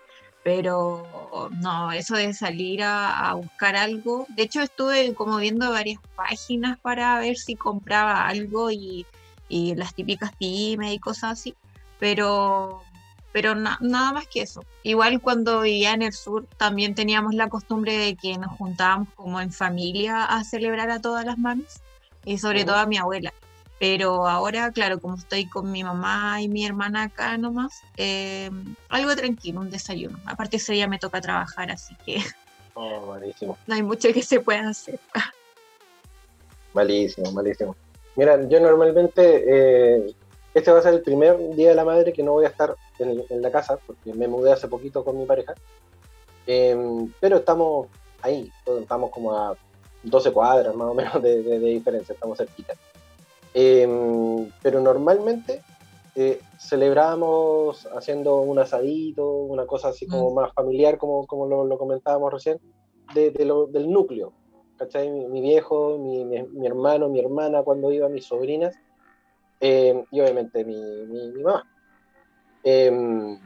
pero 0.44 1.48
no, 1.58 1.90
eso 1.90 2.14
de 2.16 2.34
salir 2.34 2.82
a, 2.84 3.32
buscar 3.34 3.74
algo, 3.76 4.26
de 4.28 4.42
hecho 4.42 4.60
estuve 4.60 5.14
como 5.14 5.38
viendo 5.38 5.70
varias 5.70 5.98
páginas 6.14 6.78
para 6.78 7.18
ver 7.18 7.36
si 7.36 7.56
compraba 7.56 8.28
algo 8.28 8.70
y, 8.70 9.06
las 9.48 9.94
típicas 9.94 10.32
pymes 10.36 10.94
y 10.94 10.98
cosas 10.98 11.38
así, 11.38 11.54
pero, 12.00 12.82
pero 13.32 13.54
nada 13.54 14.12
más 14.12 14.26
que 14.26 14.42
eso. 14.42 14.64
Igual 14.82 15.20
cuando 15.20 15.60
vivía 15.60 15.92
en 15.92 16.02
el 16.02 16.12
sur 16.12 16.46
también 16.56 16.94
teníamos 16.94 17.34
la 17.34 17.48
costumbre 17.48 17.96
de 17.96 18.16
que 18.16 18.36
nos 18.36 18.50
juntábamos 18.58 19.08
como 19.14 19.40
en 19.40 19.52
familia 19.52 20.24
a 20.24 20.42
celebrar 20.42 20.90
a 20.90 21.00
todas 21.00 21.24
las 21.24 21.38
mamis 21.38 21.82
y 22.24 22.38
sobre 22.38 22.64
todo 22.64 22.76
a 22.76 22.86
mi 22.86 22.96
abuela. 22.96 23.32
Pero 23.80 24.28
ahora, 24.28 24.70
claro, 24.72 25.00
como 25.00 25.16
estoy 25.16 25.48
con 25.48 25.72
mi 25.72 25.82
mamá 25.82 26.40
y 26.40 26.48
mi 26.48 26.64
hermana 26.64 27.04
acá 27.04 27.36
nomás, 27.36 27.82
eh, 27.96 28.50
algo 28.88 29.14
tranquilo, 29.16 29.60
un 29.60 29.70
desayuno. 29.70 30.18
Aparte 30.26 30.56
ese 30.56 30.72
día 30.72 30.86
me 30.86 30.98
toca 30.98 31.20
trabajar, 31.20 31.70
así 31.70 31.94
que 32.06 32.22
oh, 32.74 33.06
malísimo. 33.06 33.58
no 33.66 33.74
hay 33.74 33.82
mucho 33.82 34.12
que 34.12 34.22
se 34.22 34.40
pueda 34.40 34.68
hacer. 34.68 35.00
malísimo, 36.72 37.32
malísimo. 37.32 37.76
Mira, 38.16 38.40
yo 38.48 38.60
normalmente, 38.60 39.44
eh, 39.46 40.14
este 40.54 40.70
va 40.70 40.78
a 40.78 40.82
ser 40.82 40.94
el 40.94 41.02
primer 41.02 41.36
día 41.56 41.70
de 41.70 41.74
la 41.74 41.84
madre 41.84 42.12
que 42.12 42.22
no 42.22 42.32
voy 42.32 42.44
a 42.44 42.48
estar 42.48 42.76
en, 43.00 43.42
la 43.42 43.50
casa, 43.50 43.76
porque 43.84 44.14
me 44.14 44.28
mudé 44.28 44.52
hace 44.52 44.68
poquito 44.68 45.04
con 45.04 45.18
mi 45.18 45.26
pareja. 45.26 45.54
Em, 46.46 47.12
pero 47.18 47.38
estamos 47.38 47.88
ahí, 48.22 48.52
estamos 48.80 49.10
como 49.10 49.36
a 49.36 49.56
12 50.04 50.30
cuadras 50.32 50.74
más 50.76 50.88
o 50.88 50.94
menos 50.94 51.20
de, 51.20 51.42
de 51.42 51.58
diferencia, 51.58 52.12
estamos 52.12 52.38
cerquita. 52.38 52.74
Em, 53.54 54.50
pero 54.60 54.80
normalmente 54.80 55.62
eh, 56.16 56.40
celebramos 56.58 57.86
haciendo 57.86 58.40
un 58.40 58.58
asadito, 58.58 59.28
una 59.28 59.64
cosa 59.64 59.88
así 59.88 60.06
como 60.06 60.30
mm. 60.30 60.34
más 60.34 60.52
familiar, 60.52 60.98
como, 60.98 61.26
como 61.26 61.64
lo, 61.64 61.78
comentábamos 61.78 62.32
recién, 62.32 62.58
de, 63.14 63.30
del 63.30 63.90
núcleo. 63.90 64.32
¿cachai? 64.76 65.08
Mi, 65.08 65.40
viejo, 65.40 65.98
mi, 65.98 66.24
mi, 66.24 66.66
hermano, 66.66 67.08
mi 67.08 67.20
hermana, 67.20 67.62
cuando 67.62 67.92
iba, 67.92 68.08
mis 68.08 68.26
sobrinas, 68.26 68.74
em, 69.60 70.04
y 70.10 70.20
obviamente 70.20 70.64
mi, 70.64 70.76
mi 71.06 71.42
mamá. 71.42 71.64
Em, 72.64 73.38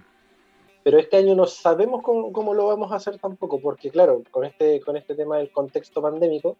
pero 0.83 0.99
este 0.99 1.19
año 1.19 1.35
no 1.35 1.47
sabemos 1.47 2.03
cómo, 2.03 2.33
cómo, 2.33 2.55
lo 2.55 2.67
vamos 2.67 2.93
a 2.93 2.97
hacer 2.97 3.19
tampoco, 3.19 3.61
porque 3.61 3.91
claro, 3.91 4.23
con 4.31 4.45
este, 4.47 4.81
con 4.81 4.97
este 4.97 5.15
tema 5.15 5.37
del 5.37 5.53
contexto 5.53 6.01
pandémico, 6.01 6.57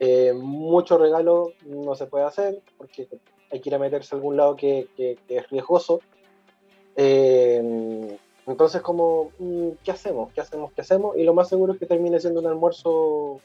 eh, 0.00 0.32
mucho 0.32 0.98
regalo 0.98 1.52
no 1.66 1.94
se 1.94 2.06
puede 2.06 2.24
hacer 2.24 2.60
porque 2.76 3.08
hay 3.50 3.60
que 3.60 3.68
ir 3.68 3.74
a 3.74 3.78
meterse 3.78 4.14
a 4.14 4.18
algún 4.18 4.36
lado 4.36 4.56
que, 4.56 4.88
es 5.28 5.50
riesgoso. 5.50 6.00
Eh, 6.96 8.16
entonces, 8.46 8.80
como, 8.80 9.30
mm, 9.38 9.68
¿qué 9.84 9.90
hacemos? 9.90 10.32
¿Qué 10.32 10.40
hacemos? 10.40 10.72
¿Qué 10.72 10.80
hacemos? 10.80 11.16
Y 11.16 11.24
lo 11.24 11.34
más 11.34 11.48
seguro 11.48 11.72
es 11.72 11.78
que 11.78 11.86
termine 11.86 12.20
siendo 12.20 12.40
un 12.40 12.46
almuerzo, 12.46 13.40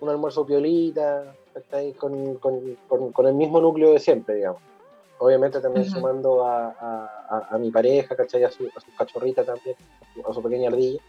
un 0.00 0.08
almuerzo 0.08 0.44
piolita, 0.44 1.34
con, 1.98 2.36
con, 2.36 2.76
con, 3.12 3.26
el 3.26 3.34
mismo 3.34 3.60
núcleo 3.60 3.92
de 3.92 3.98
siempre, 3.98 4.36
digamos. 4.36 4.60
Obviamente 5.18 5.60
también 5.60 5.88
sumando 5.88 6.44
a, 6.44 6.68
a, 6.70 7.48
a, 7.50 7.58
mi 7.58 7.70
pareja, 7.70 8.16
¿cachai? 8.16 8.42
A 8.42 8.50
su, 8.50 8.66
a 8.74 8.80
su 8.80 8.92
cachorrita 8.96 9.44
también, 9.44 9.76
a 10.28 10.32
su 10.32 10.42
pequeña 10.42 10.68
ardilla 10.68 11.00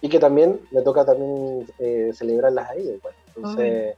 y 0.00 0.08
que 0.08 0.18
también 0.18 0.60
me 0.70 0.82
toca 0.82 1.04
también 1.04 1.66
eh, 1.78 2.10
celebrarlas 2.12 2.70
ahí 2.70 2.88
igual. 2.88 3.14
Entonces, 3.36 3.96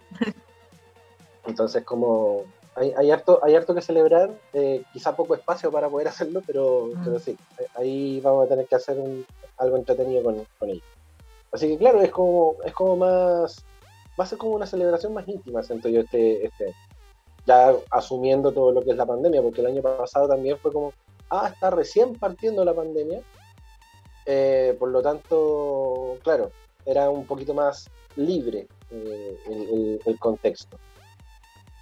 entonces 1.47 1.85
como 1.85 2.45
hay, 2.75 2.93
hay, 2.97 3.11
harto, 3.11 3.41
hay 3.43 3.55
harto 3.55 3.75
que 3.75 3.83
celebrar, 3.83 4.31
eh, 4.53 4.83
quizá 4.93 5.17
poco 5.17 5.35
espacio 5.35 5.71
para 5.71 5.89
poder 5.89 6.09
hacerlo, 6.09 6.43
pero, 6.47 6.91
mm. 6.95 7.05
pero 7.05 7.19
sí, 7.19 7.37
ahí 7.75 8.21
vamos 8.21 8.47
a 8.47 8.49
tener 8.49 8.67
que 8.67 8.77
hacer 8.77 8.97
algo 9.57 9.77
entretenido 9.77 10.23
con, 10.23 10.47
con 10.59 10.71
ellos. 10.71 10.85
Así 11.51 11.69
que 11.69 11.79
claro, 11.79 12.03
es 12.03 12.11
como, 12.11 12.57
es 12.65 12.73
como 12.73 12.97
más, 12.97 13.65
va 14.19 14.25
a 14.25 14.27
ser 14.27 14.39
como 14.39 14.55
una 14.55 14.67
celebración 14.67 15.15
más 15.15 15.27
íntima, 15.27 15.63
siento 15.63 15.89
yo 15.89 16.03
este, 16.03 16.47
este, 16.47 16.75
ya 17.47 17.75
asumiendo 17.91 18.53
todo 18.53 18.73
lo 18.73 18.83
que 18.83 18.91
es 18.91 18.97
la 18.97 19.07
pandemia, 19.07 19.43
porque 19.43 19.63
el 19.63 19.69
año 19.69 19.83
pasado 19.83 20.29
también 20.29 20.59
fue 20.59 20.73
como, 20.73 20.93
ah, 21.31 21.51
está 21.53 21.71
recién 21.71 22.15
partiendo 22.15 22.65
la 22.65 22.75
pandemia, 22.75 23.21
Eh, 24.31 24.77
por 24.79 24.91
lo 24.91 25.01
tanto, 25.01 26.19
claro, 26.23 26.51
era 26.85 27.09
un 27.09 27.25
poquito 27.25 27.55
más 27.55 27.89
libre 28.15 28.69
eh, 28.91 29.99
el, 30.05 30.19
contexto. 30.19 30.79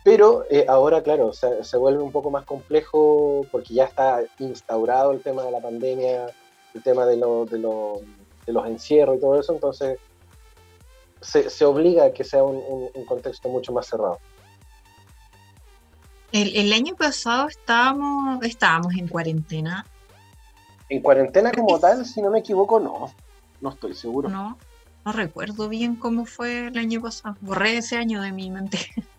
Pero 0.05 0.45
eh, 0.51 0.67
ahora, 0.69 1.03
claro, 1.03 1.33
se, 1.33 1.77
vuelve 1.77 2.03
un 2.03 2.13
poco 2.13 2.31
más 2.31 2.45
complejo 2.45 3.47
porque 3.51 3.75
ya 3.75 3.85
está 3.85 4.23
instaurado 4.39 5.13
el 5.13 5.21
tema 5.21 5.43
de 5.43 5.51
la 5.51 5.61
pandemia, 5.61 6.27
el 6.75 6.83
tema 6.83 7.07
de, 7.07 7.17
de, 7.17 7.59
los 8.53 8.67
encierros 8.67 9.17
y 9.17 9.21
todo 9.21 9.41
eso, 9.41 9.53
entonces 9.53 9.99
se, 11.21 11.65
obliga 11.65 12.05
a 12.05 12.13
que 12.13 12.25
sea 12.25 12.45
un, 12.45 12.91
contexto 13.07 13.49
mucho 13.49 13.73
más 13.73 13.87
cerrado. 13.87 14.19
El, 16.33 16.73
año 16.73 16.95
pasado 16.95 17.49
estábamos, 17.49 18.45
estábamos 18.45 18.95
en 18.95 19.09
cuarentena. 19.09 19.87
En 20.89 21.01
cuarentena 21.01 21.51
como 21.53 21.79
tal, 21.79 22.05
si 22.05 22.21
no 22.21 22.31
me 22.31 22.41
equivoco, 22.41 22.79
no. 22.79 23.13
No 23.61 23.71
estoy 23.71 23.95
seguro. 23.95 24.29
No, 24.29 24.59
no 25.07 25.13
recuerdo 25.13 25.69
bien 25.69 25.95
cómo 25.95 26.27
fue 26.27 26.67
el 26.67 26.77
año 26.79 27.01
pasado. 27.01 27.37
Borré 27.41 27.79
ese 27.79 27.97
año 27.97 28.21
de 28.21 28.33
mi 28.33 28.51
mente. 28.51 28.79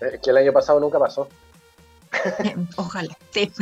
Es 0.00 0.20
que 0.20 0.30
el 0.30 0.36
año 0.36 0.52
pasado 0.52 0.80
nunca 0.80 0.98
pasó. 0.98 1.28
Ojalá, 2.76 3.16
sí. 3.30 3.52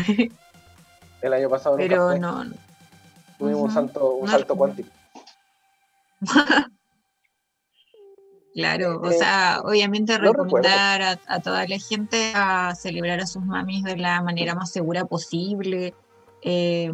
El 1.21 1.35
año 1.35 1.51
pasado 1.51 1.77
nunca 1.77 1.87
Pero 1.87 2.19
no. 2.19 2.45
Tuvimos 3.39 3.63
un 3.65 3.75
salto, 3.75 4.15
un 4.15 4.29
salto 4.29 4.57
cuántico. 4.57 4.91
Claro, 8.53 9.01
o 9.01 9.11
eh, 9.11 9.13
sea, 9.13 9.61
obviamente 9.63 10.19
recomendar 10.19 11.21
a, 11.25 11.41
toda 11.41 11.69
la 11.69 11.79
gente 11.79 12.33
a 12.35 12.75
celebrar 12.75 13.21
a 13.21 13.27
sus 13.27 13.45
mamis 13.45 13.85
de 13.85 13.97
la 13.97 14.21
manera 14.23 14.57
más 14.57 14.73
segura 14.73 15.05
posible, 15.05 15.95
eh, 16.43 16.93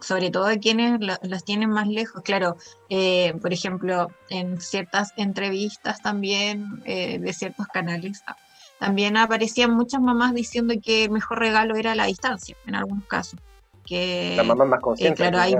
sobre 0.00 0.30
todo 0.30 0.46
a 0.46 0.56
quienes 0.56 1.00
los 1.00 1.44
tienen 1.44 1.70
más 1.70 1.88
lejos. 1.88 2.22
Claro, 2.22 2.56
eh, 2.88 3.34
por 3.40 3.52
ejemplo, 3.52 4.10
en 4.30 4.60
ciertas 4.60 5.12
entrevistas 5.16 6.00
también 6.02 6.82
de 6.84 7.32
ciertos 7.32 7.66
canales, 7.68 8.22
ah, 8.26 8.36
también 8.78 9.16
aparecían 9.16 9.72
muchas 9.72 10.00
mamás 10.00 10.34
diciendo 10.34 10.74
que 10.82 11.04
el 11.04 11.10
mejor 11.10 11.40
regalo 11.40 11.76
era 11.76 11.94
la 11.94 12.06
distancia, 12.06 12.56
en 12.66 12.76
algunos 12.76 13.04
casos. 13.06 13.40
Que, 13.84 14.34
la 14.36 14.44
mamá 14.44 14.64
más 14.64 14.80
consciente. 14.80 15.16
claro, 15.16 15.38
hay, 15.40 15.54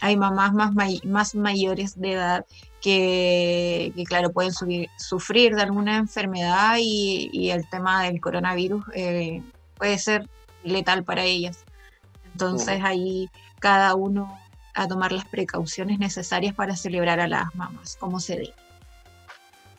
hay 0.00 0.16
mamás 0.16 0.52
más, 0.52 0.72
más 1.04 1.34
mayores 1.34 2.00
de 2.00 2.12
edad 2.12 2.46
que, 2.84 4.04
claro, 4.06 4.30
pueden 4.30 4.52
sufrir 4.98 5.54
de 5.54 5.62
alguna 5.62 5.96
enfermedad 5.96 6.76
y, 6.78 7.50
el 7.50 7.66
tema 7.70 8.04
del 8.04 8.20
coronavirus 8.20 8.84
eh, 8.94 9.42
puede 9.78 9.98
ser 9.98 10.28
letal 10.62 11.02
para 11.04 11.24
ellas. 11.24 11.64
Entonces 12.34 12.80
ahí 12.82 13.30
cada 13.60 13.94
uno 13.94 14.38
a 14.74 14.88
tomar 14.88 15.12
las 15.12 15.24
precauciones 15.24 15.98
necesarias 15.98 16.54
para 16.54 16.76
celebrar 16.76 17.20
a 17.20 17.28
las 17.28 17.54
mamás, 17.54 17.96
como 17.96 18.20
se 18.20 18.34
debe. 18.34 18.54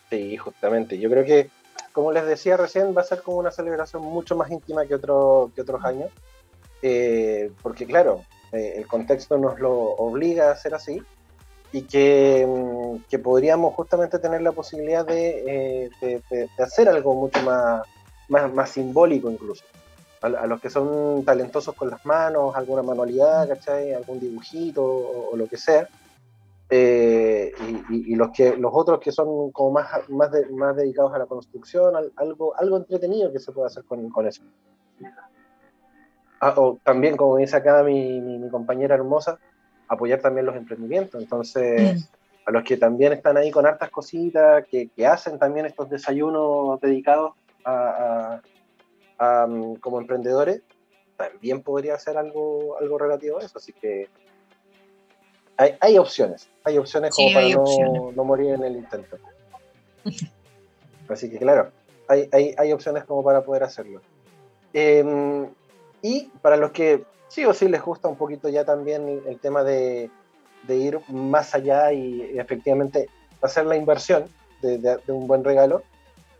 Sí, 0.09 0.37
justamente. 0.37 0.97
Yo 0.97 1.09
creo 1.09 1.25
que, 1.25 1.49
como 1.91 2.11
les 2.11 2.25
decía 2.25 2.55
recién, 2.57 2.95
va 2.95 3.01
a 3.01 3.05
ser 3.05 3.21
como 3.21 3.37
una 3.37 3.51
celebración 3.51 4.01
mucho 4.03 4.35
más 4.35 4.49
íntima 4.49 4.85
que, 4.85 4.95
otro, 4.95 5.51
que 5.53 5.61
otros 5.61 5.83
años. 5.83 6.09
Eh, 6.81 7.51
porque 7.61 7.85
claro, 7.85 8.23
eh, 8.51 8.73
el 8.77 8.87
contexto 8.87 9.37
nos 9.37 9.59
lo 9.59 9.73
obliga 9.73 10.49
a 10.49 10.53
hacer 10.53 10.75
así 10.75 11.01
y 11.71 11.81
mm, 11.81 13.03
que, 13.09 13.19
podríamos 13.19 13.73
justamente 13.73 14.19
tener 14.19 14.41
la 14.41 14.53
posibilidad 14.53 15.05
de, 15.05 15.89
eh, 16.01 16.47
hacer 16.57 16.87
algo 16.87 17.15
mucho 17.15 17.41
más, 17.41 17.81
más, 18.29 18.69
simbólico 18.69 19.29
incluso. 19.29 19.65
A, 20.21 20.47
los 20.47 20.59
que 20.59 20.69
son 20.69 21.23
talentosos 21.23 21.75
con 21.75 21.89
las 21.89 22.05
manos, 22.05 22.55
alguna 22.55 22.81
manualidad, 22.81 23.47
¿cachai? 23.47 23.93
algún 23.93 24.19
dibujito 24.19 24.83
o, 24.83 25.35
lo 25.35 25.47
que 25.47 25.57
sea. 25.57 25.87
Eh, 26.69 27.53
y, 27.89 28.15
los 28.15 28.31
que 28.31 28.57
los 28.57 28.71
otros 28.73 28.99
que 28.99 29.11
son 29.11 29.51
como 29.51 29.71
más, 29.71 30.09
más, 30.09 30.31
más 30.51 30.75
dedicados 30.75 31.13
a 31.13 31.19
la 31.19 31.27
construcción, 31.27 31.93
algo, 32.15 32.55
algo 32.57 32.77
entretenido 32.77 33.31
que 33.31 33.39
se 33.39 33.51
puede 33.51 33.67
hacer 33.67 33.83
con, 33.83 34.09
con 34.09 34.27
eso. 34.27 34.41
Ah, 36.39 36.53
o 36.57 36.79
también, 36.83 37.17
como 37.17 37.37
dice 37.37 37.57
acá 37.57 37.83
mi, 37.83 38.19
mi 38.19 38.49
compañera 38.49 38.95
hermosa, 38.95 39.39
apoyar 39.87 40.21
también 40.21 40.45
los 40.45 40.55
emprendimientos. 40.55 41.21
Entonces, 41.21 42.01
mm. 42.01 42.47
a 42.47 42.51
los 42.51 42.63
que 42.63 42.77
también 42.77 43.13
están 43.13 43.37
ahí 43.37 43.51
con 43.51 43.65
hartas 43.65 43.89
cositas, 43.89 44.65
que, 44.69 44.89
hacen 45.05 45.39
también 45.39 45.65
estos 45.65 45.89
desayunos 45.89 46.79
dedicados 46.81 47.33
a, 47.63 48.41
mm, 49.19 49.75
como 49.75 49.99
emprendedores, 49.99 50.61
también 51.17 51.61
podría 51.61 51.97
ser 51.97 52.17
algo, 52.17 52.77
algo 52.79 52.97
relativo 52.97 53.39
a 53.39 53.41
eso. 53.43 53.57
Así 53.57 53.73
que 53.73 54.09
hay, 55.57 55.75
hay 55.79 55.97
opciones, 55.97 56.49
hay 56.63 56.77
opciones 56.77 57.15
como 57.15 57.33
para 57.33 57.49
no, 57.49 58.11
no, 58.11 58.23
morir 58.23 58.53
en 58.53 58.63
el 58.63 58.75
intento. 58.75 59.17
Así 61.07 61.29
que 61.29 61.37
claro, 61.37 61.71
hay, 62.07 62.27
hay, 62.31 62.55
hay 62.57 62.71
opciones 62.71 63.03
como 63.05 63.23
para 63.23 63.43
poder 63.43 63.63
hacerlo. 63.63 64.01
Em, 64.73 65.47
y 66.01 66.27
para 66.41 66.57
los 66.57 66.71
que 66.71 67.05
sí 67.29 67.45
o 67.45 67.53
sí 67.53 67.69
les 67.69 67.81
gusta 67.81 68.07
un 68.07 68.17
poquito 68.17 68.49
ya 68.49 68.65
también 68.65 69.21
el 69.25 69.39
tema 69.39 69.63
de, 69.63 70.09
ir 70.67 70.99
más 71.07 71.55
allá 71.55 71.93
y 71.93 72.37
efectivamente 72.37 73.07
hacer 73.41 73.65
la 73.65 73.77
inversión 73.77 74.25
de, 74.61 74.99
un 75.07 75.27
buen 75.27 75.43
regalo. 75.43 75.83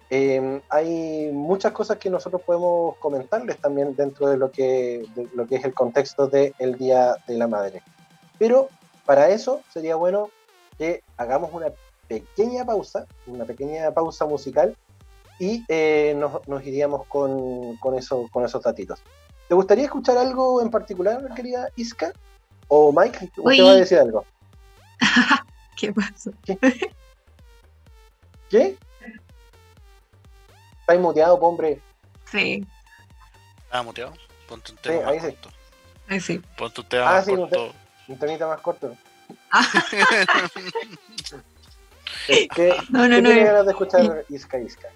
Eh, 0.10 0.62
hay 0.70 1.32
muchas 1.34 1.72
cosas 1.72 1.97
que 1.97 2.10
nosotros 2.10 2.41
podemos 2.43 2.95
comentarles 2.97 3.58
también 3.58 3.95
dentro 3.95 4.28
de 4.30 4.38
lo 4.38 4.51
que, 4.51 5.06
lo 5.34 5.47
que 5.47 5.56
es 5.56 5.66
el 5.66 5.74
contexto 5.74 6.28
del 6.28 6.78
Día 6.78 7.16
de 7.28 7.38
la 7.38 7.47
Madre. 7.47 7.82
Pero 8.38 8.70
para 9.06 9.30
eso 9.30 9.62
sería 9.74 9.95
bueno 9.95 10.30
que 10.78 11.03
hagamos 11.18 11.51
una 11.53 11.68
pequeña 12.08 12.66
pausa, 12.66 13.06
una 13.26 13.45
pequeña 13.45 13.91
pausa 13.91 14.26
musical 14.26 14.76
y 15.39 15.64
eh, 15.68 16.16
nos, 16.18 16.66
iríamos 16.66 17.08
con, 17.08 17.78
con, 17.78 17.95
eso, 17.95 18.28
con 18.32 18.45
esos 18.45 18.62
datitos. 18.62 18.99
¿Te 19.47 19.56
gustaría 19.56 19.86
escuchar 19.86 20.18
algo 20.18 20.62
en 20.62 20.70
particular, 20.70 21.34
querida 21.36 21.70
Iska? 21.76 22.14
¿O 22.68 22.91
Mike, 22.91 23.32
usted 23.38 23.64
va 23.64 23.72
a 23.72 23.76
decir 23.76 23.99
algo? 23.99 24.26
¿Qué 25.78 25.93
pasó? 25.93 26.32
¿Qué? 26.43 26.58
¿Qué? 28.49 28.78
¿Estás 30.86 30.99
muteado, 30.99 31.33
hombre? 31.38 31.81
Sí. 32.31 32.63
¿Estás 33.63 33.83
muteado? 33.83 34.13
Ponte 34.47 34.71
un 34.71 34.77
tema 34.77 34.99
sí, 34.99 35.03
ahí 35.07 35.15
más 35.15 35.25
corto. 35.25 35.49
Ahí 36.07 36.21
sí. 36.21 36.41
Ponte 36.55 36.81
un 36.81 36.88
tema 36.88 37.09
ah, 37.09 37.13
más 37.13 37.25
sí, 37.25 37.36
corto. 37.36 37.73
Un, 38.07 38.19
temita 38.19 38.45
más 38.45 38.61
corto. 38.61 38.95
¿Qué, 42.27 42.47
no, 42.89 43.07
no, 43.07 43.15
¿qué 43.15 43.21
no, 43.23 43.29
ganas 43.29 43.65
de 43.65 43.71
escuchar 43.71 44.25
Iska 44.29 44.59
Iska? 44.59 44.89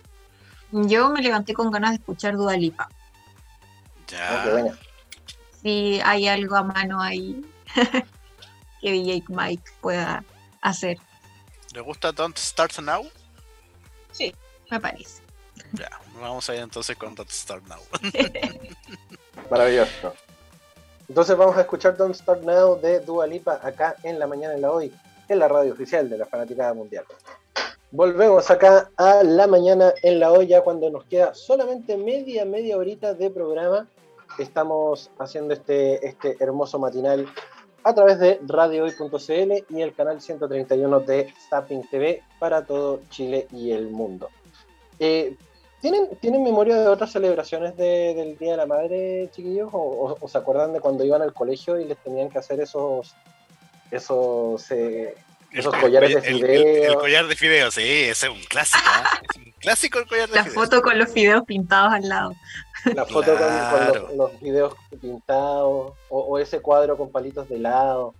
Yo 0.71 1.09
me 1.09 1.23
levanté 1.23 1.55
con 1.55 1.71
ganas 1.71 1.89
de 1.89 1.95
escuchar 1.95 2.37
Dualipa. 2.37 2.87
Ya. 4.09 4.45
Oh, 4.45 4.71
si 5.63 5.99
hay 6.03 6.27
algo 6.27 6.55
a 6.55 6.61
mano 6.61 7.01
ahí 7.01 7.43
que 8.79 8.91
DJ 8.91 9.23
Mike 9.29 9.71
pueda 9.81 10.23
hacer. 10.61 10.99
¿Le 11.73 11.81
gusta 11.81 12.11
Don't 12.11 12.37
Start 12.37 12.77
Now? 12.77 13.09
Sí, 14.11 14.35
me 14.69 14.79
parece. 14.79 15.28
Ya, 15.73 15.89
vamos 16.19 16.49
a 16.49 16.55
ir 16.55 16.61
entonces 16.61 16.97
con 16.97 17.15
Don't 17.15 17.29
Start 17.29 17.63
Now. 17.67 17.79
Maravilloso. 19.51 20.13
Entonces 21.07 21.35
vamos 21.35 21.57
a 21.57 21.61
escuchar 21.61 21.97
Don't 21.97 22.15
Start 22.15 22.41
Now 22.43 22.79
de 22.79 22.99
Dua 22.99 23.27
Lipa 23.27 23.59
acá 23.63 23.95
en 24.03 24.19
la 24.19 24.27
mañana 24.27 24.53
en 24.53 24.61
la 24.61 24.71
hoy, 24.71 24.93
en 25.27 25.39
la 25.39 25.47
radio 25.47 25.73
oficial 25.73 26.09
de 26.09 26.17
la 26.17 26.25
Fanaticada 26.25 26.73
Mundial. 26.73 27.05
Volvemos 27.91 28.49
acá 28.51 28.91
a 28.97 29.23
la 29.23 29.47
mañana 29.47 29.93
en 30.03 30.19
la 30.19 30.31
olla 30.31 30.61
cuando 30.61 30.89
nos 30.91 31.05
queda 31.05 31.33
solamente 31.33 31.97
media, 31.97 32.45
media 32.45 32.77
horita 32.77 33.15
de 33.15 33.31
programa 33.31 33.87
estamos 34.37 35.09
haciendo 35.17 35.53
este, 35.53 36.05
este 36.05 36.37
hermoso 36.39 36.79
matinal 36.79 37.27
a 37.83 37.93
través 37.93 38.19
de 38.19 38.39
radiohoy.cl 38.45 39.75
y 39.75 39.81
el 39.81 39.93
canal 39.93 40.21
131 40.21 40.99
de 41.01 41.33
Zapping 41.49 41.87
TV 41.89 42.21
para 42.39 42.65
todo 42.65 43.01
Chile 43.09 43.47
y 43.51 43.71
el 43.71 43.89
mundo. 43.89 44.29
Eh, 44.99 45.35
¿tienen, 45.81 46.17
¿Tienen 46.21 46.43
memoria 46.43 46.77
de 46.77 46.87
otras 46.87 47.11
celebraciones 47.11 47.75
del 47.75 48.37
Día 48.37 48.51
de 48.51 48.57
la 48.57 48.65
Madre, 48.65 49.29
chiquillos? 49.31 49.69
¿O, 49.71 50.17
se 50.27 50.37
acuerdan 50.37 50.73
de 50.73 50.79
cuando 50.79 51.03
iban 51.03 51.21
al 51.21 51.33
colegio 51.33 51.79
y 51.79 51.85
les 51.85 51.97
tenían 51.97 52.29
que 52.29 52.39
hacer 52.39 52.59
esos, 52.59 53.15
esos 53.91 54.71
eh, 54.71 55.15
esos 55.51 55.75
collares 55.75 56.13
de 56.13 56.21
fideos. 56.21 56.93
El, 56.93 56.95
collar 56.95 57.27
de 57.27 57.35
fideos, 57.35 57.73
sí, 57.73 57.81
ese 57.81 58.27
es 58.27 58.31
un 58.31 58.43
clásico. 58.43 58.83
¿eh? 58.83 59.19
es 59.29 59.37
un 59.37 59.51
clásico 59.53 59.99
el 59.99 60.07
collar 60.07 60.29
de 60.29 60.35
La 60.35 60.45
foto 60.45 60.81
con 60.81 60.97
los 60.97 61.11
fideos 61.11 61.43
pintados 61.45 61.93
al 61.93 62.07
lado. 62.07 62.35
La 62.93 63.05
foto 63.05 63.35
con, 63.35 64.17
los, 64.17 64.31
fideos 64.39 64.73
pintados, 65.01 65.93
o, 66.09 66.39
ese 66.39 66.61
cuadro 66.61 66.97
con 66.97 67.11
palitos 67.11 67.49
de 67.49 67.55
helado. 67.55 68.13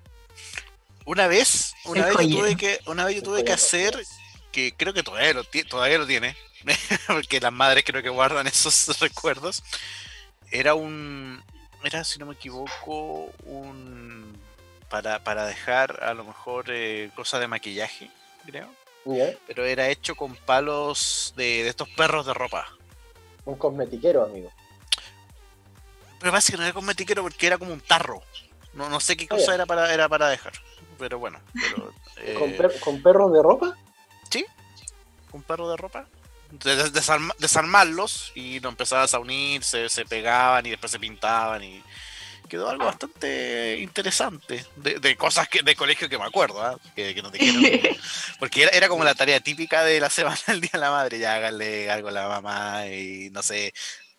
Una 1.06 1.28
vez, 1.28 1.74
una 1.86 2.06
vez, 2.06 2.18
yo 2.28 2.40
tuve 2.40 2.56
que, 2.56 2.80
una 2.88 3.06
vez 3.06 3.16
yo 3.16 3.24
tuve 3.24 3.44
que 3.44 3.54
hacer, 3.54 3.98
que 4.52 4.74
creo 4.76 4.94
que 4.94 5.02
todavía 5.02 5.34
lo, 5.34 5.44
todavía 5.68 5.98
lo 5.98 6.06
tiene, 6.06 6.36
porque 7.08 7.40
las 7.40 7.54
madres 7.54 7.84
creo 7.86 8.02
que 8.04 8.10
guardan 8.10 8.48
esos 8.48 9.00
recuerdos. 9.00 9.64
Era 10.52 10.74
un, 10.74 11.42
era, 11.84 12.04
si 12.04 12.20
no 12.20 12.26
me 12.26 12.34
equivoco, 12.34 13.30
un 13.46 14.38
para, 14.90 15.24
para 15.24 15.46
dejar 15.46 16.04
a 16.04 16.14
lo 16.14 16.24
mejor 16.24 16.66
eh, 16.70 17.12
cosas 17.16 17.40
de 17.40 17.48
maquillaje, 17.48 18.10
creo. 18.46 18.74
Pero 19.48 19.66
era 19.66 19.88
hecho 19.90 20.16
con 20.16 20.36
palos 20.36 21.34
de, 21.36 21.64
de 21.64 21.70
estos 21.70 21.90
perros 21.90 22.26
de 22.26 22.34
ropa. 22.34 22.68
Un 23.46 23.56
cosmetiquero, 23.56 24.24
amigo. 24.24 24.52
Pero 26.20 26.32
parece 26.32 26.52
que 26.52 26.58
no 26.58 26.64
era 26.64 26.74
cosmetiquero 26.74 27.22
porque 27.24 27.48
era 27.48 27.58
como 27.58 27.74
un 27.74 27.82
tarro. 27.82 28.22
No, 28.74 28.90
no 28.90 29.00
sé 29.00 29.18
qué 29.18 29.26
Ah, 29.26 29.36
cosa 29.36 29.56
era 29.56 29.66
para, 29.66 29.92
era 29.94 30.08
para 30.10 30.28
dejar. 30.30 30.54
Pero 31.00 31.18
bueno. 31.18 31.40
Pero, 31.54 31.94
eh, 32.18 32.36
¿Con, 32.38 32.52
per- 32.54 32.80
con 32.80 33.02
perros 33.02 33.32
de 33.34 33.42
ropa? 33.42 33.76
un 35.32 35.44
perro 35.44 35.70
de 35.70 35.78
ropa. 35.78 36.08
De- 36.52 36.76
de- 36.76 36.92
desarma- 36.92 37.36
desarmarlos 37.38 38.32
y 38.36 38.60
no 38.62 38.70
empezabas 38.70 39.14
a 39.14 39.20
unir, 39.20 39.64
se, 39.64 39.88
pegaban 40.06 40.66
y 40.66 40.72
después 40.72 40.92
se 40.92 41.00
pintaban 41.00 41.64
y 41.64 41.84
quedó 42.48 42.68
algo 42.70 42.86
bastante 42.86 43.78
interesante 43.80 44.66
de, 44.76 45.00
de 45.00 45.16
cosas 45.16 45.48
que 45.48 45.62
de 45.62 45.76
colegio 45.76 46.10
que 46.10 46.18
me 46.18 46.24
acuerdo, 46.26 46.64
¿ah? 46.64 46.76
que, 46.96 47.14
que 47.14 47.22
no 47.22 47.30
te 47.30 47.38
quiero 47.38 47.60
porque 48.40 48.64
era, 48.64 48.72
era 48.72 48.88
como 48.88 49.04
la 49.04 49.14
tarea 49.14 49.40
típica 49.40 49.84
de 49.84 50.00
la 50.00 50.10
semana 50.10 50.40
del 50.48 50.62
día 50.62 50.72
de 50.74 50.80
la 50.80 50.90
madre, 50.90 51.20
ya 51.20 51.36
háganle 51.36 51.92
algo 51.92 52.08
a 52.08 52.12
la 52.12 52.28
mamá 52.28 52.88
y 52.88 53.30
no 53.30 53.44
sé, 53.44 53.72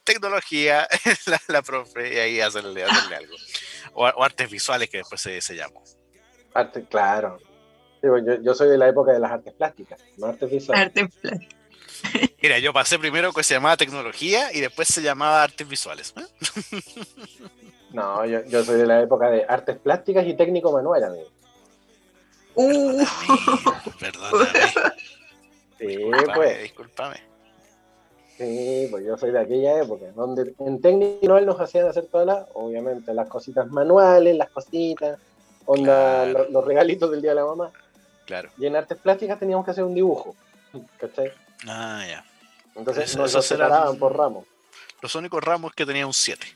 tecnología, 0.05 0.87
la, 1.27 1.41
la 1.49 1.63
profe 1.63 2.15
y 2.15 2.19
ahí 2.19 2.41
hacerle, 2.41 2.85
hacerle 2.85 3.17
algo. 3.17 3.35
O, 3.95 4.07
o 4.07 4.23
artes 4.23 4.49
visuales 4.49 4.89
que 4.89 4.99
después 4.99 5.21
se, 5.21 5.41
se 5.41 5.57
llamó. 5.57 5.83
Arte, 6.55 6.85
claro. 6.89 7.39
Yo, 8.03 8.17
yo 8.41 8.55
soy 8.55 8.69
de 8.69 8.79
la 8.79 8.89
época 8.89 9.11
de 9.13 9.19
las 9.19 9.33
artes 9.33 9.53
plásticas, 9.55 10.01
no 10.17 10.27
artes 10.27 10.49
visuales. 10.51 10.87
Arte 10.87 11.09
plástica. 11.09 11.57
Mira, 12.43 12.59
yo 12.59 12.73
pasé 12.73 12.99
primero 12.99 13.33
que 13.33 13.43
se 13.43 13.55
llamaba 13.55 13.77
tecnología 13.77 14.53
y 14.53 14.61
después 14.61 14.89
se 14.89 15.03
llamaba 15.03 15.43
artes 15.43 15.67
visuales. 15.69 16.15
¿eh? 16.17 16.77
No, 17.93 18.25
yo, 18.25 18.45
yo 18.45 18.63
soy 18.63 18.77
de 18.79 18.87
la 18.87 19.03
época 19.03 19.29
de 19.31 19.45
artes 19.49 19.77
plásticas 19.77 20.25
y 20.25 20.35
técnico 20.35 20.71
manual, 20.71 21.03
amigo. 21.03 21.27
Uh, 22.55 23.03
Perdóname, 23.99 24.49
Sí, 25.79 25.87
discúlpame, 25.87 26.35
pues. 26.35 26.63
discúlpame. 26.63 27.17
Sí, 28.39 28.87
pues 28.93 29.05
yo 29.05 29.19
soy 29.19 29.33
de 29.33 29.41
aquella 29.41 29.83
época, 29.83 30.07
donde 30.15 30.55
en 30.61 30.81
técnico 30.81 31.19
manual 31.23 31.47
nos 31.47 31.61
hacían 31.61 31.89
hacer 31.89 32.07
todas 32.07 32.27
las, 32.29 32.47
obviamente, 32.55 33.13
las 33.13 33.29
cositas 33.29 33.67
manuales, 33.69 34.37
las 34.37 34.51
cositas, 34.51 35.19
onda, 35.67 36.25
Claro. 36.31 36.47
los 36.51 36.65
regalitos 36.65 37.11
del 37.11 37.23
día 37.23 37.33
de 37.33 37.37
la 37.41 37.47
mamá. 37.47 37.73
Claro. 38.25 38.51
Y 38.57 38.67
en 38.67 38.77
artes 38.77 38.99
plásticas 38.99 39.39
teníamos 39.41 39.65
que 39.65 39.73
hacer 39.73 39.83
un 39.85 39.95
dibujo, 39.95 40.37
¿cachai? 40.99 41.33
Ah, 41.69 42.05
ya. 42.09 42.25
Entonces 42.75 43.05
Eso- 43.11 43.19
nos 43.19 43.31
esos 43.31 43.51
lo 43.51 43.57
eran- 43.57 43.69
separaban 43.71 43.99
por 43.99 44.17
ramos. 44.17 44.47
Los 45.03 45.15
únicos 45.15 45.43
ramos 45.43 45.73
que 45.75 45.85
tenía 45.87 46.07
un 46.07 46.15
7. 46.15 46.47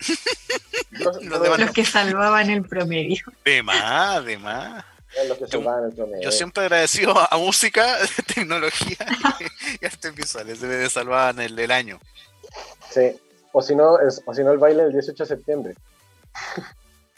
Los, 0.90 1.22
Los 1.24 1.42
demás 1.42 1.58
los 1.60 1.70
que 1.72 1.84
salvaban 1.84 2.48
el 2.50 2.62
promedio. 2.62 3.24
De 3.44 3.62
más, 3.62 4.24
de 4.24 4.38
más. 4.38 4.84
eran 5.14 5.28
los 5.28 5.38
que 5.38 5.44
Yo- 5.44 5.58
salvaban 5.58 5.84
el 5.90 5.92
promedio. 5.94 6.22
Yo 6.22 6.32
siempre 6.32 6.62
agradecido 6.64 7.14
a, 7.18 7.36
música, 7.38 7.96
tecnología 8.34 8.96
y 9.80 9.84
artes 9.84 10.14
visuales. 10.14 10.58
Se 10.58 10.66
me 10.66 10.88
salvaban 10.88 11.40
el, 11.40 11.58
el 11.58 11.70
año. 11.70 12.00
Sí. 12.92 13.18
O 13.52 13.62
si 13.62 13.74
no, 13.74 13.98
es- 14.00 14.22
o 14.26 14.34
si 14.34 14.42
no 14.42 14.52
el 14.52 14.58
baile 14.58 14.84
del 14.84 14.92
18 14.92 15.22
de 15.24 15.28
septiembre. 15.28 15.74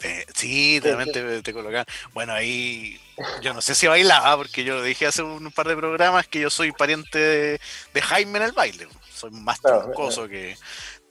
Eh, 0.01 0.25
sí, 0.33 0.79
realmente 0.79 1.21
te, 1.21 1.41
te 1.41 1.53
colocaban. 1.53 1.85
Bueno, 2.13 2.33
ahí 2.33 2.99
yo 3.41 3.53
no 3.53 3.61
sé 3.61 3.75
si 3.75 3.87
bailaba, 3.87 4.37
porque 4.37 4.63
yo 4.63 4.81
dije 4.81 5.05
hace 5.07 5.23
un 5.23 5.51
par 5.51 5.67
de 5.67 5.75
programas 5.75 6.27
que 6.27 6.39
yo 6.39 6.49
soy 6.49 6.71
pariente 6.71 7.19
de, 7.19 7.61
de 7.93 8.01
Jaime 8.01 8.37
en 8.39 8.45
el 8.45 8.51
baile. 8.53 8.87
Soy 9.13 9.31
más 9.31 9.59
Claro, 9.59 9.81
troncoso 9.81 10.27
que. 10.27 10.57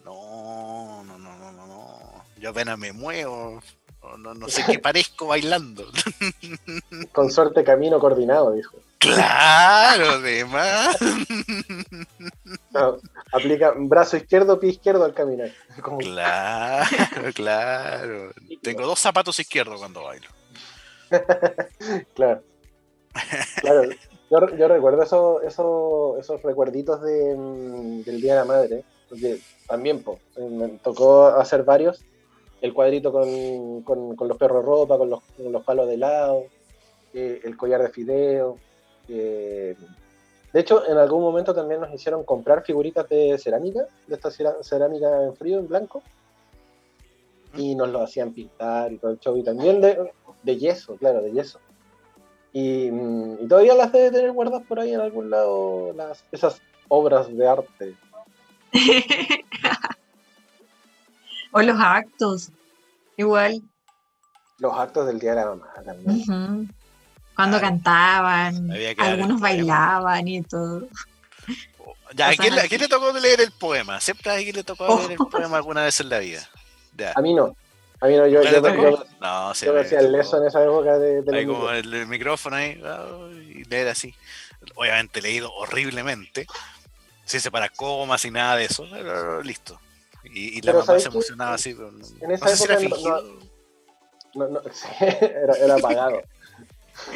No, 0.04 1.04
no, 1.04 1.18
no, 1.18 1.36
no, 1.36 1.52
no, 1.52 1.66
no. 1.66 2.24
Yo 2.38 2.50
apenas 2.50 2.78
me 2.78 2.92
muevo. 2.92 3.62
No, 4.16 4.34
no, 4.34 4.48
sé 4.48 4.64
qué 4.66 4.78
parezco 4.78 5.26
bailando. 5.26 5.84
Con 7.12 7.30
suerte 7.30 7.62
camino 7.64 7.98
coordinado, 8.00 8.52
dijo. 8.52 8.76
Claro, 8.98 10.10
además. 10.12 10.96
No, 12.70 12.98
aplica 13.32 13.72
brazo 13.76 14.16
izquierdo, 14.16 14.58
pie 14.58 14.70
izquierdo 14.70 15.04
al 15.04 15.14
caminar. 15.14 15.50
Como- 15.82 15.98
Claro, 15.98 16.86
claro. 17.34 18.32
Tengo 18.62 18.86
dos 18.86 18.98
zapatos 18.98 19.38
izquierdos 19.38 19.78
cuando 19.78 20.02
bailo. 20.04 20.28
Claro. 22.14 22.42
Claro. 23.60 23.82
Yo, 24.30 24.56
yo 24.56 24.68
recuerdo 24.68 25.02
eso- 25.02 25.40
eso- 25.42 26.16
esos 26.20 26.42
recuerditos 26.42 27.00
de, 27.02 27.34
mm, 27.36 28.02
del 28.02 28.20
Día 28.20 28.34
de 28.34 28.38
la 28.40 28.44
Madre, 28.44 28.84
porque 29.08 29.40
también 29.66 30.02
po, 30.02 30.18
me 30.36 30.68
tocó 30.82 31.28
hacer 31.28 31.62
varios. 31.62 32.04
El 32.60 32.74
cuadrito 32.74 33.12
con, 33.12 33.82
con- 33.82 34.16
con 34.16 34.28
los 34.28 34.36
perros 34.36 34.64
ropa, 34.64 34.98
con 34.98 35.10
los, 35.10 35.20
con 35.36 35.52
los 35.52 35.64
palos 35.64 35.86
de 35.86 35.94
helado, 35.94 36.44
eh, 37.14 37.40
el 37.44 37.56
collar 37.56 37.82
de 37.82 37.88
fideo. 37.90 38.58
eh, 39.08 39.76
de 40.52 40.60
hecho, 40.60 40.88
en 40.88 40.96
algún 40.96 41.20
momento 41.20 41.54
también 41.54 41.80
nos 41.82 41.92
hicieron 41.92 42.24
comprar 42.24 42.64
figuritas 42.64 43.06
de 43.08 43.36
cerámica, 43.38 43.86
de 44.06 44.14
esta 44.14 44.30
cerámica 44.62 45.24
en 45.24 45.36
frío, 45.36 45.58
en 45.58 45.68
blanco, 45.68 46.02
y 47.54 47.74
nos 47.74 47.90
lo 47.90 48.00
hacían 48.02 48.32
pintar 48.32 48.90
y 48.92 48.96
todo 48.98 49.10
el 49.10 49.18
show, 49.20 49.36
y 49.36 49.42
también 49.42 49.80
de, 49.82 50.10
de 50.42 50.56
yeso, 50.56 50.96
claro, 50.96 51.20
de 51.22 51.32
yeso. 51.32 51.60
Y, 52.54 52.90
mm, 52.90 53.44
y 53.44 53.46
todavía 53.46 53.74
las 53.74 53.92
debe 53.92 54.10
tener 54.10 54.32
guardadas 54.32 54.66
por 54.66 54.80
ahí 54.80 54.94
en 54.94 55.00
algún 55.00 55.28
lado, 55.28 55.92
las, 55.94 56.24
esas 56.32 56.60
obras 56.88 57.28
de 57.34 57.46
arte. 57.46 57.94
o 61.52 61.62
los 61.62 61.78
actos. 61.80 62.50
Igual. 63.16 63.62
Los 64.58 64.76
actos 64.76 65.06
del 65.06 65.18
Día 65.18 65.30
de 65.30 65.36
la 65.36 65.46
Mamá 65.46 65.68
también. 65.84 66.74
Cuando 67.34 67.60
cantaban, 67.60 68.70
algunos 68.98 69.40
bailaban 69.40 70.26
y 70.26 70.42
todo. 70.42 70.88
Ya, 72.14 72.30
¿a 72.30 72.34
quién, 72.34 72.54
le- 72.54 72.60
a 72.60 72.62
así. 72.62 72.68
quién 72.70 72.80
le 72.80 72.88
tocó 72.88 73.12
leer 73.12 73.40
el 73.40 73.52
poema? 73.52 74.00
Siempre 74.00 74.30
a 74.30 74.34
alguien 74.34 74.56
le 74.56 74.64
tocó 74.64 74.86
Oh. 74.86 74.98
leer 74.98 75.12
el 75.12 75.18
poema 75.18 75.56
alguna 75.58 75.84
vez 75.84 76.00
en 76.00 76.08
la 76.08 76.18
vida. 76.18 76.48
Ya. 76.96 77.12
A 77.14 77.20
mí 77.20 77.34
no. 77.34 77.54
A 78.00 78.06
mí 78.06 78.16
no, 78.16 78.26
yo, 78.26 78.38
¿No 78.42 78.44
yo, 78.44 78.50
le 78.50 78.60
tocó? 78.60 78.82
yo- 78.90 79.04
No, 79.20 79.54
sí, 79.54 79.66
yo 79.66 79.72
me 79.72 79.80
me 79.80 79.86
hacía 79.86 80.00
el 80.00 80.10
leso 80.12 80.38
en 80.40 80.46
esa 80.48 80.62
época 80.64 80.98
de, 80.98 81.22
de 81.22 81.36
Ahí 81.36 81.44
los 81.44 81.56
como 81.56 81.70
el, 81.70 81.92
el 81.94 82.06
micrófono 82.06 82.56
ahí 82.56 82.80
y 83.54 83.64
leer 83.64 83.88
así. 83.88 84.14
Obviamente 84.74 85.20
leído 85.22 85.52
horriblemente, 85.52 86.46
sin 87.24 87.40
separar 87.40 87.72
comas 87.72 88.24
y 88.24 88.30
nada 88.30 88.56
de 88.56 88.64
eso, 88.64 88.86
pero 88.90 89.42
listo. 89.42 89.80
Y, 90.32 90.58
y 90.58 90.60
la 90.62 90.72
mamá 90.72 90.84
¿sabes 90.86 91.02
se 91.04 91.08
emocionaba 91.08 91.54
así. 91.54 91.74
pero 91.74 91.90
no, 91.92 92.04
En 92.20 92.30
esa 92.30 92.44
no 92.44 92.50
sé 92.50 92.56
si 92.56 92.64
era 92.64 92.80
época 92.80 93.00
no- 93.10 93.22
no-. 93.22 93.48
No, 94.34 94.48
no, 94.48 94.60
sí, 94.72 94.86
era, 95.00 95.54
era 95.54 95.74
apagado. 95.76 96.22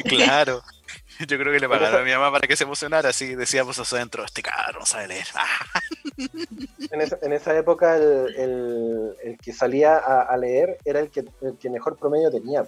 Claro. 0.05 0.61
Yo 1.27 1.37
creo 1.37 1.51
que 1.51 1.59
le 1.59 1.67
pagaron 1.67 2.01
a 2.01 2.03
mi 2.05 2.11
mamá 2.11 2.31
para 2.31 2.47
que 2.47 2.55
se 2.55 2.63
emocionara, 2.63 3.09
así 3.09 3.35
decíamos 3.35 3.77
hacia 3.77 3.97
adentro, 3.97 4.23
este 4.23 4.41
cabrón 4.41 4.79
no 4.79 4.85
sabe 4.85 5.07
leer. 5.09 5.27
En 6.91 7.01
esa, 7.01 7.17
en 7.21 7.33
esa 7.33 7.57
época 7.57 7.95
el, 7.97 8.35
el- 8.35 9.15
el 9.23 9.37
que 9.39 9.51
salía 9.51 9.97
a, 9.97 10.21
a 10.21 10.37
leer 10.37 10.77
era 10.85 10.99
el 10.99 11.09
que, 11.09 11.21
el 11.41 11.57
que 11.59 11.69
mejor 11.69 11.97
promedio 11.97 12.29
tenía. 12.31 12.65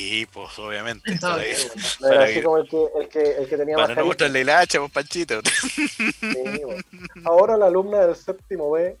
Y 0.00 0.26
pues 0.26 0.58
obviamente, 0.58 1.16
para, 1.20 1.44
era 1.44 1.58
Para 2.00 2.24
así 2.24 2.42
como 2.42 2.56
el 2.58 2.68
que, 2.68 2.84
el 3.00 3.08
que, 3.08 3.32
el 3.36 3.48
que 3.48 3.56
tenía 3.56 3.76
para 3.76 3.94
más 3.94 3.96
no 3.96 4.26
el 4.26 4.48
hacha, 4.48 4.78
pues 4.80 4.92
Panchito. 4.92 5.40
Sí, 5.44 6.62
bueno. 6.64 6.82
Ahora 7.24 7.56
la 7.56 7.66
alumna 7.66 8.06
del 8.06 8.16
séptimo 8.16 8.70
B, 8.70 8.96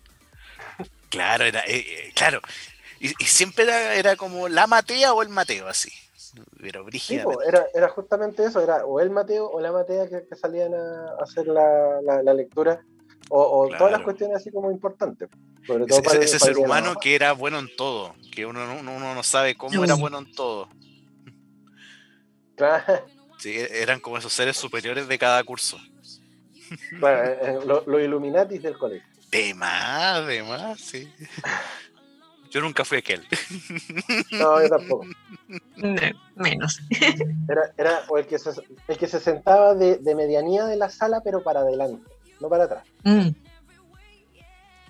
Claro, 1.08 1.44
era, 1.44 1.60
eh, 1.60 1.78
eh, 1.86 2.12
claro. 2.14 2.40
Y, 3.00 3.08
y 3.20 3.24
siempre 3.26 3.64
era, 3.64 3.94
era 3.94 4.16
como 4.16 4.48
la 4.48 4.66
Matea 4.66 5.12
o 5.12 5.22
el 5.22 5.28
Mateo, 5.28 5.66
así. 5.68 5.90
Pero 6.60 6.80
sí, 6.84 6.86
brígida. 6.86 7.24
era, 7.44 7.66
era 7.74 7.88
justamente 7.88 8.44
eso, 8.44 8.60
era 8.60 8.84
o 8.86 9.00
el 9.00 9.10
Mateo 9.10 9.50
o 9.50 9.60
la 9.60 9.72
Matea 9.72 10.08
que, 10.08 10.26
que 10.28 10.36
salían 10.36 10.72
a 10.74 11.14
hacer 11.20 11.46
la, 11.48 12.00
la- 12.02 12.22
la 12.22 12.34
lectura, 12.34 12.80
o, 13.28 13.40
o 13.42 13.68
todas 13.76 13.90
las 13.92 14.02
cuestiones 14.02 14.36
así 14.36 14.50
como 14.52 14.70
importantes. 14.70 15.28
Sobre 15.66 15.86
todo 15.86 15.98
Ese, 15.98 16.02
para 16.06 16.18
el- 16.18 16.24
ese 16.24 16.38
para 16.38 16.52
ser 16.54 16.64
humano 16.64 16.94
que 17.00 17.14
era 17.16 17.32
bueno 17.32 17.58
en 17.58 17.74
todo, 17.76 18.14
que 18.30 18.46
uno, 18.46 18.64
no- 18.66 18.78
uno, 18.80 18.94
uno 18.94 19.14
no 19.14 19.22
sabe 19.24 19.56
cómo 19.56 19.82
era 19.82 19.94
bueno 19.94 20.18
en 20.18 20.30
todo. 20.32 20.68
Claro, 22.60 23.06
Sí, 23.38 23.56
e- 23.56 23.82
eran 23.82 24.00
como 24.00 24.18
esos 24.18 24.32
seres 24.34 24.56
superiores 24.56 25.08
de 25.08 25.18
cada 25.18 25.42
curso. 25.44 25.78
bueno, 27.00 27.22
eh, 27.24 27.38
eh, 27.42 27.58
lo- 27.64 27.82
los 27.86 28.00
Illuminatis 28.02 28.62
del 28.62 28.76
colegio. 28.76 29.08
De 29.30 29.54
más, 29.54 30.26
de 30.26 30.42
más, 30.42 30.78
sí. 30.80 31.10
Yo 32.50 32.60
nunca 32.60 32.84
fui 32.84 32.98
aquel. 32.98 33.24
No, 34.32 34.60
yo 34.60 34.68
tampoco. 34.68 35.06
No, 35.76 36.00
menos. 36.34 36.80
Era, 37.48 37.72
era 37.78 38.02
o 38.08 38.18
el, 38.18 38.26
que 38.26 38.38
se, 38.40 38.50
el 38.88 38.98
que 38.98 39.06
se 39.06 39.20
sentaba 39.20 39.74
de, 39.74 39.98
de 39.98 40.14
medianía 40.16 40.64
de 40.66 40.76
la 40.76 40.90
sala, 40.90 41.20
pero 41.22 41.42
para 41.44 41.60
adelante, 41.60 42.02
no 42.40 42.48
para 42.48 42.64
atrás. 42.64 42.84
Mm. 43.04 43.28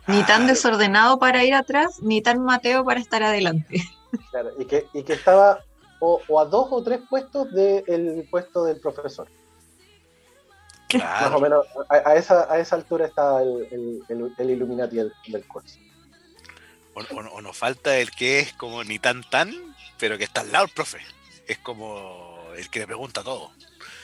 Ni 0.07 0.23
tan 0.25 0.45
Ah, 0.45 0.47
desordenado 0.47 1.19
para 1.19 1.45
ir 1.45 1.53
atrás, 1.55 2.01
ni 2.01 2.23
tan 2.23 2.43
Mateo 2.43 2.83
para 2.85 2.99
estar 2.99 3.23
adelante. 3.23 3.83
Claro, 4.31 4.51
y 4.59 4.65
que, 4.65 4.87
y 4.95 5.03
que 5.05 5.13
estaba 5.13 5.61
o, 6.01 6.21
o 6.29 6.41
a 6.41 6.45
dos 6.45 6.69
o 6.71 6.83
tres 6.83 7.01
puestos 7.09 7.53
del 7.53 8.27
puesto 8.31 8.65
del 8.65 8.81
profesor. 8.81 9.29
Más 10.93 10.99
o 11.33 11.39
Claro. 11.39 11.41
menos, 11.41 11.67
a, 11.89 12.11
a 12.11 12.17
esa, 12.17 12.53
a 12.53 12.59
esa 12.59 12.75
altura 12.77 13.11
el, 13.43 13.69
el, 13.71 14.03
el, 14.09 14.35
el 14.37 14.51
Illuminati 14.51 14.97
del, 14.97 15.13
del 15.29 15.47
curso. 15.47 15.79
O, 16.95 17.01
o- 17.01 17.35
o 17.37 17.41
nos 17.43 17.57
falta 17.57 17.97
el 17.99 18.11
que 18.11 18.41
es 18.41 18.53
como 18.55 18.83
ni 18.83 18.99
tan 18.99 19.23
tan, 19.31 19.53
pero 19.99 20.19
que 20.19 20.25
está 20.25 20.41
al 20.41 20.51
lado 20.51 20.65
el 20.65 20.73
profe. 20.73 20.99
Es 21.47 21.59
como 21.59 22.39
el 22.57 22.69
que 22.71 22.81
le 22.81 22.87
pregunta 22.87 23.23
todo. 23.23 23.53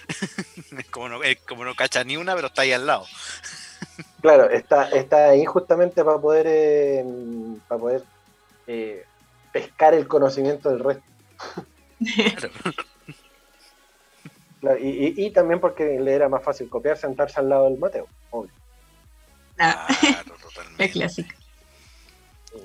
es, 0.78 0.86
como 0.90 1.08
no, 1.08 1.22
es 1.24 1.38
como 1.40 1.64
no 1.64 1.74
cacha 1.74 2.04
ni 2.04 2.16
una, 2.16 2.34
pero 2.36 2.46
está 2.48 2.62
ahí 2.62 2.72
al 2.72 2.86
lado. 2.86 3.06
Claro, 4.20 4.48
está, 4.50 4.88
está 4.90 5.30
ahí 5.30 5.44
justamente 5.44 6.04
para 6.04 6.18
poder, 6.18 6.46
eh, 6.48 7.04
para 7.68 7.80
poder 7.80 8.02
eh, 8.68 9.04
pescar 9.52 9.94
el 9.94 10.06
conocimiento 10.06 10.68
del 10.70 10.80
resto. 10.80 11.02
Claro. 11.98 12.50
Claro, 14.60 14.78
y, 14.78 14.88
y- 14.88 15.26
y 15.26 15.30
también 15.32 15.60
porque 15.60 16.00
le 16.00 16.12
era 16.14 16.28
más 16.30 16.42
fácil 16.42 16.68
copiar 16.68 16.96
sentarse 16.96 17.38
al 17.38 17.48
lado 17.50 17.64
del 17.68 17.78
Mateo. 17.78 18.06
obvio. 18.30 18.50
Ah, 19.58 19.86
Claro, 20.00 20.34
la 20.34 20.42
totalmente. 20.42 20.90
clásica. 20.90 21.36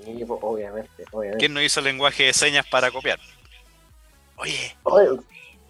Y, 0.07 0.23
pues, 0.23 0.39
obviamente, 0.41 1.03
obviamente. 1.11 1.39
¿Quién 1.39 1.53
no 1.53 1.61
hizo 1.61 1.81
lenguaje 1.81 2.23
de 2.23 2.33
señas 2.33 2.65
para 2.67 2.89
copiar? 2.91 3.19
Oye, 4.37 4.73
Oye, 4.83 5.09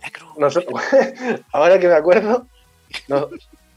la 0.01 0.11
cruz. 0.11 0.37
nosotros- 0.37 0.79
ahora 1.51 1.79
que 1.79 1.87
me 1.87 1.95
acuerdo, 1.95 2.45
no- 3.07 3.29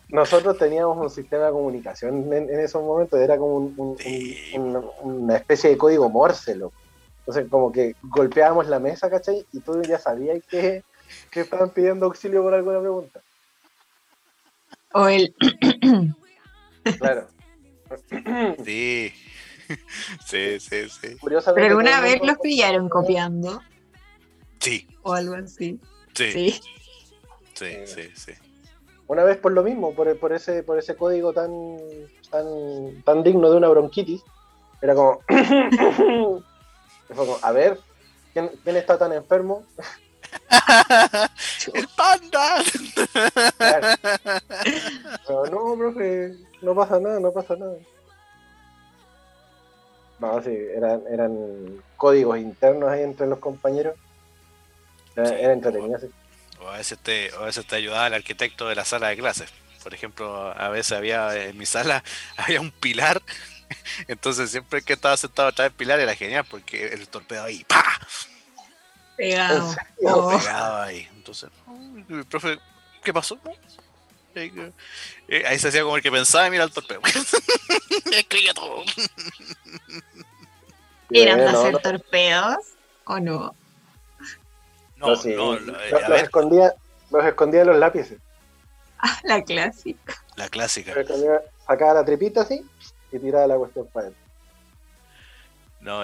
nosotros 0.08 0.58
teníamos 0.58 0.98
un 0.98 1.10
sistema 1.10 1.46
de 1.46 1.52
comunicación 1.52 2.30
en, 2.32 2.50
en 2.50 2.60
esos 2.60 2.82
momentos, 2.84 3.18
era 3.18 3.38
como 3.38 3.56
un- 3.56 3.74
un- 3.78 3.98
Sí. 3.98 4.52
un- 4.54 4.76
un- 4.76 4.90
una 5.24 5.36
especie 5.36 5.70
de 5.70 5.78
código 5.78 6.10
Morse, 6.10 6.54
loco. 6.54 6.76
Entonces, 7.26 7.46
como 7.50 7.72
que 7.72 7.96
golpeábamos 8.02 8.66
la 8.66 8.78
mesa, 8.78 9.08
¿cachai? 9.08 9.46
Y 9.52 9.60
tú 9.60 9.80
ya 9.82 9.98
sabías 9.98 10.44
que, 10.46 10.84
que 11.30 11.40
estaban 11.40 11.70
pidiendo 11.70 12.04
auxilio 12.04 12.42
por 12.42 12.52
alguna 12.52 12.80
pregunta. 12.80 13.20
O 14.92 15.08
el 15.08 15.34
Claro. 16.98 17.28
Sí. 18.64 19.12
Sí, 20.26 20.60
sí, 20.60 20.90
sí. 20.90 21.16
Curiosamente. 21.16 21.62
Pero 21.66 21.78
alguna 21.78 22.02
vez 22.02 22.20
los 22.22 22.36
pillaron 22.38 22.90
copiando 22.90 23.62
Sí, 24.60 24.86
o 25.02 25.14
algo 25.14 25.36
así. 25.36 25.80
sí, 26.12 26.30
Sí. 26.32 26.60
sí, 27.54 27.86
sí, 27.86 28.10
sí. 28.14 28.32
Una 29.06 29.24
vez 29.24 29.38
por 29.38 29.52
lo 29.52 29.62
mismo, 29.62 29.94
por, 29.94 30.18
por 30.18 30.34
ese, 30.34 30.62
por 30.62 30.78
ese 30.78 30.96
código 30.96 31.32
tan, 31.32 31.78
tan, 32.30 33.02
tan 33.04 33.22
digno 33.22 33.50
de 33.50 33.56
una 33.56 33.68
bronquitis, 33.68 34.22
era 34.82 34.94
como, 34.94 35.20
como, 37.14 37.38
a 37.42 37.52
ver, 37.52 37.78
¿quién, 38.32 38.50
quién 38.62 38.76
está 38.76 38.98
tan 38.98 39.12
enfermo? 39.12 39.64
¡El 41.74 41.88
panda! 41.96 42.62
Claro. 43.56 43.86
Pero, 45.26 45.46
no, 45.46 45.76
profe, 45.78 46.34
no 46.62 46.74
pasa 46.74 47.00
nada, 47.00 47.20
no 47.20 47.32
pasa 47.32 47.56
nada. 47.56 47.76
No, 50.18 50.42
sí, 50.42 50.56
eran, 50.74 51.02
eran 51.10 51.82
códigos 51.96 52.38
internos 52.38 52.90
ahí 52.90 53.02
entre 53.02 53.26
los 53.26 53.38
compañeros. 53.38 53.94
Era, 55.16 55.28
Sí, 55.28 55.34
era 55.38 55.52
entretenido, 55.52 55.98
sí. 55.98 56.10
O 56.60 56.68
a 56.68 56.78
veces 56.78 56.98
te, 56.98 57.32
o 57.34 57.42
a 57.42 57.46
veces 57.46 57.66
te 57.66 57.76
ayudaba 57.76 58.06
el 58.06 58.14
arquitecto 58.14 58.68
de 58.68 58.74
la 58.74 58.84
sala 58.84 59.08
de 59.08 59.16
clases. 59.16 59.50
Por 59.82 59.92
ejemplo, 59.92 60.50
a 60.56 60.68
veces 60.70 60.96
había 60.96 61.36
en 61.44 61.58
mi 61.58 61.66
sala 61.66 62.02
había 62.36 62.60
un 62.60 62.70
pilar. 62.70 63.20
Entonces 64.08 64.50
siempre 64.50 64.82
que 64.82 64.94
estaba 64.94 65.16
sentado 65.16 65.48
atrás 65.48 65.66
del 65.66 65.76
pilar 65.76 66.00
era 66.00 66.14
genial 66.14 66.44
porque 66.48 66.88
el 66.88 67.08
torpedo 67.08 67.44
ahí, 67.44 67.64
¡pa! 67.64 67.84
Pegado. 69.16 69.72
Serio. 69.72 69.88
Oh. 70.02 70.38
pegado 70.38 70.82
ahí. 70.82 71.08
Entonces, 71.14 71.50
"Ay, 71.66 72.04
el 72.08 72.24
profe, 72.24 72.58
¿qué 73.02 73.12
pasó? 73.12 73.38
Eh, 74.34 74.72
eh, 75.28 75.44
ahí 75.46 75.58
se 75.58 75.68
hacía 75.68 75.82
como 75.82 75.96
el 75.96 76.02
que 76.02 76.10
pensaba 76.10 76.46
y 76.48 76.50
mira 76.50 76.64
el 76.64 76.72
torpedo. 76.72 77.00
Escribía 78.12 78.52
todo. 78.52 78.82
¿Eran 81.10 81.44
no, 81.44 81.60
hacer 81.60 81.78
torpedos 81.78 82.56
o 83.04 83.20
no? 83.20 83.54
No, 84.96 85.08
no, 85.08 85.16
sí. 85.16 85.34
no, 85.34 85.54
eh, 85.54 85.60
los, 86.08 86.22
escondía, 86.22 86.74
los 87.10 87.24
escondía 87.24 87.60
en 87.60 87.66
los 87.68 87.76
lápices. 87.78 88.18
Ah, 89.06 89.20
la 89.24 89.42
clásica. 89.44 90.24
la 90.34 90.48
clásica. 90.48 90.94
Sacaba 91.66 91.92
la 91.92 92.04
tripita 92.06 92.40
así 92.40 92.64
y 93.16 93.20
tiraba 93.20 93.46
la 93.46 93.56
cuestión 93.56 93.86
para 93.92 94.06
adentro. 94.06 94.24
No, 95.80 96.02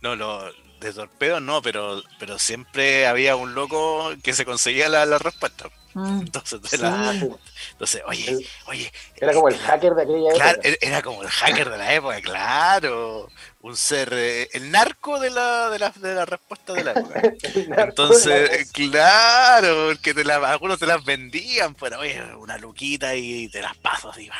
no, 0.00 0.14
lo 0.16 0.52
de 0.80 0.92
torpedo 0.92 1.40
no, 1.40 1.60
pero, 1.60 2.00
pero 2.20 2.38
siempre 2.38 3.06
había 3.06 3.34
un 3.34 3.54
loco 3.54 4.12
que 4.22 4.32
se 4.32 4.44
conseguía 4.44 4.88
la, 4.88 5.04
la 5.06 5.18
respuesta. 5.18 5.68
Mm, 5.94 6.20
Entonces, 6.20 6.62
de 6.62 6.78
la- 6.78 7.12
sí. 7.12 7.26
entonces, 7.72 8.02
oye, 8.06 8.30
El- 8.30 8.46
oye. 8.66 8.92
Era 9.16 9.32
como 9.32 9.48
el 9.48 9.56
hacker 9.58 9.94
de 9.94 10.02
aquella 10.02 10.32
Claro, 10.34 10.60
época. 10.62 10.86
era- 10.86 11.02
como 11.02 11.22
el 11.22 11.28
hacker 11.28 11.70
de 11.70 11.78
la 11.78 11.94
época, 11.94 12.20
claro. 12.20 13.28
Un 13.62 13.76
ser, 13.76 14.10
eh, 14.12 14.48
el 14.52 14.70
narco 14.70 15.18
de 15.18 15.30
la, 15.30 15.70
de 15.70 15.78
la, 15.80 15.90
de 15.90 16.14
la 16.14 16.24
respuesta 16.26 16.74
de 16.74 16.84
la 16.84 16.92
época. 16.92 17.20
Entonces, 17.88 18.50
eh, 18.52 18.66
claro, 18.72 19.88
porque 19.88 20.14
te 20.14 20.22
la- 20.22 20.36
algunos 20.48 20.78
te 20.78 20.86
las 20.86 21.04
vendían, 21.04 21.74
pero 21.74 21.98
oye, 21.98 22.22
una 22.36 22.56
luquita 22.58 23.16
y 23.16 23.48
te 23.48 23.60
las 23.62 23.76
paso 23.78 24.10
así. 24.10 24.30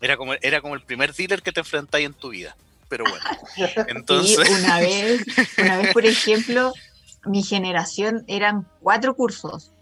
Era 0.00 0.16
como, 0.16 0.34
era 0.34 0.60
como 0.60 0.74
el 0.74 0.82
primer 0.82 1.14
dealer 1.14 1.42
que 1.42 1.52
te 1.52 1.60
enfrentáis 1.60 2.06
en 2.06 2.14
tu 2.14 2.30
vida. 2.30 2.56
Pero 2.88 3.04
bueno, 3.04 3.24
entonces, 3.88 4.48
Y 4.48 4.52
una 4.52 4.80
vez, 4.80 5.24
una 5.58 5.78
vez, 5.78 5.92
por 5.92 6.06
ejemplo, 6.06 6.72
mi 7.24 7.42
generación 7.42 8.24
eran 8.28 8.66
cuatro 8.80 9.14
cursos. 9.14 9.72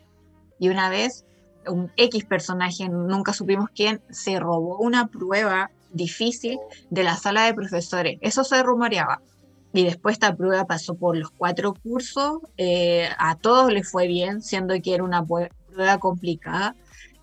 Y 0.59 0.69
una 0.69 0.89
vez, 0.89 1.25
un 1.67 1.93
X 1.97 2.25
personaje, 2.25 2.89
nunca 2.89 3.33
supimos 3.33 3.69
quién, 3.75 4.01
se 4.11 4.39
robó 4.39 4.79
una 4.79 5.09
prueba 5.09 5.71
difícil 5.91 6.59
de 6.91 7.05
la 7.05 7.17
sala 7.17 7.45
de 7.45 7.55
profesores. 7.55 8.19
Eso 8.21 8.45
se 8.45 8.63
rumoreaba. 8.63 9.21
Y 9.73 9.85
después 9.85 10.15
esta 10.15 10.35
prueba 10.37 10.67
pasó 10.67 10.95
por 10.95 11.17
los 11.17 11.31
cuatro 11.31 11.75
cursos. 11.75 12.39
eh, 12.57 13.09
a 13.19 13.37
todos 13.37 13.73
les 13.73 13.91
fue 13.91 14.07
bien, 14.07 14.41
siendo 14.41 14.75
que 14.81 14.95
era 14.95 15.03
una 15.03 15.25
prueba 15.25 15.99
complicada. 15.99 16.77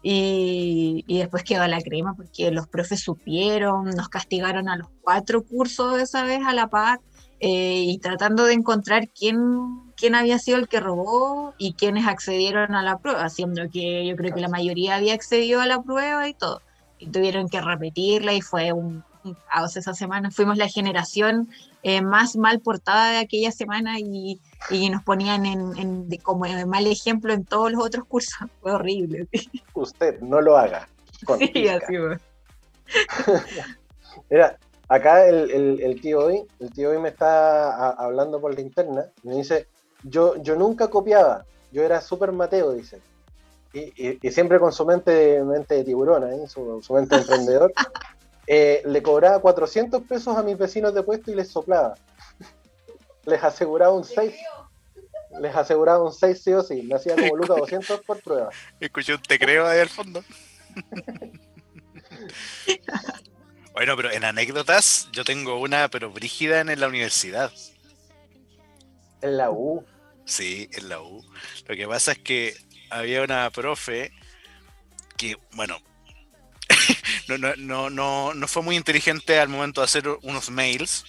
Y, 0.04 1.04
y 1.08 1.20
después 1.20 1.44
quedó 1.44 1.68
la 1.68 1.82
crema 1.82 2.16
porque 2.16 2.50
los 2.52 2.68
profes 2.68 3.02
supieron, 3.02 3.86
nos 3.92 4.10
castigaron 4.10 4.68
a 4.68 4.76
los 4.76 4.88
cuatro 5.02 5.44
cursos 5.44 6.00
esa 6.00 6.24
vez 6.24 6.42
a 6.46 6.54
la 6.54 6.70
par 6.70 7.00
eh, 7.44 7.84
y 7.88 7.98
tratando 7.98 8.46
de 8.46 8.54
encontrar 8.54 9.10
quién, 9.10 9.92
quién 9.98 10.14
había 10.14 10.38
sido 10.38 10.60
el 10.60 10.68
que 10.68 10.80
robó 10.80 11.56
y 11.58 11.74
quiénes 11.74 12.08
accedieron 12.08 12.76
a 12.76 12.84
la 12.84 13.00
prueba, 13.00 13.30
siendo 13.30 13.68
que 13.68 14.06
yo 14.06 14.16
creo 14.16 14.34
que 14.34 14.42
la 14.42 14.48
mayoría 14.48 14.96
había 14.96 15.16
accedido 15.16 15.60
a 15.60 15.66
la 15.66 15.82
prueba 15.82 16.28
y 16.28 16.36
todo. 16.36 16.62
Y 17.00 17.08
tuvieron 17.08 17.50
que 17.50 17.60
repetirla 17.60 18.34
y 18.34 18.42
fue 18.42 18.74
un, 18.74 19.04
un 19.24 19.36
caos 19.52 19.76
esa 19.76 19.96
semana. 19.96 20.30
Fuimos 20.30 20.58
la 20.58 20.68
generación 20.68 21.50
eh, 21.82 22.02
más 22.02 22.36
mal 22.36 22.60
portada 22.60 23.12
de 23.12 23.18
aquella 23.18 23.52
semana 23.52 24.00
y, 24.00 24.40
y 24.70 24.90
nos 24.90 25.04
ponían 25.04 25.46
en, 25.46 25.78
en- 25.78 26.08
de- 26.10 26.20
como 26.20 26.46
mal 26.68 26.88
ejemplo 26.88 27.34
en 27.34 27.46
todos 27.46 27.72
los 27.72 27.84
otros 27.84 28.06
cursos. 28.06 28.34
Fue 28.62 28.72
horrible. 28.72 29.28
Usted 29.74 30.20
no 30.22 30.42
lo 30.42 30.58
haga. 30.58 30.88
Sí, 31.54 31.68
así 31.68 31.98
fue. 31.98 32.18
Mira, 34.30 34.58
acá 34.88 35.28
el, 35.28 35.50
el- 35.52 35.82
el 35.82 36.02
tío 36.02 36.20
hoy, 36.26 36.44
el 36.60 36.72
tío 36.72 36.90
hoy 36.92 37.00
me 37.00 37.10
está 37.10 37.72
a- 37.74 37.92
hablando 37.92 38.40
por 38.42 38.54
la 38.54 38.62
interna 38.62 39.06
me 39.24 39.36
dice, 39.36 39.68
yo, 40.04 40.36
yo 40.42 40.56
nunca 40.56 40.90
copiaba, 40.90 41.46
yo 41.72 41.84
era 41.84 42.02
súper 42.02 42.32
Mateo, 42.32 42.72
dice. 42.74 43.00
Y, 43.74 43.80
y- 43.96 44.20
y 44.22 44.32
siempre 44.32 44.60
con 44.60 44.72
su 44.74 44.86
mente, 44.86 45.42
mente 45.44 45.76
de 45.76 45.84
tiburón, 45.84 46.48
su, 46.48 46.82
su 46.82 46.94
mente 46.94 47.16
de 47.16 47.22
emprendedor, 47.22 47.72
eh, 48.48 48.82
le 48.86 49.02
cobraba 49.02 49.40
400 49.40 50.02
pesos 50.04 50.36
a 50.36 50.44
mis 50.44 50.58
vecinos 50.58 50.94
de 50.94 51.04
puesto 51.04 51.32
y 51.32 51.36
les 51.36 51.50
soplaba. 51.50 51.94
Les 53.26 53.44
aseguraba 53.44 53.94
un 53.94 54.04
6. 54.04 54.34
Les 55.40 55.56
aseguraba 55.56 56.04
un 56.04 56.14
6 56.14 56.42
sí 56.44 56.54
o 56.54 56.62
sí. 56.62 56.82
Me 56.84 56.96
hacía 56.96 57.16
como 57.16 57.36
Lucas 57.36 57.58
200 57.58 58.02
por 58.02 58.22
prueba. 58.22 58.50
escuché 58.80 59.16
un 59.16 59.22
te 59.22 59.40
creo 59.40 59.68
ahí 59.68 59.80
al 59.80 59.90
fondo. 59.90 60.24
Bueno, 63.74 63.96
pero 63.96 64.12
en 64.12 64.26
anécdotas, 64.26 65.08
yo 65.14 65.24
tengo 65.24 65.60
una, 65.60 65.88
pero 65.90 66.12
brígida 66.12 66.60
en 66.60 66.80
la 66.80 66.88
universidad. 66.88 67.52
En 69.22 69.38
la 69.38 69.50
U. 69.50 69.86
Sí, 70.26 70.70
en 70.74 70.90
la 70.90 71.02
U. 71.02 71.24
Lo 71.68 71.76
que 71.76 71.88
pasa 71.88 72.12
es 72.12 72.20
que 72.20 72.56
había 72.90 73.22
una 73.22 73.50
profe 73.50 74.12
que, 75.18 75.38
bueno, 75.54 75.78
no, 77.28 77.38
no, 77.38 77.56
no, 77.56 77.90
no, 77.90 78.34
no 78.34 78.48
fue 78.48 78.62
muy 78.62 78.76
inteligente 78.76 79.40
al 79.40 79.50
momento 79.50 79.82
de 79.82 79.86
hacer 79.86 80.08
unos 80.22 80.50
mails, 80.50 81.06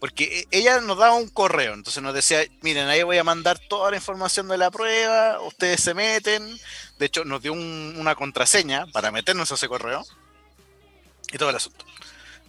porque 0.00 0.40
e- 0.50 0.58
ella 0.58 0.80
nos 0.80 0.98
daba 0.98 1.14
un 1.14 1.28
correo, 1.28 1.74
entonces 1.74 2.02
nos 2.02 2.14
decía, 2.14 2.40
miren, 2.62 2.88
ahí 2.88 3.02
voy 3.04 3.18
a 3.18 3.24
mandar 3.24 3.58
toda 3.58 3.90
la 3.90 3.98
información 3.98 4.48
de 4.48 4.58
la 4.58 4.70
prueba, 4.70 5.40
ustedes 5.42 5.80
se 5.82 5.94
meten, 5.94 6.58
de 6.98 7.06
hecho 7.06 7.24
nos 7.24 7.40
dio 7.42 7.52
un- 7.52 7.94
una 7.98 8.14
contraseña 8.16 8.86
para 8.88 9.12
meternos 9.12 9.52
a 9.52 9.54
ese 9.54 9.68
correo 9.68 10.04
y 11.32 11.38
todo 11.38 11.50
el 11.50 11.56
asunto. 11.56 11.84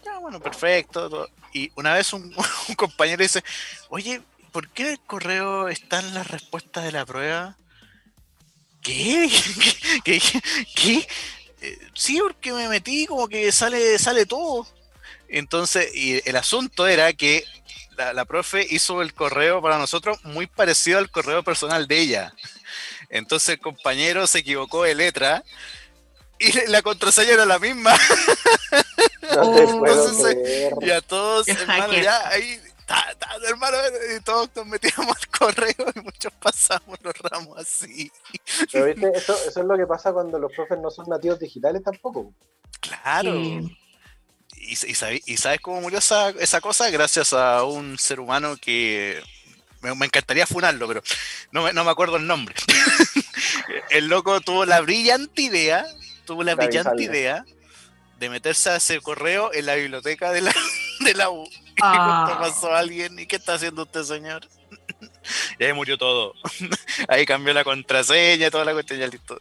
Ya, 0.04 0.18
bueno, 0.18 0.39
perfecto. 0.39 1.10
todo. 1.10 1.30
Y 1.54 1.72
una 1.76 1.93
vez 1.93 2.14
un, 2.14 2.34
compañero 2.78 3.22
dice, 3.22 3.43
oye, 3.89 4.22
¿por 4.52 4.70
qué 4.70 4.84
en 4.84 4.89
el 4.93 4.99
correo 5.02 5.68
están 5.68 6.14
las 6.14 6.28
respuestas 6.28 6.84
de 6.86 6.91
la 6.93 7.06
prueba? 7.06 7.58
¿Qué? 8.82 9.30
¿Qué? 10.04 10.20
¿Qué? 10.20 10.41
¿Qué? 10.74 11.08
Eh, 11.62 11.78
sí, 11.93 12.20
porque 12.20 12.52
me 12.54 12.68
metí, 12.68 13.06
como 13.06 13.28
que 13.28 13.52
sale, 13.52 13.99
sale 13.99 14.26
todo. 14.26 14.66
Entonces, 15.32 15.96
y 15.96 16.28
el 16.30 16.36
asunto 16.36 16.88
era 16.88 17.12
que 17.14 17.46
la, 17.98 18.14
la 18.14 18.26
profe 18.26 18.66
hizo 18.70 19.02
el 19.02 19.14
correo 19.14 19.62
para 19.62 19.78
nosotros 19.78 20.24
muy 20.24 20.46
parecido 20.46 21.00
al 21.00 21.10
correo 21.10 21.44
personal 21.44 21.88
de 21.88 22.00
ella. 22.00 22.34
Entonces 23.10 23.50
el 23.50 23.60
compañero 23.60 24.28
se 24.28 24.40
equivocó 24.40 24.84
de 24.84 24.96
letra 24.96 25.44
y 26.38 26.70
la 26.70 26.82
contraseña 26.82 27.34
era 27.34 27.46
la 27.46 27.60
misma. 27.60 27.94
No 29.36 29.58
Entonces. 29.58 30.38
Y 30.82 30.92
a 30.92 31.00
todos, 31.00 31.48
hermano, 31.48 31.94
ya 31.94 32.28
ahí, 32.28 32.60
ta, 32.86 33.16
ta, 33.18 33.30
hermano, 33.48 33.78
y 34.14 34.20
todos 34.22 34.50
nos 34.56 34.66
metíamos 34.66 35.16
al 35.16 35.28
correo 35.30 35.94
y 35.96 36.00
muchos 36.02 36.34
pasamos 36.34 36.98
los 37.02 37.14
ramos 37.20 37.58
así. 37.58 38.12
Pero 38.72 38.86
viste, 38.86 39.10
eso, 39.16 39.34
eso 39.48 39.62
es 39.62 39.66
lo 39.66 39.78
que 39.78 39.88
pasa 39.88 40.12
cuando 40.12 40.38
los 40.38 40.52
profes 40.52 40.80
no 40.80 40.92
son 40.92 41.08
nativos 41.08 41.40
digitales 41.40 41.82
tampoco. 41.82 42.34
Claro. 42.82 43.32
Sí. 43.32 43.78
Y, 44.62 44.74
y 44.74 44.95
sabe- 44.95 45.22
y 45.26 45.38
sabes 45.38 45.59
cómo 45.62 45.82
murió 45.82 45.99
esa, 45.99 46.30
esa 46.30 46.62
cosa? 46.62 46.89
Gracias 46.89 47.34
a 47.34 47.64
un 47.64 47.97
ser 47.97 48.20
humano 48.20 48.55
que 48.57 49.22
me, 49.82 49.93
me 49.95 50.05
encantaría 50.05 50.45
funarlo, 50.47 50.88
pero 50.88 51.01
no, 51.51 51.64
me- 51.64 51.74
no 51.74 51.84
me 51.84 51.91
acuerdo 51.91 52.18
el 52.18 52.28
nombre. 52.28 52.55
el 53.89 54.07
loco 54.07 54.39
tuvo 54.41 54.66
la 54.66 54.82
brillante 54.82 55.41
idea, 55.41 55.86
tuvo 56.26 56.43
la 56.43 56.55
brillante 56.55 57.03
idea 57.03 57.43
de 58.20 58.30
meterse 58.30 58.70
a 58.70 58.76
ese 58.76 59.01
correo 59.01 59.51
en 59.53 59.66
la 59.66 59.76
biblioteca 59.76 60.32
de 60.32 60.41
la, 60.41 60.53
de 60.99 61.14
la 61.14 61.30
U. 61.30 61.43
Y 61.74 61.84
Ah. 61.84 62.26
justo 62.28 62.39
pasó 62.41 62.76
alguien, 62.76 63.18
¿y 63.18 63.26
qué 63.26 63.38
está 63.38 63.55
haciendo 63.55 63.84
usted, 63.84 64.03
señor? 64.03 64.47
Y 65.57 65.64
ahí 65.64 65.74
murió 65.74 65.97
todo. 65.97 66.34
Ahí 67.07 67.26
cambió 67.26 67.53
la 67.53 67.64
contraseña, 67.64 68.51
toda 68.51 68.66
la 68.66 68.74
cuestión, 68.74 68.99
ya 68.99 69.07
listo. 69.07 69.39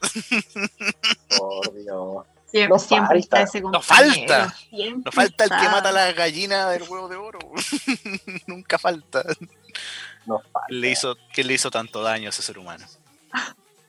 Por 1.36 1.74
Dios. 1.74 2.24
Siempre, 2.50 2.68
No 2.68 2.78
siempre 2.78 3.18
está 3.20 3.36
falta. 3.38 3.48
ese 3.48 3.60
No 3.60 3.70
compañero. 3.72 4.14
falta. 4.26 4.54
Siempre 4.70 5.02
No 5.04 5.12
falta 5.12 5.44
el 5.44 5.50
que 5.50 5.56
está. 5.56 5.70
mata 5.70 5.92
la 5.92 6.12
gallina 6.12 6.68
del 6.70 6.82
huevo 6.82 7.08
de 7.08 7.16
oro. 7.16 7.38
Nunca 8.46 8.78
falta. 8.78 9.22
No 10.26 10.38
falta. 10.40 10.60
Le 10.68 10.90
hizo, 10.90 11.16
¿Qué 11.32 11.44
le 11.44 11.54
hizo 11.54 11.70
tanto 11.70 12.02
daño 12.02 12.26
a 12.26 12.30
ese 12.30 12.42
ser 12.42 12.58
humano? 12.58 12.84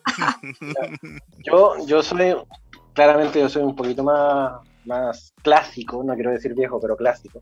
Yo, 1.45 1.85
yo 1.85 2.01
soy, 2.03 2.35
claramente 2.93 3.39
yo 3.39 3.49
soy 3.49 3.61
un 3.63 3.75
poquito 3.75 4.03
más, 4.03 4.53
más 4.85 5.33
clásico, 5.41 6.03
no 6.03 6.13
quiero 6.15 6.31
decir 6.31 6.53
viejo, 6.53 6.79
pero 6.79 6.95
clásico. 6.97 7.41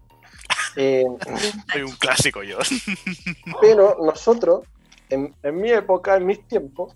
Eh, 0.76 1.06
Soy 1.72 1.82
un 1.82 1.92
clásico 1.94 2.44
yo. 2.44 2.58
pero 3.60 3.98
nosotros, 4.04 4.66
en, 5.10 5.34
en 5.42 5.56
mi 5.56 5.72
época, 5.72 6.16
en 6.18 6.26
mis 6.26 6.48
tiempos, 6.48 6.94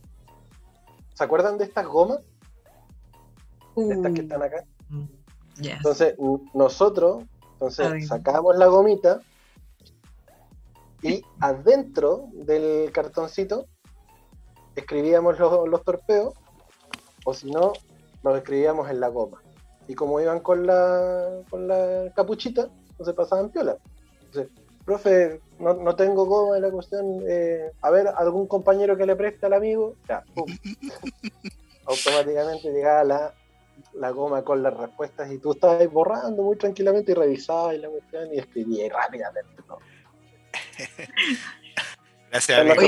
¿se 1.13 1.23
acuerdan 1.23 1.57
de 1.57 1.65
estas 1.65 1.85
gomas? 1.85 2.19
De 3.75 3.93
estas 3.93 4.13
que 4.13 4.21
están 4.21 4.43
acá. 4.43 4.63
yes. 5.61 5.73
Entonces, 5.77 6.15
nosotros, 6.53 7.23
entonces, 7.53 8.11
Ay. 8.11 8.21
la 8.57 8.67
gomita 8.67 9.21
y 11.01 11.23
adentro 11.39 12.29
del 12.33 12.91
cartoncito 12.91 13.67
escribíamos 14.75 15.37
los, 15.39 15.67
los 15.67 15.83
torpeos, 15.83 16.33
o 17.25 17.33
si 17.33 17.51
no, 17.51 17.73
los 18.23 18.37
escribíamos 18.37 18.89
en 18.89 18.99
la 18.99 19.09
goma. 19.09 19.41
Y 19.87 19.95
como 19.95 20.19
iban 20.19 20.39
con 20.39 20.65
la, 20.65 21.41
con 21.49 21.67
la 21.67 22.11
capuchita, 22.15 22.69
entonces 22.91 23.13
pasaban 23.13 23.49
piola. 23.49 23.77
Entonces, 24.23 24.51
profe, 24.85 25.41
no, 25.59 25.73
no 25.73 25.95
tengo 25.95 26.25
goma 26.25 26.55
en 26.55 26.63
la 26.63 26.71
cuestión, 26.71 27.23
eh, 27.27 27.71
a 27.81 27.89
ver, 27.89 28.07
algún 28.07 28.47
compañero 28.47 28.97
que 28.97 29.05
le 29.05 29.15
preste 29.15 29.45
al 29.45 29.53
amigo, 29.53 29.95
ya, 30.07 30.23
pum. 30.33 30.45
automáticamente 31.85 32.71
llegaba 32.71 33.03
la, 33.03 33.33
la 33.95 34.09
goma 34.11 34.43
con 34.43 34.63
las 34.63 34.75
respuestas 34.75 35.31
y 35.31 35.37
tú 35.37 35.53
estabas 35.53 35.87
borrando 35.91 36.43
muy 36.43 36.57
tranquilamente 36.57 37.11
y 37.11 37.15
revisabas 37.15 37.77
la 37.77 37.89
cuestión 37.89 38.33
y 38.33 38.39
escribías 38.39 38.91
rápidamente. 38.91 39.63
¿no? 39.67 39.77
Gracias, 42.31 42.59
amigo. 42.59 42.81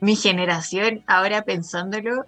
Mi 0.00 0.16
generación, 0.16 1.02
ahora 1.06 1.42
pensándolo, 1.42 2.26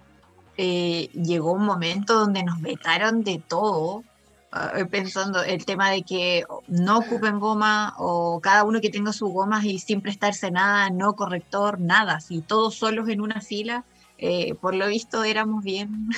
eh, 0.57 1.09
llegó 1.13 1.51
un 1.51 1.65
momento 1.65 2.15
donde 2.15 2.43
nos 2.43 2.61
vetaron 2.61 3.23
de 3.23 3.41
todo. 3.47 4.03
Ah, 4.51 4.73
pensando 4.89 5.43
el 5.43 5.65
tema 5.65 5.91
de 5.91 6.03
que 6.03 6.45
no 6.67 6.99
ocupen 6.99 7.39
goma 7.39 7.93
o 7.97 8.39
cada 8.39 8.63
uno 8.63 8.79
que 8.79 8.89
tenga 8.89 9.11
sus 9.11 9.29
gomas 9.29 9.65
y 9.65 9.77
sin 9.77 10.01
prestarse 10.01 10.51
nada, 10.51 10.89
no 10.89 11.15
corrector, 11.17 11.81
nada, 11.81 12.21
si 12.21 12.41
todos 12.41 12.75
solos 12.75 13.09
en 13.09 13.19
una 13.19 13.41
fila, 13.41 13.83
eh, 14.17 14.55
por 14.55 14.73
lo 14.73 14.87
visto 14.87 15.25
éramos 15.25 15.63
bien 15.63 16.09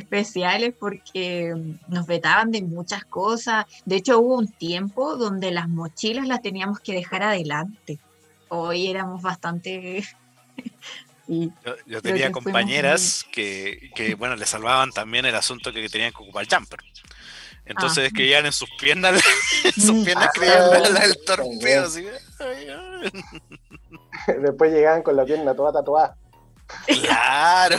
especiales 0.00 0.74
porque 0.78 1.54
nos 1.88 2.06
vetaban 2.06 2.50
de 2.50 2.62
muchas 2.62 3.04
cosas. 3.04 3.66
De 3.84 3.96
hecho, 3.96 4.18
hubo 4.18 4.36
un 4.36 4.48
tiempo 4.48 5.16
donde 5.16 5.50
las 5.52 5.68
mochilas 5.68 6.26
las 6.26 6.42
teníamos 6.42 6.80
que 6.80 6.92
dejar 6.94 7.22
adelante. 7.22 7.98
Hoy 8.48 8.88
éramos 8.88 9.22
bastante... 9.22 10.02
sí. 11.26 11.52
Yo, 11.86 12.02
tenía 12.02 12.26
que 12.26 12.32
compañeras 12.32 13.24
que, 13.32 13.90
que, 13.94 14.14
bueno, 14.16 14.34
le 14.36 14.46
salvaban 14.46 14.90
también 14.90 15.24
el 15.26 15.34
asunto 15.36 15.72
que 15.72 15.88
tenían 15.88 16.10
que 16.12 16.22
ocupar 16.22 16.46
jumper. 16.50 16.80
Entonces 17.66 17.98
Ah. 18.02 18.06
escribían 18.06 18.46
en 18.46 18.52
sus 18.52 18.68
piernas, 18.80 19.22
en 19.64 19.72
sus 19.72 19.92
Mm. 19.94 20.04
piernas 20.04 20.24
Ah, 20.26 20.30
escribían 20.34 20.94
la- 20.94 21.04
el 21.04 21.12
sí, 21.12 21.18
torpedo. 21.24 21.86
Así. 21.86 22.06
Después 24.40 24.72
llegaban 24.72 25.02
con 25.02 25.14
la 25.14 25.24
pierna 25.24 25.54
toda 25.54 25.72
tatuada. 25.72 26.16
Claro. 26.86 27.78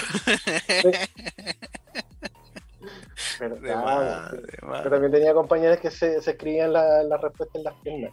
Pero, 3.41 3.55
De 3.55 3.75
más, 3.75 4.31
de 4.33 4.57
más. 4.61 4.83
Yo 4.83 4.89
también 4.91 5.11
tenía 5.11 5.33
compañeras 5.33 5.79
que 5.79 5.89
se, 5.89 6.21
se 6.21 6.31
escribían 6.31 6.71
la- 6.73 7.01
las 7.01 7.19
respuestas 7.19 7.55
en 7.55 7.63
las 7.63 7.73
piernas. 7.81 8.11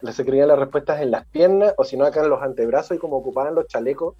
Les 0.00 0.18
escribían 0.18 0.48
las 0.48 0.58
respuestas 0.58 1.02
en 1.02 1.10
las 1.10 1.26
piernas, 1.26 1.74
o 1.76 1.84
si 1.84 1.98
no, 1.98 2.06
acá 2.06 2.20
en 2.22 2.30
los 2.30 2.40
antebrazos, 2.42 2.96
y 2.96 2.98
como 3.00 3.18
ocupaban 3.18 3.54
los 3.54 3.66
chalecos. 3.66 4.14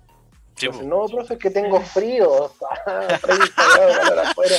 Sí, 0.56 0.66
Entonces, 0.66 0.86
po. 0.90 0.94
no, 1.02 1.06
profe, 1.08 1.34
es 1.34 1.40
que 1.40 1.50
tengo 1.50 1.80
frío. 1.80 2.52
Ah, 2.86 3.18
30 3.22 3.46
grados 3.56 3.96
calor 3.98 4.18
afuera. 4.26 4.54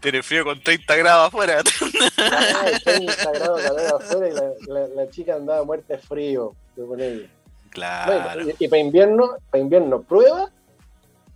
Tiene 0.00 0.22
frío 0.22 0.44
con 0.44 0.62
30 0.62 0.96
grados 0.96 1.26
afuera. 1.28 1.62
30 2.84 3.32
grados 3.32 3.60
calor 3.60 3.94
afuera 4.02 4.28
y 4.28 4.32
la, 4.32 4.50
la- 4.80 4.88
la 4.94 5.10
chica 5.10 5.34
andaba 5.34 5.62
muerta 5.64 5.92
de 5.94 5.98
frío. 5.98 6.54
se. 6.74 7.28
Claro. 7.68 8.12
Bueno, 8.34 8.50
y, 8.58 8.64
y 8.64 8.68
para 8.68 8.80
invierno, 8.80 9.30
para 9.50 9.60
invierno 9.62 10.00
prueba, 10.00 10.50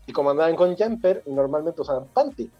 y 0.07 0.13
como 0.13 0.31
andaban 0.31 0.57
con 0.57 0.77
jumper, 0.77 1.23
normalmente 1.27 1.81
usaban 1.81 2.07
panties. 2.09 2.51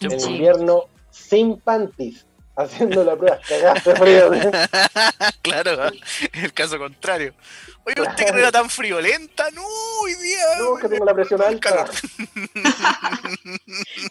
En 0.00 0.18
Sí. 0.18 0.30
invierno, 0.32 0.84
sin 1.10 1.58
panties, 1.60 2.26
haciendo 2.56 3.04
la 3.04 3.16
prueba, 3.16 3.38
cagaste 3.46 3.94
frío. 3.96 4.30
claro, 5.42 5.90
el 6.32 6.52
caso 6.52 6.78
contrario. 6.78 7.34
Oye, 7.86 8.00
¿usted 8.02 8.26
que 8.26 8.32
no 8.32 8.38
era 8.38 8.52
tan 8.52 8.68
friolenta? 8.68 9.50
No, 9.52 9.62
hoy 10.02 10.14
día. 10.14 10.44
No, 10.58 10.76
que 10.76 10.88
tengo 10.88 11.04
la 11.04 11.14
presión 11.14 11.40
alta. 11.42 11.70
Calor. 11.70 11.90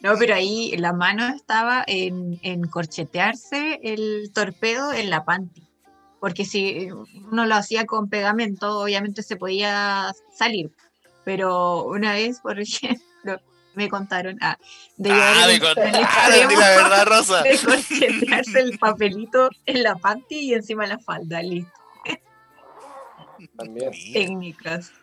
No, 0.01 0.15
pero 0.17 0.35
ahí 0.35 0.75
la 0.77 0.93
mano 0.93 1.27
estaba 1.35 1.83
en, 1.85 2.39
en 2.43 2.63
corchetearse 2.67 3.79
el 3.83 4.31
torpedo 4.33 4.93
en 4.93 5.09
la 5.09 5.25
panty. 5.25 5.67
Porque 6.19 6.45
si 6.45 6.89
uno 6.91 7.45
lo 7.45 7.55
hacía 7.55 7.85
con 7.85 8.09
pegamento, 8.09 8.79
obviamente 8.79 9.23
se 9.23 9.37
podía 9.37 10.11
salir. 10.33 10.71
Pero 11.29 11.83
una 11.83 12.13
vez, 12.13 12.39
por 12.39 12.59
ejemplo, 12.59 13.39
me 13.75 13.87
contaron 13.87 14.35
ah, 14.41 14.57
de, 14.97 15.11
Ah, 15.13 15.43
me 15.45 15.59
contaron, 15.59 15.93
extremo 15.93 16.59
la 16.59 16.69
verdad, 16.69 17.05
Rosa. 17.05 17.43
de 17.43 17.55
corchetearse 17.59 18.59
el 18.59 18.79
papelito 18.79 19.51
en 19.67 19.83
la 19.83 19.95
panty 19.95 20.39
y 20.39 20.53
encima 20.55 20.87
la 20.87 20.97
falda. 20.97 21.43
Listo. 21.43 21.71
También. 23.55 23.91
Mira, 23.91 24.11
Técnicas. 24.13 24.91
O 24.91 24.93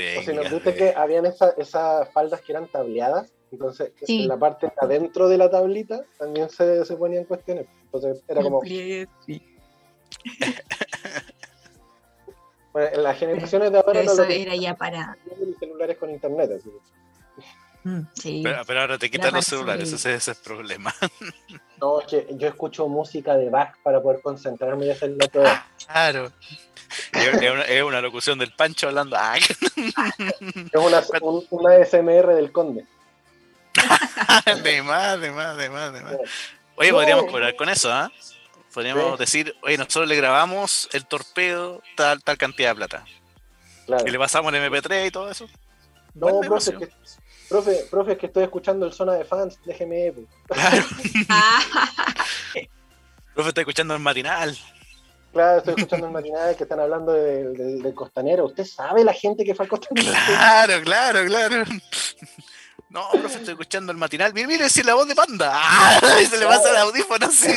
si 0.00 0.02
nos 0.06 0.24
técnicas 0.24 0.52
viste 0.52 0.72
de- 0.72 0.76
que 0.78 0.94
habían 0.96 1.26
esa- 1.26 1.54
esas 1.58 2.10
faldas 2.14 2.40
que 2.40 2.52
eran 2.52 2.66
tableadas, 2.68 3.30
entonces 3.52 3.92
Sí. 4.06 4.22
en 4.22 4.28
la 4.28 4.38
parte 4.38 4.68
de 4.68 4.72
adentro 4.80 5.28
de 5.28 5.36
la 5.36 5.50
tablita 5.50 6.00
también 6.18 6.48
se, 6.48 6.86
se 6.86 6.96
ponían 6.96 7.24
cuestiones. 7.24 7.66
Entonces 7.84 8.24
era 8.28 8.40
como, 8.40 8.62
sí. 8.62 9.06
bueno, 12.72 12.88
en 12.92 13.02
las 13.02 13.18
generaciones 13.18 13.70
de 13.72 13.78
ahora 13.78 13.92
Pero 13.92 14.04
no 14.04 14.12
eso 14.12 14.24
lo 14.24 14.30
era 14.30 14.54
ya 14.56 14.74
para. 14.74 15.16
celulares 15.58 15.96
con 15.98 16.10
internet. 16.10 16.50
Así. 16.58 16.70
que- 16.70 17.88
mm, 17.88 18.06
sí. 18.14 18.40
Pero, 18.44 18.62
pero 18.66 18.80
ahora 18.80 18.98
te 18.98 19.10
quitan 19.10 19.32
los 19.34 19.44
celulares, 19.46 19.92
ese, 19.92 20.14
ese 20.14 20.30
es 20.32 20.38
el 20.38 20.44
problema. 20.44 20.94
No, 21.80 22.00
es 22.00 22.06
que 22.08 22.26
yo 22.32 22.48
escucho 22.48 22.88
música 22.88 23.36
de 23.36 23.50
Bach 23.50 23.76
para 23.84 24.02
poder 24.02 24.20
concentrarme 24.20 24.86
y 24.86 24.90
hacer 24.90 25.10
la 25.10 25.28
prueba. 25.28 25.64
Claro. 25.86 26.32
Es, 27.12 27.36
una, 27.52 27.62
es 27.62 27.82
una 27.84 28.00
locución 28.00 28.36
del 28.36 28.52
Pancho 28.52 28.88
hablando. 28.88 29.14
Ah, 29.16 29.36
Es 29.38 30.74
una, 30.74 31.04
un- 31.22 31.46
una 31.50 31.74
SMR 31.84 32.34
del 32.34 32.50
conde. 32.50 32.84
de 34.64 34.82
más, 34.82 35.20
de 35.20 35.30
más, 35.30 35.56
de 35.56 35.70
más, 35.70 35.92
de 35.92 36.00
más. 36.00 36.14
Oye, 36.76 36.90
No. 36.90 36.96
podríamos 36.96 37.26
cobrar 37.26 37.54
con 37.54 37.68
eso, 37.68 37.92
¿ah? 37.92 38.10
Podríamos 38.78 39.14
Sí. 39.14 39.18
decir, 39.18 39.56
oye, 39.64 39.76
nosotros 39.76 40.06
le 40.06 40.14
grabamos 40.14 40.88
el 40.92 41.04
torpedo 41.04 41.82
tal, 41.96 42.22
tal 42.22 42.38
cantidad 42.38 42.68
de 42.68 42.74
plata. 42.76 43.04
Claro. 43.86 44.06
Y 44.06 44.10
le 44.12 44.18
pasamos 44.20 44.54
el 44.54 44.62
MP3 44.62 45.08
y 45.08 45.10
todo 45.10 45.28
eso. 45.28 45.48
No, 46.14 46.38
profe, 46.42 46.76
que 46.76 46.88
Profe, 47.48 47.86
profe, 47.90 48.12
es 48.12 48.18
que 48.18 48.26
estoy 48.26 48.44
escuchando 48.44 48.86
el 48.86 48.92
zona 48.92 49.14
de 49.14 49.24
fans, 49.24 49.58
déjeme. 49.64 50.12
Pues. 50.12 50.28
Claro. 50.46 50.84
profe, 53.34 53.48
estoy 53.48 53.62
escuchando 53.62 53.94
el 53.94 54.00
matinal. 54.00 54.56
Claro, 55.32 55.58
estoy 55.58 55.74
escuchando 55.76 56.06
el 56.06 56.12
matinal 56.12 56.56
que 56.56 56.62
están 56.62 56.78
hablando 56.78 57.12
del 57.12 57.94
costanero. 57.96 58.44
¿Usted 58.46 58.64
sabe 58.64 59.02
la 59.02 59.12
gente 59.12 59.44
que 59.44 59.56
fue 59.56 59.64
al 59.64 59.70
costanero? 59.70 60.12
Claro, 60.26 60.82
claro, 60.84 61.24
claro. 61.26 61.64
No, 62.90 63.08
profe, 63.10 63.38
estoy 63.38 63.52
escuchando 63.52 63.92
el 63.92 63.98
matinal. 63.98 64.32
Mire, 64.32 64.46
mire, 64.46 64.68
si 64.68 64.80
es 64.80 64.86
la 64.86 64.94
voz 64.94 65.06
de 65.06 65.14
panda. 65.14 65.52
¡Ah! 65.54 66.00
Se 66.28 66.38
le 66.38 66.46
pasa 66.46 66.70
el 66.70 66.76
audífono 66.76 67.26
así. 67.26 67.52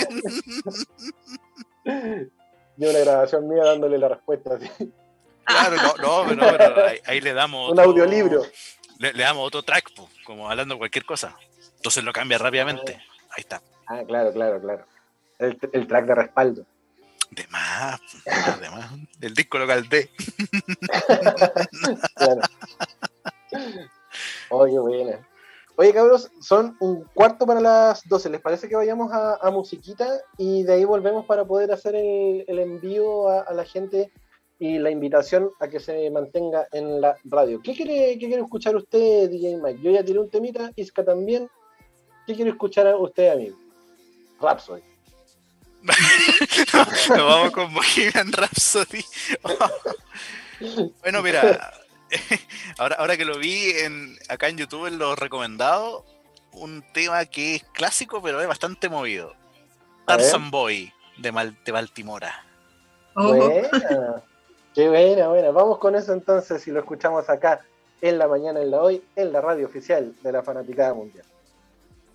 Y 2.78 2.86
una 2.86 3.00
grabación 3.00 3.48
mía 3.48 3.64
dándole 3.64 3.98
la 3.98 4.08
respuesta. 4.08 4.58
Claro, 5.44 5.76
no, 6.02 6.34
no, 6.34 6.52
pero, 6.52 6.76
ahí, 7.06 7.22
le 7.22 7.34
damos. 7.34 7.72
Un 7.72 7.80
audiolibro. 7.80 8.44
Le, 8.98 9.14
damos 9.14 9.46
otro 9.46 9.62
track, 9.62 9.92
como 10.24 10.50
hablando 10.50 10.78
cualquier 10.78 11.06
cosa. 11.06 11.36
Entonces 11.76 12.04
lo 12.04 12.14
cambia 12.14 12.40
rápidamente. 12.40 13.00
Ah. 13.00 13.04
Ahí 13.32 13.42
está. 13.42 13.62
Ah, 13.88 14.02
claro, 14.08 14.34
claro, 14.34 14.62
claro. 14.62 14.86
El, 15.38 15.60
el 15.74 15.88
track 15.88 16.06
de 16.06 16.16
respaldo. 16.16 16.66
De 17.32 17.48
más, 17.48 18.02
de 18.60 18.70
más. 18.70 18.92
El 19.22 19.34
disco 19.34 19.58
local 19.58 19.88
D. 19.88 20.10
claro. 22.16 22.42
Oye, 24.52 24.78
buena. 24.80 25.28
Oye, 25.78 25.94
cabros, 25.94 26.30
son 26.42 26.76
un 26.82 27.06
cuarto 27.14 27.46
para 27.46 27.62
las 27.62 28.08
12. 28.08 28.30
¿Les 28.30 28.42
parece 28.42 28.68
que 28.68 28.76
vayamos 28.76 29.12
a, 29.14 29.50
musiquita 29.50 30.20
y 30.38 30.64
de 30.64 30.74
ahí 30.74 30.86
volvemos 30.86 31.26
para 31.26 31.46
poder 31.46 31.72
hacer 31.72 31.96
el, 31.96 32.60
envío 32.60 33.30
a, 33.30 33.54
la 33.54 33.64
gente 33.64 34.12
y 34.60 34.78
la 34.78 34.92
invitación 34.92 35.50
a 35.60 35.70
que 35.70 35.80
se 35.80 36.12
mantenga 36.12 36.68
en 36.74 37.00
la 37.00 37.16
radio? 37.24 37.62
¿Qué 37.64 37.74
quiere, 37.74 38.20
qué 38.20 38.28
quiere 38.28 38.44
escuchar 38.44 38.76
usted, 38.76 39.30
DJ 39.30 39.58
Mike? 39.58 39.80
Yo 39.82 39.92
ya 39.92 40.04
tiré 40.04 40.20
un 40.20 40.30
temita, 40.30 40.72
Isca 40.76 41.04
también. 41.04 41.50
¿Qué 42.28 42.36
quiere 42.36 42.52
escuchar 42.52 42.88
a 42.88 42.98
usted, 42.98 43.30
amigo? 43.30 43.58
Rhapsody. 44.42 44.84
Nos 47.10 47.18
vamos 47.18 47.52
con 47.52 47.74
Bohemian 47.74 48.32
Rhapsody. 48.34 49.04
bueno, 51.02 51.24
mira, 51.24 51.74
ahora, 52.78 52.96
ahora 52.96 53.18
que 53.18 53.26
lo 53.26 53.38
vi 53.38 53.72
en, 53.72 54.18
acá 54.30 54.50
en 54.50 54.58
YouTube 54.58 54.88
en 54.88 54.98
los 54.98 55.18
recomendados, 55.18 56.04
un 56.54 56.84
tema 56.94 57.26
que 57.26 57.56
es 57.56 57.64
clásico, 57.74 58.22
pero 58.22 58.42
es 58.42 58.48
bastante 58.48 58.90
movido. 58.90 59.34
Tarzan 60.06 60.52
Boy 60.52 60.92
de, 61.18 61.32
Mal, 61.32 61.58
de 61.64 61.72
Baltimora. 61.72 62.46
Oh. 63.16 63.34
Buena. 63.34 64.24
Qué 64.74 64.88
buena, 64.88 65.28
buena. 65.28 65.52
Vamos 65.52 65.80
con 65.80 65.96
eso 65.96 66.14
entonces 66.14 66.66
y 66.68 66.72
lo 66.72 66.80
escuchamos 66.80 67.30
acá 67.30 67.62
en 68.02 68.18
la 68.18 68.28
mañana, 68.28 68.62
en 68.62 68.72
la 68.72 68.82
hoy, 68.82 69.04
en 69.16 69.32
la 69.34 69.42
radio 69.42 69.66
oficial 69.66 70.14
de 70.22 70.32
la 70.32 70.44
Fanaticada 70.44 70.94
Mundial. 70.94 71.26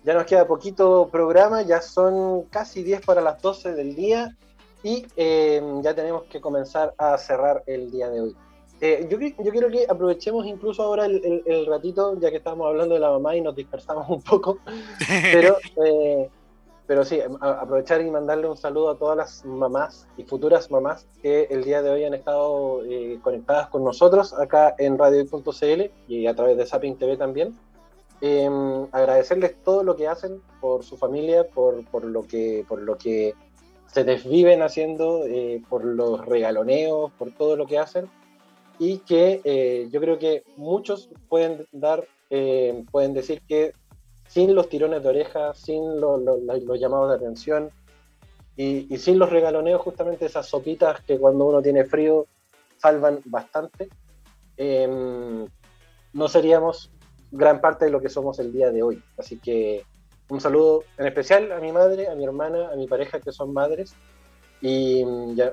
Ya 0.03 0.13
nos 0.13 0.25
queda 0.25 0.47
poquito 0.47 1.09
programa, 1.11 1.61
ya 1.61 1.81
son 1.81 2.43
casi 2.43 2.83
10 2.83 3.05
para 3.05 3.21
las 3.21 3.41
12 3.41 3.73
del 3.73 3.95
día 3.95 4.35
y 4.81 5.05
eh, 5.15 5.61
ya 5.81 5.93
tenemos 5.93 6.23
que 6.23 6.41
comenzar 6.41 6.93
a 6.97 7.17
cerrar 7.17 7.63
el 7.67 7.91
día 7.91 8.09
de 8.09 8.21
hoy. 8.21 8.35
Eh, 8.79 9.07
yo, 9.09 9.17
yo, 9.19 9.51
quiero 9.51 9.69
que 9.69 9.87
aprovechemos 9.89 10.45
incluso 10.45 10.83
ahora 10.83 11.05
el, 11.05 11.65
ratito, 11.65 12.19
ya 12.19 12.29
que 12.29 12.37
estamos 12.37 12.67
hablando 12.67 12.93
de 12.93 13.01
la 13.01 13.09
mamá 13.09 13.35
y 13.35 13.41
nos 13.41 13.55
dispersamos 13.55 14.07
un 14.07 14.21
poco, 14.21 14.59
pero, 15.33 15.57
eh, 15.83 16.29
pero 16.85 17.03
sí, 17.03 17.19
aprovechar 17.41 18.01
y 18.01 18.11
mandarle 18.11 18.47
un 18.47 18.55
saludo 18.55 18.91
a 18.91 18.97
todas 18.97 19.17
las 19.17 19.45
mamás 19.45 20.07
y 20.15 20.23
futuras 20.23 20.69
mamás 20.69 21.07
que 21.23 21.47
el 21.49 21.63
día 21.63 21.81
de 21.81 21.89
hoy 21.89 22.03
han 22.03 22.13
estado 22.13 22.83
eh, 22.85 23.19
conectadas 23.23 23.69
con 23.69 23.83
nosotros 23.83 24.33
acá 24.33 24.75
en 24.77 24.97
radio.cl 24.97 25.91
y 26.07 26.27
a 26.27 26.35
través 26.35 26.57
de 26.57 26.65
Zapping 26.65 26.97
TV 26.97 27.17
también. 27.17 27.57
Em, 28.21 28.87
agradecerles 28.91 29.55
todo 29.63 29.83
lo 29.83 29.95
que 29.95 30.07
hacen 30.07 30.41
por 30.59 30.83
su 30.83 30.97
familia, 30.97 31.47
por, 31.47 31.83
por, 31.85 32.03
lo, 32.03 32.23
que, 32.23 32.63
por 32.67 32.81
lo 32.81 32.97
que 32.97 33.33
se 33.87 34.03
desviven 34.03 34.61
haciendo, 34.61 35.23
por 35.69 35.83
los 35.83 36.25
regaloneos, 36.25 37.11
por 37.13 37.31
todo 37.31 37.55
lo 37.55 37.67
que 37.67 37.77
hacen 37.77 38.09
y 38.79 38.99
que 38.99 39.41
eh, 39.43 39.87
yo 39.91 39.99
creo 39.99 40.19
que 40.19 40.43
muchos 40.55 41.09
pueden 41.29 41.65
dar, 41.71 42.05
eh, 42.29 42.83
pueden 42.91 43.13
decir 43.13 43.41
que 43.47 43.73
sin 44.27 44.53
los 44.53 44.69
tirones 44.69 45.01
de 45.03 45.09
oreja, 45.09 45.53
sin 45.53 45.99
los 45.99 46.79
llamados 46.79 47.09
de 47.09 47.15
atención 47.15 47.71
y, 48.55 48.97
sin 48.97 49.19
los 49.19 49.29
regaloneos, 49.29 49.81
justamente 49.81 50.25
esas 50.25 50.47
sopitas 50.47 51.01
que 51.01 51.17
cuando 51.19 51.45
uno 51.45 51.61
tiene 51.61 51.85
frío 51.85 52.25
salvan 52.77 53.21
bastante, 53.25 53.87
em, 54.57 55.47
no 56.13 56.27
seríamos 56.27 56.91
gran 57.31 57.61
parte 57.61 57.85
de 57.85 57.91
lo 57.91 58.01
que 58.01 58.09
somos 58.09 58.39
el 58.39 58.51
día 58.51 58.71
de 58.71 58.83
hoy. 58.83 59.01
Así 59.17 59.37
que 59.37 59.83
un 60.29 60.41
saludo 60.41 60.83
en 60.97 61.07
especial 61.07 61.51
a 61.51 61.59
mi 61.59 61.71
madre, 61.71 62.07
a 62.07 62.15
mi 62.15 62.25
hermana, 62.25 62.69
a 62.69 62.75
mi 62.75 62.87
pareja 62.87 63.19
que 63.19 63.31
son 63.31 63.53
madres 63.53 63.95
y 64.61 65.03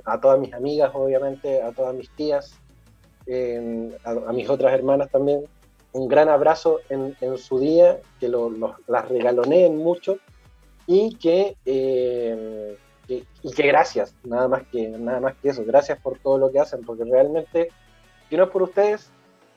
a 0.04 0.20
todas 0.20 0.40
mis 0.40 0.54
amigas, 0.54 0.90
obviamente, 0.94 1.60
a 1.62 1.72
todas 1.72 1.94
mis 1.94 2.10
tías, 2.10 2.58
a, 4.04 4.32
mis 4.32 4.48
otras 4.48 4.72
hermanas 4.72 5.10
también, 5.10 5.44
un 5.92 6.08
gran 6.08 6.28
abrazo 6.28 6.80
en, 6.88 7.14
su 7.38 7.58
día, 7.58 8.00
que 8.18 8.28
las 8.88 9.08
regaloneen 9.08 9.76
mucho 9.76 10.18
y 10.86 11.16
que, 11.16 11.56
eh, 11.64 12.76
y 13.08 13.52
que 13.52 13.66
gracias, 13.66 14.14
nada 14.24 14.48
más 14.48 14.64
que, 14.70 14.88
nada 14.88 15.20
más 15.20 15.34
que 15.36 15.50
eso, 15.50 15.64
gracias 15.64 16.00
por 16.00 16.18
todo 16.18 16.38
lo 16.38 16.50
que 16.50 16.58
hacen, 16.58 16.84
porque 16.84 17.04
realmente, 17.04 17.68
si 18.28 18.36
no 18.36 18.44
es 18.44 18.50
por 18.50 18.62
ustedes, 18.62 19.10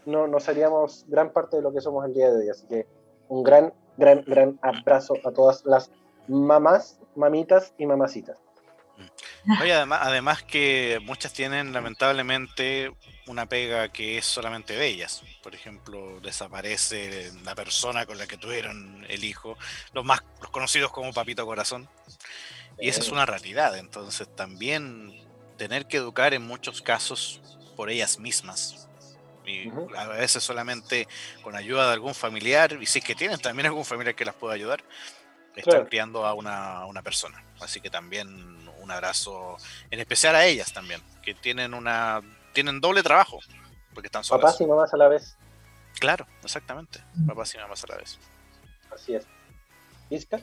no, 0.08 0.26
no 0.26 0.40
seríamos 0.40 1.06
gran 1.08 1.32
parte 1.32 1.58
de 1.58 1.62
lo 1.62 1.74
que 1.74 1.82
somos 1.82 2.06
el 2.06 2.14
día 2.14 2.32
de 2.32 2.38
hoy. 2.38 2.50
Así 2.50 2.66
que 2.68 2.88
un 3.28 3.44
gran, 3.44 3.74
gran, 3.98 4.24
gran 4.26 4.58
abrazo 4.62 5.16
a 5.26 5.32
todas 5.32 5.66
las 5.66 5.92
mamás, 6.28 7.00
mamitas 7.16 7.74
y 7.78 7.86
mamacitas. 7.86 8.38
Oye, 9.62 9.74
además, 9.74 10.00
además 10.02 10.44
que 10.44 11.00
muchas 11.04 11.34
tienen 11.34 11.72
lamentablemente 11.72 12.92
una 13.28 13.46
pega 13.48 13.90
que 13.90 14.18
es 14.18 14.26
solamente 14.26 14.76
de 14.76 14.88
ellas. 14.88 15.24
Por 15.44 15.54
ejemplo, 15.54 16.20
desaparece 16.22 17.32
la 17.44 17.56
persona 17.56 18.06
con 18.06 18.18
la 18.18 18.28
que 18.28 18.38
tuvieron 18.38 19.06
el 19.10 19.24
hijo, 19.24 19.58
los 19.94 20.04
más 20.06 20.24
los 20.42 20.50
conocidos 20.52 20.92
como 20.92 21.14
papito 21.14 21.46
corazón. 21.46 21.90
Y 22.80 22.90
esa 22.90 23.02
es 23.02 23.10
una 23.10 23.26
realidad. 23.26 23.78
Entonces 23.78 24.34
también 24.36 25.14
tener 25.58 25.88
que 25.88 25.98
educar 25.98 26.34
en 26.34 26.44
muchos 26.44 26.82
casos 26.82 27.42
por 27.76 27.90
ellas 27.90 28.20
mismas. 28.20 28.88
Y 29.46 29.70
a 29.96 30.08
veces 30.08 30.44
solamente 30.44 31.08
con 31.42 31.56
ayuda 31.56 31.88
de 31.88 31.94
algún 31.94 32.14
familiar, 32.14 32.78
y 32.82 32.86
si 32.86 33.00
es 33.00 33.06
que 33.06 33.16
tienen 33.16 33.40
también 33.40 33.68
algún 33.68 33.86
familiar 33.86 34.14
que 34.14 34.26
las 34.26 34.36
pueda 34.36 34.54
ayudar, 34.54 34.84
están 35.56 35.86
criando 35.86 36.26
a 36.26 36.34
una, 36.34 36.86
una 36.86 37.02
persona. 37.02 37.44
Así 37.60 37.80
que 37.80 37.90
también 37.90 38.68
un 38.80 38.92
abrazo 38.92 39.58
en 39.90 40.00
especial 40.00 40.36
a 40.36 40.46
ellas 40.46 40.72
también, 40.74 41.02
que 41.22 41.34
tienen 41.34 41.74
una 41.74 42.22
tienen 42.58 42.82
doble 42.82 43.04
trabajo, 43.04 43.38
porque 43.94 44.08
están 44.08 44.24
solas. 44.24 44.42
Papás 44.42 44.62
y 44.62 44.66
mamás 44.66 44.92
a 44.92 44.98
la 44.98 45.08
vez. 45.08 45.38
Claro, 46.00 46.26
exactamente, 46.44 47.04
papás 47.28 47.54
y 47.54 47.60
mamás 47.60 47.84
a 47.84 47.88
la 47.90 47.98
vez. 47.98 48.18
Así 48.92 49.14
es. 49.14 49.28
¿Isca? 50.10 50.40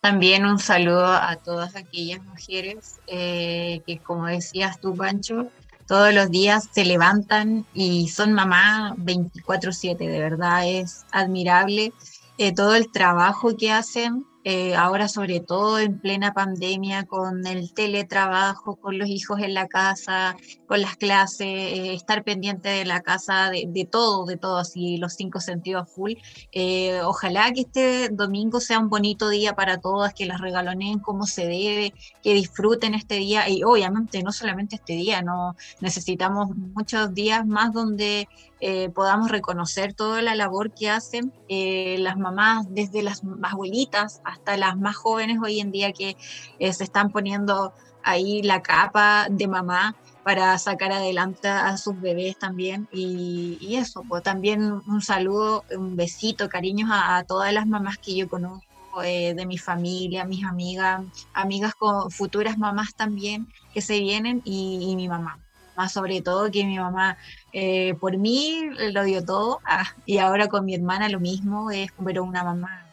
También 0.00 0.44
un 0.44 0.58
saludo 0.58 1.06
a 1.06 1.36
todas 1.36 1.76
aquellas 1.76 2.20
mujeres 2.24 2.98
eh, 3.06 3.82
que, 3.86 4.00
como 4.00 4.26
decías 4.26 4.80
tú, 4.80 4.96
Pancho, 4.96 5.46
todos 5.86 6.12
los 6.12 6.28
días 6.28 6.68
se 6.72 6.84
levantan 6.84 7.64
y 7.72 8.08
son 8.08 8.32
mamá 8.32 8.96
24/7. 8.98 9.96
De 9.96 10.18
verdad 10.18 10.66
es 10.66 11.06
admirable 11.12 11.92
eh, 12.36 12.52
todo 12.52 12.74
el 12.74 12.90
trabajo 12.90 13.56
que 13.56 13.70
hacen 13.70 14.26
eh, 14.46 14.74
ahora 14.76 15.08
sobre 15.08 15.40
todo 15.40 15.78
en 15.78 15.98
plena 15.98 16.34
pandemia, 16.34 17.06
con 17.06 17.46
el 17.46 17.72
teletrabajo, 17.72 18.76
con 18.76 18.98
los 18.98 19.08
hijos 19.08 19.40
en 19.40 19.54
la 19.54 19.68
casa, 19.68 20.36
las 20.80 20.96
clases, 20.96 21.46
eh, 21.46 21.94
estar 21.94 22.24
pendiente 22.24 22.68
de 22.68 22.84
la 22.84 23.00
casa, 23.00 23.50
de, 23.50 23.88
todo, 23.90 24.24
de 24.26 24.36
todo, 24.36 24.58
así 24.58 24.96
los 24.98 25.14
cinco 25.14 25.40
sentidos 25.40 25.90
full. 25.90 26.12
Eh, 26.52 27.00
ojalá 27.02 27.52
que 27.52 27.62
este 27.62 28.08
domingo 28.10 28.60
sea 28.60 28.78
un 28.78 28.88
bonito 28.88 29.28
día 29.28 29.54
para 29.54 29.78
todas, 29.78 30.14
que 30.14 30.26
las 30.26 30.40
regaloneen 30.40 30.98
como 30.98 31.26
se 31.26 31.46
debe, 31.46 31.92
que 32.22 32.34
disfruten 32.34 32.94
este 32.94 33.16
día 33.16 33.48
y 33.48 33.62
obviamente 33.62 34.22
no 34.22 34.32
solamente 34.32 34.76
este 34.76 34.94
día, 34.94 35.22
no 35.22 35.56
necesitamos 35.80 36.48
muchos 36.56 37.14
días 37.14 37.46
más 37.46 37.72
donde 37.72 38.28
eh, 38.60 38.88
podamos 38.90 39.30
reconocer 39.30 39.92
toda 39.94 40.22
la 40.22 40.34
labor 40.34 40.72
que 40.72 40.90
hacen 40.90 41.32
las 41.48 42.16
mamás, 42.16 42.66
desde 42.70 43.02
las 43.02 43.22
abuelitas 43.42 44.20
hasta 44.24 44.56
las 44.56 44.76
más 44.76 44.96
jóvenes 44.96 45.38
hoy 45.42 45.60
en 45.60 45.70
día 45.70 45.92
que 45.92 46.16
se 46.58 46.84
están 46.84 47.10
poniendo 47.10 47.72
ahí 48.04 48.42
la 48.42 48.62
capa 48.62 49.26
de 49.30 49.48
mamá 49.48 49.96
para 50.22 50.56
sacar 50.58 50.92
adelante 50.92 51.48
a 51.48 51.76
sus 51.76 52.00
bebés 52.00 52.38
también. 52.38 52.88
Y, 52.92 53.76
eso, 53.76 54.04
pues 54.08 54.22
también 54.22 54.80
un 54.86 55.02
saludo, 55.02 55.64
un 55.76 55.96
besito, 55.96 56.48
cariños 56.48 56.90
a, 56.92 57.24
todas 57.24 57.52
las 57.52 57.66
mamás 57.66 57.98
que 57.98 58.14
yo 58.16 58.28
conozco. 58.28 58.64
de 59.02 59.44
mi 59.46 59.58
familia, 59.58 60.24
mis 60.24 60.44
amigas, 60.44 61.02
amigas 61.32 61.74
con 61.74 62.12
futuras 62.12 62.58
mamás 62.58 62.94
también 62.94 63.48
que 63.72 63.80
se 63.80 63.98
vienen 63.98 64.40
y 64.44 64.94
mi 64.94 65.08
mamá. 65.08 65.40
mamá 65.76 65.88
sobre 65.88 66.22
todo, 66.22 66.48
que 66.50 66.64
mi 66.64 66.78
mamá 66.78 67.16
eh, 67.52 67.94
por 68.00 68.16
mí 68.18 68.62
lo 68.92 69.02
dio 69.04 69.24
todo, 69.24 69.60
ah, 69.64 69.86
y 70.06 70.18
ahora 70.18 70.48
con 70.48 70.64
mi 70.64 70.74
hermana 70.74 71.08
lo 71.08 71.20
mismo, 71.20 71.70
es 71.72 71.90
pero 72.04 72.22
una 72.24 72.44
mamá 72.44 72.83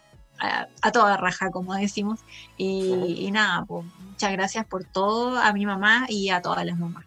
a, 0.41 0.91
toda 0.91 1.17
raja, 1.17 1.51
como 1.51 1.73
decimos, 1.75 2.19
y, 2.57 3.29
nada, 3.31 3.65
pues 3.65 3.85
muchas 3.99 4.31
gracias 4.31 4.65
por 4.65 4.83
todo 4.83 5.37
a 5.37 5.53
mi 5.53 5.65
mamá 5.65 6.05
y 6.09 6.29
a 6.29 6.41
todas 6.41 6.65
las 6.65 6.77
mamás 6.77 7.05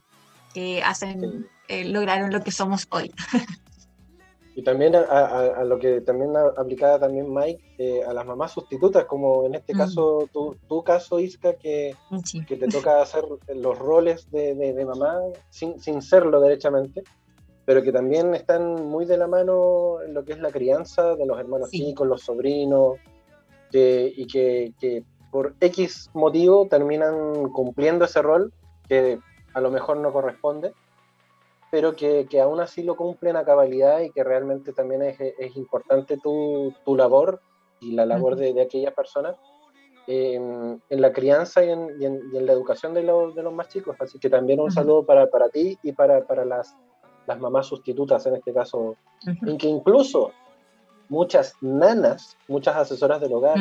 que 0.54 0.82
hacen, 0.82 1.48
eh, 1.68 1.84
lograron 1.84 2.32
lo 2.32 2.42
que 2.42 2.52
somos 2.52 2.86
hoy. 2.90 3.12
Y 4.56 4.62
también 4.62 4.94
a, 4.94 5.64
lo 5.64 5.80
que 5.80 6.00
también 6.00 6.32
aplicaba 6.36 7.00
también 7.00 7.26
Mike, 7.34 7.74
eh, 7.76 8.04
a 8.06 8.12
las 8.12 8.24
mamás 8.24 8.52
sustitutas, 8.52 9.04
como 9.04 9.46
en 9.46 9.56
este 9.56 9.74
mm. 9.74 9.76
caso, 9.76 10.28
tu, 10.32 10.56
tu, 10.68 10.84
caso, 10.84 11.18
Isca, 11.18 11.54
que, 11.54 11.96
que, 12.46 12.56
te 12.56 12.68
toca 12.68 13.02
hacer 13.02 13.24
los 13.48 13.76
roles 13.76 14.30
de, 14.30 14.54
de, 14.54 14.84
mamá 14.84 15.18
sin, 15.50 15.80
sin, 15.80 16.00
serlo 16.00 16.40
derechamente, 16.40 17.02
pero 17.64 17.82
que 17.82 17.90
también 17.90 18.32
están 18.36 18.86
muy 18.88 19.06
de 19.06 19.16
la 19.16 19.26
mano 19.26 20.00
en 20.02 20.14
lo 20.14 20.24
que 20.24 20.34
es 20.34 20.38
la 20.38 20.52
crianza 20.52 21.16
de 21.16 21.26
los 21.26 21.36
hermanos 21.36 21.70
chicos, 21.70 22.06
los 22.06 22.22
sobrinos, 22.22 22.98
que, 23.74 24.12
y 24.16 24.28
que, 24.28 24.72
que 24.78 25.02
por 25.32 25.56
X 25.58 26.08
motivo 26.14 26.68
terminan 26.68 27.48
cumpliendo 27.48 28.04
ese 28.04 28.22
rol 28.22 28.52
que 28.88 29.18
a 29.52 29.60
lo 29.60 29.72
mejor 29.72 29.96
no 29.96 30.12
corresponde 30.12 30.72
pero 31.72 31.96
que, 31.96 32.28
que, 32.30 32.40
aún 32.40 32.60
así 32.60 32.84
lo 32.84 32.94
cumplen 32.94 33.34
a 33.34 33.44
cabalidad 33.44 33.98
y 34.02 34.10
que 34.10 34.22
realmente 34.22 34.72
también 34.72 35.02
es, 35.02 35.18
es 35.20 35.56
importante 35.56 36.18
tu, 36.18 36.72
tu, 36.84 36.94
labor 36.94 37.40
y 37.80 37.90
la 37.90 38.06
labor 38.06 38.36
de, 38.36 38.54
de, 38.54 38.62
aquellas 38.62 38.94
personas 38.94 39.34
en 40.06 40.80
la 40.88 41.12
crianza 41.12 41.64
y 41.64 41.70
en, 41.70 42.00
y 42.00 42.06
en, 42.06 42.46
la 42.46 42.52
educación 42.52 42.94
de, 42.94 43.02
los, 43.02 43.34
de 43.34 43.42
los 43.42 43.52
más 43.52 43.70
chicos. 43.70 43.96
Así 43.98 44.20
que 44.20 44.30
también 44.30 44.60
un 44.60 44.70
saludo 44.70 45.04
para, 45.04 45.26
para 45.26 45.48
ti 45.48 45.76
y 45.82 45.90
para, 45.90 46.24
para 46.24 46.44
las, 46.44 46.76
las 47.26 47.40
mamás 47.40 47.66
sustitutas 47.66 48.24
en 48.26 48.36
este 48.36 48.54
caso, 48.54 48.94
en 49.26 49.58
que 49.58 49.66
incluso 49.66 50.30
muchas 51.14 51.54
nanas, 51.60 52.36
muchas 52.48 52.76
asesoras 52.76 53.20
del 53.20 53.32
hogar, 53.32 53.56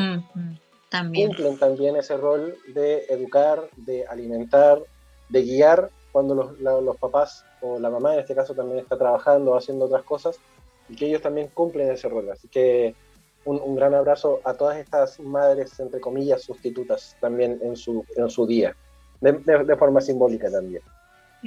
también. 0.90 1.28
cumplen 1.28 1.58
también 1.58 1.96
ese 1.96 2.18
rol 2.18 2.58
de 2.74 3.06
educar, 3.10 3.70
de 3.78 4.06
alimentar, 4.08 4.82
de 5.30 5.42
guiar 5.44 5.90
cuando 6.12 6.36
los, 6.36 6.60
los, 6.60 6.98
papás 6.98 7.46
o 7.62 7.80
la 7.80 7.90
mamá 7.90 8.14
en 8.14 8.20
este 8.22 8.36
caso 8.36 8.54
también 8.54 8.80
está 8.80 8.98
trabajando 8.98 9.52
o 9.52 9.58
haciendo 9.58 9.86
otras 9.86 10.04
cosas 10.04 10.40
y 10.90 10.96
que 10.96 11.08
ellos 11.08 11.22
también 11.22 11.48
cumplen 11.54 11.90
ese 11.92 12.10
rol. 12.10 12.30
Así 12.32 12.48
que 12.48 12.96
un, 13.46 13.60
un, 13.62 13.76
gran 13.76 13.94
abrazo 13.94 14.42
a 14.44 14.54
todas 14.54 14.78
estas 14.78 15.20
madres, 15.20 15.80
entre 15.80 16.00
comillas, 16.00 16.44
sustitutas 16.44 17.16
también 17.20 17.60
en 17.62 17.76
su, 17.76 18.06
en 18.16 18.30
su 18.30 18.46
día, 18.46 18.76
de, 19.22 19.34
de, 19.34 19.76
forma 19.76 20.02
simbólica 20.02 20.50
también. 20.50 20.82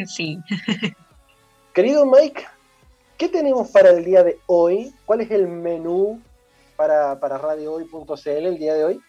Sí. 0.07 0.39
Querido 1.75 2.07
Mike, 2.07 2.45
¿qué 3.17 3.29
tenemos 3.29 3.69
para 3.71 3.91
el 3.91 4.05
día 4.05 4.23
de 4.23 4.39
hoy? 4.47 4.93
¿Cuál 5.05 5.23
es 5.23 5.31
el 5.31 5.49
menú 5.49 6.21
para, 6.77 7.19
para 7.19 7.39
radiohoy.cl 7.39 8.29
el 8.29 8.59
día 8.59 8.75
de 8.75 8.85
hoy? 8.85 9.01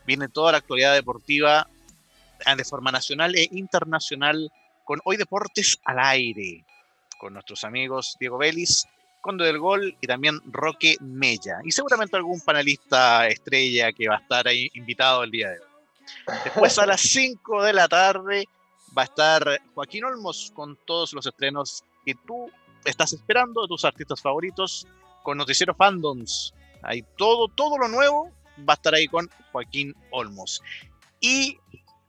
viene 0.05 0.29
toda 0.29 0.53
la 0.53 0.59
actualidad 0.59 0.93
deportiva 0.93 1.67
ah, 2.45 2.55
de 2.55 2.63
forma 2.63 2.93
nacional 2.93 3.35
e 3.35 3.49
internacional 3.51 4.49
con 4.85 5.01
Hoy 5.03 5.17
Deportes 5.17 5.77
al 5.83 5.99
Aire, 5.99 6.63
con 7.17 7.33
nuestros 7.33 7.65
amigos 7.65 8.15
Diego 8.21 8.37
Vélez, 8.37 8.85
Conde 9.19 9.43
del 9.43 9.59
Gol 9.59 9.97
y 9.99 10.07
también 10.07 10.39
Roque 10.45 10.95
Mella. 11.01 11.59
Y 11.65 11.73
seguramente 11.73 12.15
algún 12.15 12.39
panelista 12.39 13.27
estrella 13.27 13.91
que 13.91 14.07
va 14.07 14.15
a 14.15 14.19
estar 14.19 14.47
ahí 14.47 14.71
invitado 14.75 15.25
el 15.25 15.31
día 15.31 15.49
de 15.49 15.59
hoy. 15.59 15.67
Después 16.45 16.79
a 16.79 16.85
las 16.85 17.01
5 17.01 17.63
de 17.63 17.73
la 17.73 17.89
tarde 17.89 18.45
va 18.97 19.01
a 19.01 19.05
estar 19.05 19.59
Joaquín 19.73 20.05
Olmos 20.05 20.53
con 20.55 20.77
todos 20.85 21.11
los 21.11 21.25
estrenos 21.25 21.83
que 22.05 22.15
tú 22.15 22.49
estás 22.85 23.11
esperando 23.11 23.67
tus 23.67 23.83
artistas 23.83 24.21
favoritos 24.21 24.87
con 25.23 25.37
Noticiero 25.37 25.73
Fandoms. 25.73 26.53
Ahí 26.81 27.03
todo, 27.17 27.47
todo 27.47 27.77
lo 27.77 27.87
nuevo 27.87 28.31
va 28.67 28.73
a 28.73 28.75
estar 28.75 28.93
ahí 28.93 29.07
con 29.07 29.29
Joaquín 29.51 29.95
Olmos. 30.11 30.61
Y 31.19 31.57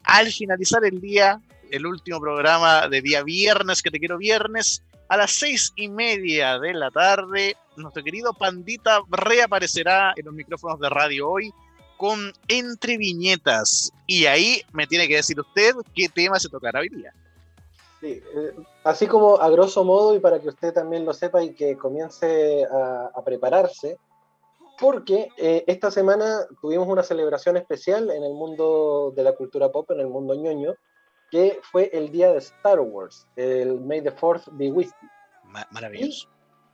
al 0.05 0.31
finalizar 0.33 0.85
el 0.85 1.01
día 1.01 1.41
el 1.71 1.87
último 1.87 2.21
programa 2.21 2.89
de 2.89 3.01
día 3.01 3.23
viernes, 3.23 3.83
que 3.83 3.91
te 3.91 3.99
quiero 3.99 4.19
viernes, 4.19 4.83
a 5.09 5.17
las 5.17 5.33
seis 5.33 5.73
y 5.77 5.89
media 5.89 6.59
de 6.59 6.75
la 6.75 6.91
tarde. 6.91 7.57
Nuestro 7.77 8.03
querido 8.03 8.33
Pandita 8.33 9.01
reaparecerá 9.09 10.13
en 10.17 10.25
los 10.27 10.35
micrófonos 10.35 10.79
de 10.81 10.89
radio 10.89 11.29
hoy 11.29 11.53
con 11.97 12.33
Entre 12.49 12.97
Viñetas. 12.97 13.93
Y 14.07 14.27
ahí 14.27 14.63
me 14.73 14.87
tiene 14.87 15.09
que 15.09 15.17
decir 15.17 15.39
usted 15.39 15.75
qué 15.95 16.09
tema 16.09 16.39
se 16.39 16.49
tocará 16.49 16.81
hoy 16.81 16.89
día. 16.89 17.13
Sí, 18.01 18.23
eh, 18.35 18.55
así 18.85 19.07
como 19.07 19.39
a 19.39 19.51
grosso 19.51 19.85
modo, 19.85 20.15
y 20.15 20.21
para 20.21 20.41
que 20.41 20.49
usted 20.49 20.73
también 20.73 21.05
lo 21.05 21.13
sepa 21.13 21.43
y 21.43 21.55
que 21.55 21.77
comience 21.77 22.65
a, 22.65 23.23
prepararse, 23.25 23.99
porque 24.79 25.29
eh, 25.37 25.65
esta 25.67 25.91
semana 25.91 26.47
tuvimos 26.63 26.89
una 26.89 27.03
celebración 27.03 27.59
especial 27.59 28.11
en 28.11 28.25
el 28.25 28.33
mundo 28.33 29.13
de 29.15 29.23
la 29.23 29.33
cultura 29.33 29.71
pop, 29.71 29.91
en 29.91 30.01
el 30.01 30.09
mundo 30.09 30.35
ñoño, 30.35 30.75
que 31.31 31.61
fue 31.71 31.91
el 31.93 32.11
día 32.11 32.33
de 32.33 32.39
Star 32.39 32.81
Wars, 32.81 33.27
el 33.37 33.79
May 33.81 34.01
the 34.01 34.11
Fourth 34.11 34.49
be 34.53 34.71
with 34.71 34.89
you. 35.03 35.09
maravilloso. 35.71 36.29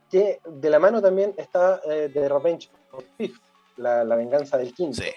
que 0.09 0.39
de 0.45 0.69
la 0.69 0.79
mano 0.79 1.01
también 1.01 1.33
está 1.37 1.81
eh, 1.89 2.09
The 2.13 2.29
Revenge 2.29 2.71
of 2.91 3.03
the 3.03 3.27
Fifth, 3.27 3.41
la, 3.75 4.05
la, 4.05 4.15
venganza 4.15 4.57
del 4.57 4.73
quinto. 4.73 5.01
Sí, 5.01 5.11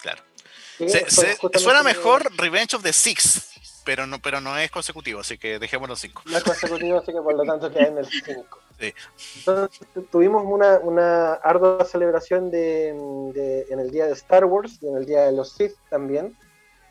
claro. 0.00 0.22
suena 1.58 1.82
mejor 1.82 2.30
Revenge 2.36 2.76
of 2.76 2.84
the 2.84 2.92
Sixth, 2.92 3.49
pero 3.90 4.06
no, 4.06 4.20
pero 4.20 4.40
no 4.40 4.56
es 4.56 4.70
consecutivo, 4.70 5.18
así 5.18 5.36
que 5.36 5.58
dejémoslo 5.58 5.96
cinco. 5.96 6.22
No 6.24 6.38
es 6.38 6.44
consecutivo, 6.44 6.98
así 6.98 7.12
que 7.12 7.20
por 7.20 7.34
lo 7.34 7.42
tanto 7.42 7.72
queda 7.72 7.88
en 7.88 7.98
el 7.98 8.06
5. 8.06 8.58
Sí. 8.78 8.94
Entonces, 9.38 9.80
tuvimos 10.12 10.44
una, 10.46 10.78
una 10.78 11.32
ardua 11.32 11.84
celebración 11.84 12.52
de, 12.52 12.94
de, 13.34 13.66
en 13.68 13.80
el 13.80 13.90
día 13.90 14.06
de 14.06 14.12
Star 14.12 14.44
Wars 14.44 14.78
y 14.80 14.86
en 14.86 14.96
el 14.96 15.06
día 15.06 15.22
de 15.22 15.32
los 15.32 15.50
Sith 15.50 15.74
también 15.88 16.36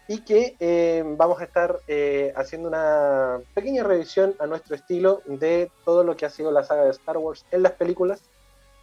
y 0.10 0.26
que 0.26 0.58
eh, 0.60 1.02
vamos 1.06 1.40
a 1.40 1.46
estar 1.46 1.80
eh, 1.88 2.34
haciendo 2.36 2.68
una 2.68 3.40
pequeña 3.54 3.86
revisión 3.86 4.36
a 4.38 4.46
nuestro 4.46 4.76
estilo 4.76 5.22
de 5.26 5.72
todo 5.86 6.04
lo 6.04 6.18
que 6.18 6.26
ha 6.26 6.30
sido 6.30 6.52
la 6.52 6.66
saga 6.66 6.84
de 6.84 6.92
Star 6.92 7.18
Wars 7.18 7.46
en 7.52 7.64
las 7.64 7.72
películas 7.72 8.24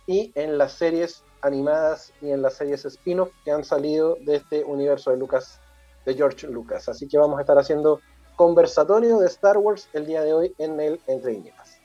y 0.06 0.32
en 0.36 0.56
las 0.56 0.72
series 0.72 1.22
animadas 1.42 2.14
y 2.22 2.30
en 2.30 2.40
las 2.40 2.54
series 2.54 2.86
spin-off 2.86 3.28
que 3.44 3.50
han 3.50 3.62
salido 3.62 4.16
de 4.22 4.36
este 4.36 4.64
universo 4.64 5.10
de 5.10 5.18
Lucas, 5.18 5.60
de 6.07 6.14
George 6.14 6.46
Lucas. 6.46 6.88
Así 6.88 7.07
que 7.07 7.18
vamos 7.18 7.38
a 7.38 7.42
estar 7.42 7.59
haciendo 7.59 8.00
conversatorio 8.36 9.18
de 9.18 9.26
Star 9.26 9.59
Wars 9.59 9.90
el 9.93 10.06
día 10.06 10.22
de 10.22 10.32
hoy 10.32 10.55
en 10.56 10.81
el 10.81 10.98
Entre 11.06 11.32
Viñetas. 11.32 11.78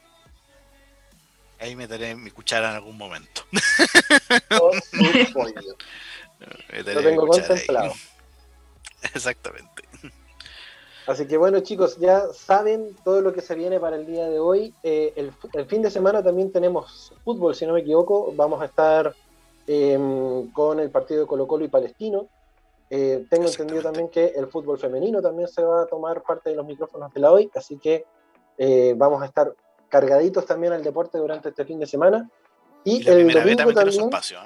Ahí 1.59 1.75
meteré 1.75 2.15
mi 2.15 2.31
cuchara 2.31 2.69
en 2.69 2.75
algún 2.75 2.97
momento. 2.97 3.41
Oh, 4.61 4.71
Lo 6.93 7.03
tengo 7.03 7.27
contemplado. 7.27 7.93
Exactamente. 9.13 9.83
Así 11.07 11.27
que 11.27 11.37
bueno 11.37 11.59
chicos, 11.61 11.97
ya 11.97 12.27
saben 12.33 12.95
todo 13.03 13.21
lo 13.21 13.33
que 13.33 13.41
se 13.41 13.55
viene 13.55 13.79
para 13.79 13.95
el 13.95 14.05
día 14.05 14.29
de 14.29 14.39
hoy. 14.39 14.73
Eh, 14.83 15.13
el, 15.15 15.65
fin 15.65 15.81
de 15.81 15.91
semana 15.91 16.23
también 16.23 16.51
tenemos 16.51 17.13
fútbol, 17.23 17.55
si 17.55 17.65
no 17.65 17.73
me 17.73 17.81
equivoco. 17.81 18.33
Vamos 18.35 18.61
a 18.61 18.65
estar 18.65 19.15
em, 19.67 20.51
con 20.51 20.79
el 20.79 20.89
partido 20.89 21.21
de 21.21 21.27
Colo 21.27 21.47
Colo 21.47 21.65
y 21.65 21.69
Palestino. 21.69 22.27
Eh, 22.93 23.25
tengo 23.29 23.47
entendido 23.47 23.81
también 23.81 24.09
que 24.09 24.33
el 24.35 24.47
fútbol 24.47 24.77
femenino 24.77 25.21
también 25.21 25.47
se 25.47 25.63
va 25.63 25.83
a 25.83 25.85
tomar 25.85 26.21
parte 26.23 26.49
de 26.49 26.57
los 26.57 26.65
micrófonos 26.65 27.13
de 27.13 27.21
la 27.21 27.31
hoy, 27.31 27.49
así 27.55 27.77
que 27.77 28.03
eh, 28.57 28.93
vamos 28.97 29.23
a 29.23 29.27
estar 29.27 29.55
cargaditos 29.87 30.45
también 30.45 30.73
al 30.73 30.83
deporte 30.83 31.17
durante 31.17 31.49
este 31.49 31.63
fin 31.63 31.79
de 31.79 31.85
semana. 31.85 32.29
Y, 32.83 33.07
el 33.07 33.31
domingo 33.31 33.73
también, 33.73 34.03
espacio, 34.03 34.39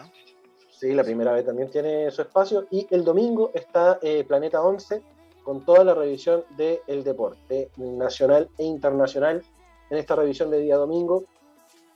Sí, 0.69 0.93
la 0.93 1.03
primera 1.03 1.31
vez 1.31 1.43
también 1.43 1.71
tiene 1.71 2.11
su 2.11 2.21
espacio. 2.21 2.67
Y 2.69 2.85
el 2.91 3.03
domingo 3.03 3.49
está 3.55 3.97
eh, 4.03 4.23
Planeta 4.27 4.61
11 4.61 5.01
con 5.43 5.65
toda 5.65 5.83
la 5.83 5.95
revisión 5.95 6.43
del 6.55 7.03
deporte 7.03 7.71
nacional 7.77 8.47
e 8.59 8.63
internacional 8.63 9.43
en 9.89 9.97
esta 9.97 10.15
revisión 10.15 10.51
de 10.51 10.59
día 10.59 10.75
domingo 10.75 11.25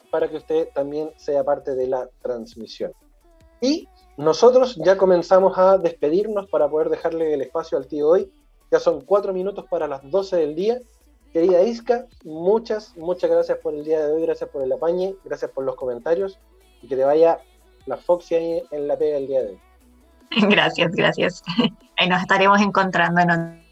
para 0.09 0.27
que 0.27 0.37
usted 0.37 0.69
también 0.73 1.11
sea 1.15 1.43
parte 1.43 1.75
de 1.75 1.85
la 1.85 2.09
transmisión. 2.23 2.91
Y 3.61 3.87
nosotros 4.19 4.75
ya 4.83 4.97
comenzamos 4.97 5.57
a 5.57 5.77
despedirnos 5.77 6.49
para 6.49 6.69
poder 6.69 6.89
dejarle 6.89 7.33
el 7.33 7.41
espacio 7.41 7.77
al 7.77 7.87
tío 7.87 8.09
hoy. 8.09 8.29
Ya 8.69 8.77
son 8.77 8.99
cuatro 8.99 9.31
minutos 9.31 9.65
para 9.69 9.87
las 9.87 10.01
12 10.11 10.35
del 10.35 10.55
día. 10.55 10.77
Querida 11.31 11.63
Isca, 11.63 12.05
muchas, 12.25 12.97
muchas 12.97 13.29
gracias 13.29 13.59
por 13.59 13.73
el 13.73 13.85
día 13.85 14.05
de 14.05 14.11
hoy, 14.11 14.23
gracias 14.23 14.49
por 14.49 14.61
el 14.61 14.73
apañe, 14.73 15.15
gracias 15.23 15.51
por 15.51 15.63
los 15.63 15.77
comentarios 15.77 16.37
y 16.81 16.89
que 16.89 16.97
te 16.97 17.05
vaya 17.05 17.39
la 17.85 17.95
Foxy 17.95 18.35
ahí 18.35 18.63
en 18.71 18.89
la 18.89 18.97
pega 18.97 19.15
el 19.15 19.27
día 19.27 19.41
de 19.41 19.49
hoy. 19.51 19.59
Gracias, 20.49 20.91
gracias. 20.91 21.43
Ahí 21.97 22.07
nos 22.07 22.21
estaremos 22.21 22.61
encontrando 22.61 23.21
en 23.21 23.63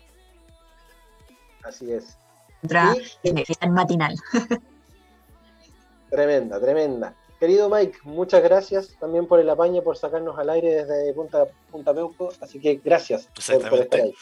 Así 1.63 1.91
es. 1.91 2.17
otra 2.63 2.95
en 3.21 3.73
matinal. 3.73 4.15
Tremenda, 6.09 6.59
tremenda. 6.59 7.13
Querido 7.39 7.69
Mike, 7.69 7.99
muchas 8.03 8.41
gracias 8.41 8.95
también 8.99 9.27
por 9.27 9.39
el 9.39 9.49
apaño, 9.49 9.83
por 9.83 9.95
sacarnos 9.95 10.39
al 10.39 10.49
aire 10.49 10.83
desde 10.83 11.13
Punta, 11.13 11.45
Punta 11.71 11.93
Peuco. 11.93 12.33
Así 12.41 12.59
que 12.59 12.79
gracias 12.83 13.29
por, 13.45 13.69
por 13.69 13.79
estar 13.79 14.01
ahí. 14.01 14.13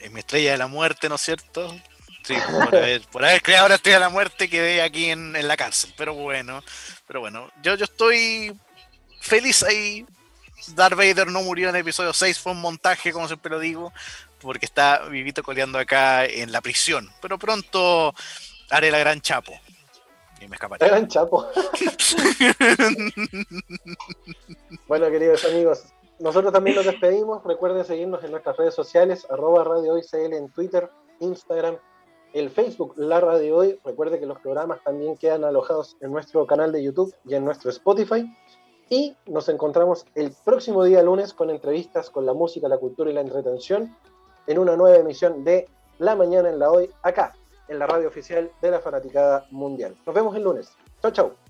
En 0.00 0.12
mi 0.14 0.20
estrella 0.20 0.52
de 0.52 0.58
la 0.58 0.66
muerte, 0.66 1.08
¿no 1.08 1.16
es 1.16 1.20
cierto? 1.20 1.74
Sí, 2.22 2.34
por 2.52 2.74
haber, 2.74 3.02
por 3.02 3.24
haber 3.24 3.42
creado 3.42 3.68
la 3.68 3.76
estrella 3.76 3.98
de 3.98 4.04
la 4.04 4.08
muerte 4.08 4.48
quedé 4.48 4.82
aquí 4.82 5.10
en, 5.10 5.36
en, 5.36 5.46
la 5.46 5.56
cárcel. 5.56 5.92
Pero 5.96 6.14
bueno, 6.14 6.62
pero 7.06 7.20
bueno, 7.20 7.50
yo, 7.62 7.74
yo 7.74 7.84
estoy 7.84 8.58
feliz 9.20 9.62
ahí. 9.62 10.06
Darth 10.74 10.96
Vader 10.96 11.28
no 11.28 11.42
murió 11.42 11.68
en 11.68 11.76
el 11.76 11.82
episodio 11.82 12.12
6, 12.12 12.38
fue 12.40 12.52
un 12.52 12.60
montaje, 12.60 13.12
como 13.12 13.28
siempre 13.28 13.50
lo 13.50 13.60
digo, 13.60 13.92
porque 14.40 14.66
está 14.66 15.00
vivito 15.04 15.42
coleando 15.42 15.78
acá 15.78 16.24
en 16.24 16.50
la 16.50 16.62
prisión. 16.62 17.12
Pero 17.20 17.38
pronto 17.38 18.14
haré 18.70 18.90
la 18.90 18.98
gran 18.98 19.20
chapo. 19.20 19.52
Y 20.40 20.48
me 20.48 20.56
escaparé. 20.56 20.86
La 20.86 20.92
gran 20.92 21.08
chapo. 21.08 21.46
bueno, 24.88 25.10
queridos 25.10 25.44
amigos, 25.44 25.84
nosotros 26.18 26.52
también 26.52 26.76
nos 26.76 26.86
despedimos. 26.86 27.44
Recuerden 27.44 27.84
seguirnos 27.84 28.22
en 28.24 28.30
nuestras 28.30 28.56
redes 28.56 28.74
sociales, 28.74 29.26
arroba 29.30 29.64
Radio 29.64 29.94
Hoy 29.94 30.02
CL 30.02 30.34
en 30.34 30.50
Twitter, 30.50 30.90
Instagram, 31.20 31.76
el 32.32 32.50
Facebook 32.50 32.94
La 32.96 33.20
Radio 33.20 33.56
Hoy. 33.56 33.80
Recuerde 33.84 34.18
que 34.18 34.26
los 34.26 34.38
programas 34.40 34.82
también 34.82 35.16
quedan 35.16 35.44
alojados 35.44 35.96
en 36.00 36.12
nuestro 36.12 36.46
canal 36.46 36.72
de 36.72 36.82
YouTube 36.82 37.14
y 37.24 37.34
en 37.34 37.44
nuestro 37.44 37.70
Spotify. 37.70 38.26
Y 38.88 39.16
nos 39.26 39.48
encontramos 39.48 40.06
el 40.14 40.32
próximo 40.44 40.84
día 40.84 41.02
lunes 41.02 41.32
con 41.32 41.50
entrevistas 41.50 42.08
con 42.08 42.24
la 42.24 42.34
música, 42.34 42.68
la 42.68 42.78
cultura 42.78 43.10
y 43.10 43.14
la 43.14 43.20
entretención 43.20 43.96
en 44.46 44.58
una 44.58 44.76
nueva 44.76 44.96
emisión 44.96 45.44
de 45.44 45.68
La 45.98 46.14
Mañana 46.14 46.50
en 46.50 46.58
la 46.58 46.70
Hoy, 46.70 46.90
acá, 47.02 47.34
en 47.68 47.78
la 47.78 47.86
radio 47.86 48.08
oficial 48.08 48.50
de 48.60 48.70
la 48.70 48.80
Fanaticada 48.80 49.46
Mundial. 49.50 49.94
Nos 50.06 50.14
vemos 50.14 50.34
el 50.36 50.42
lunes. 50.42 50.72
Chau, 51.02 51.10
chau. 51.10 51.45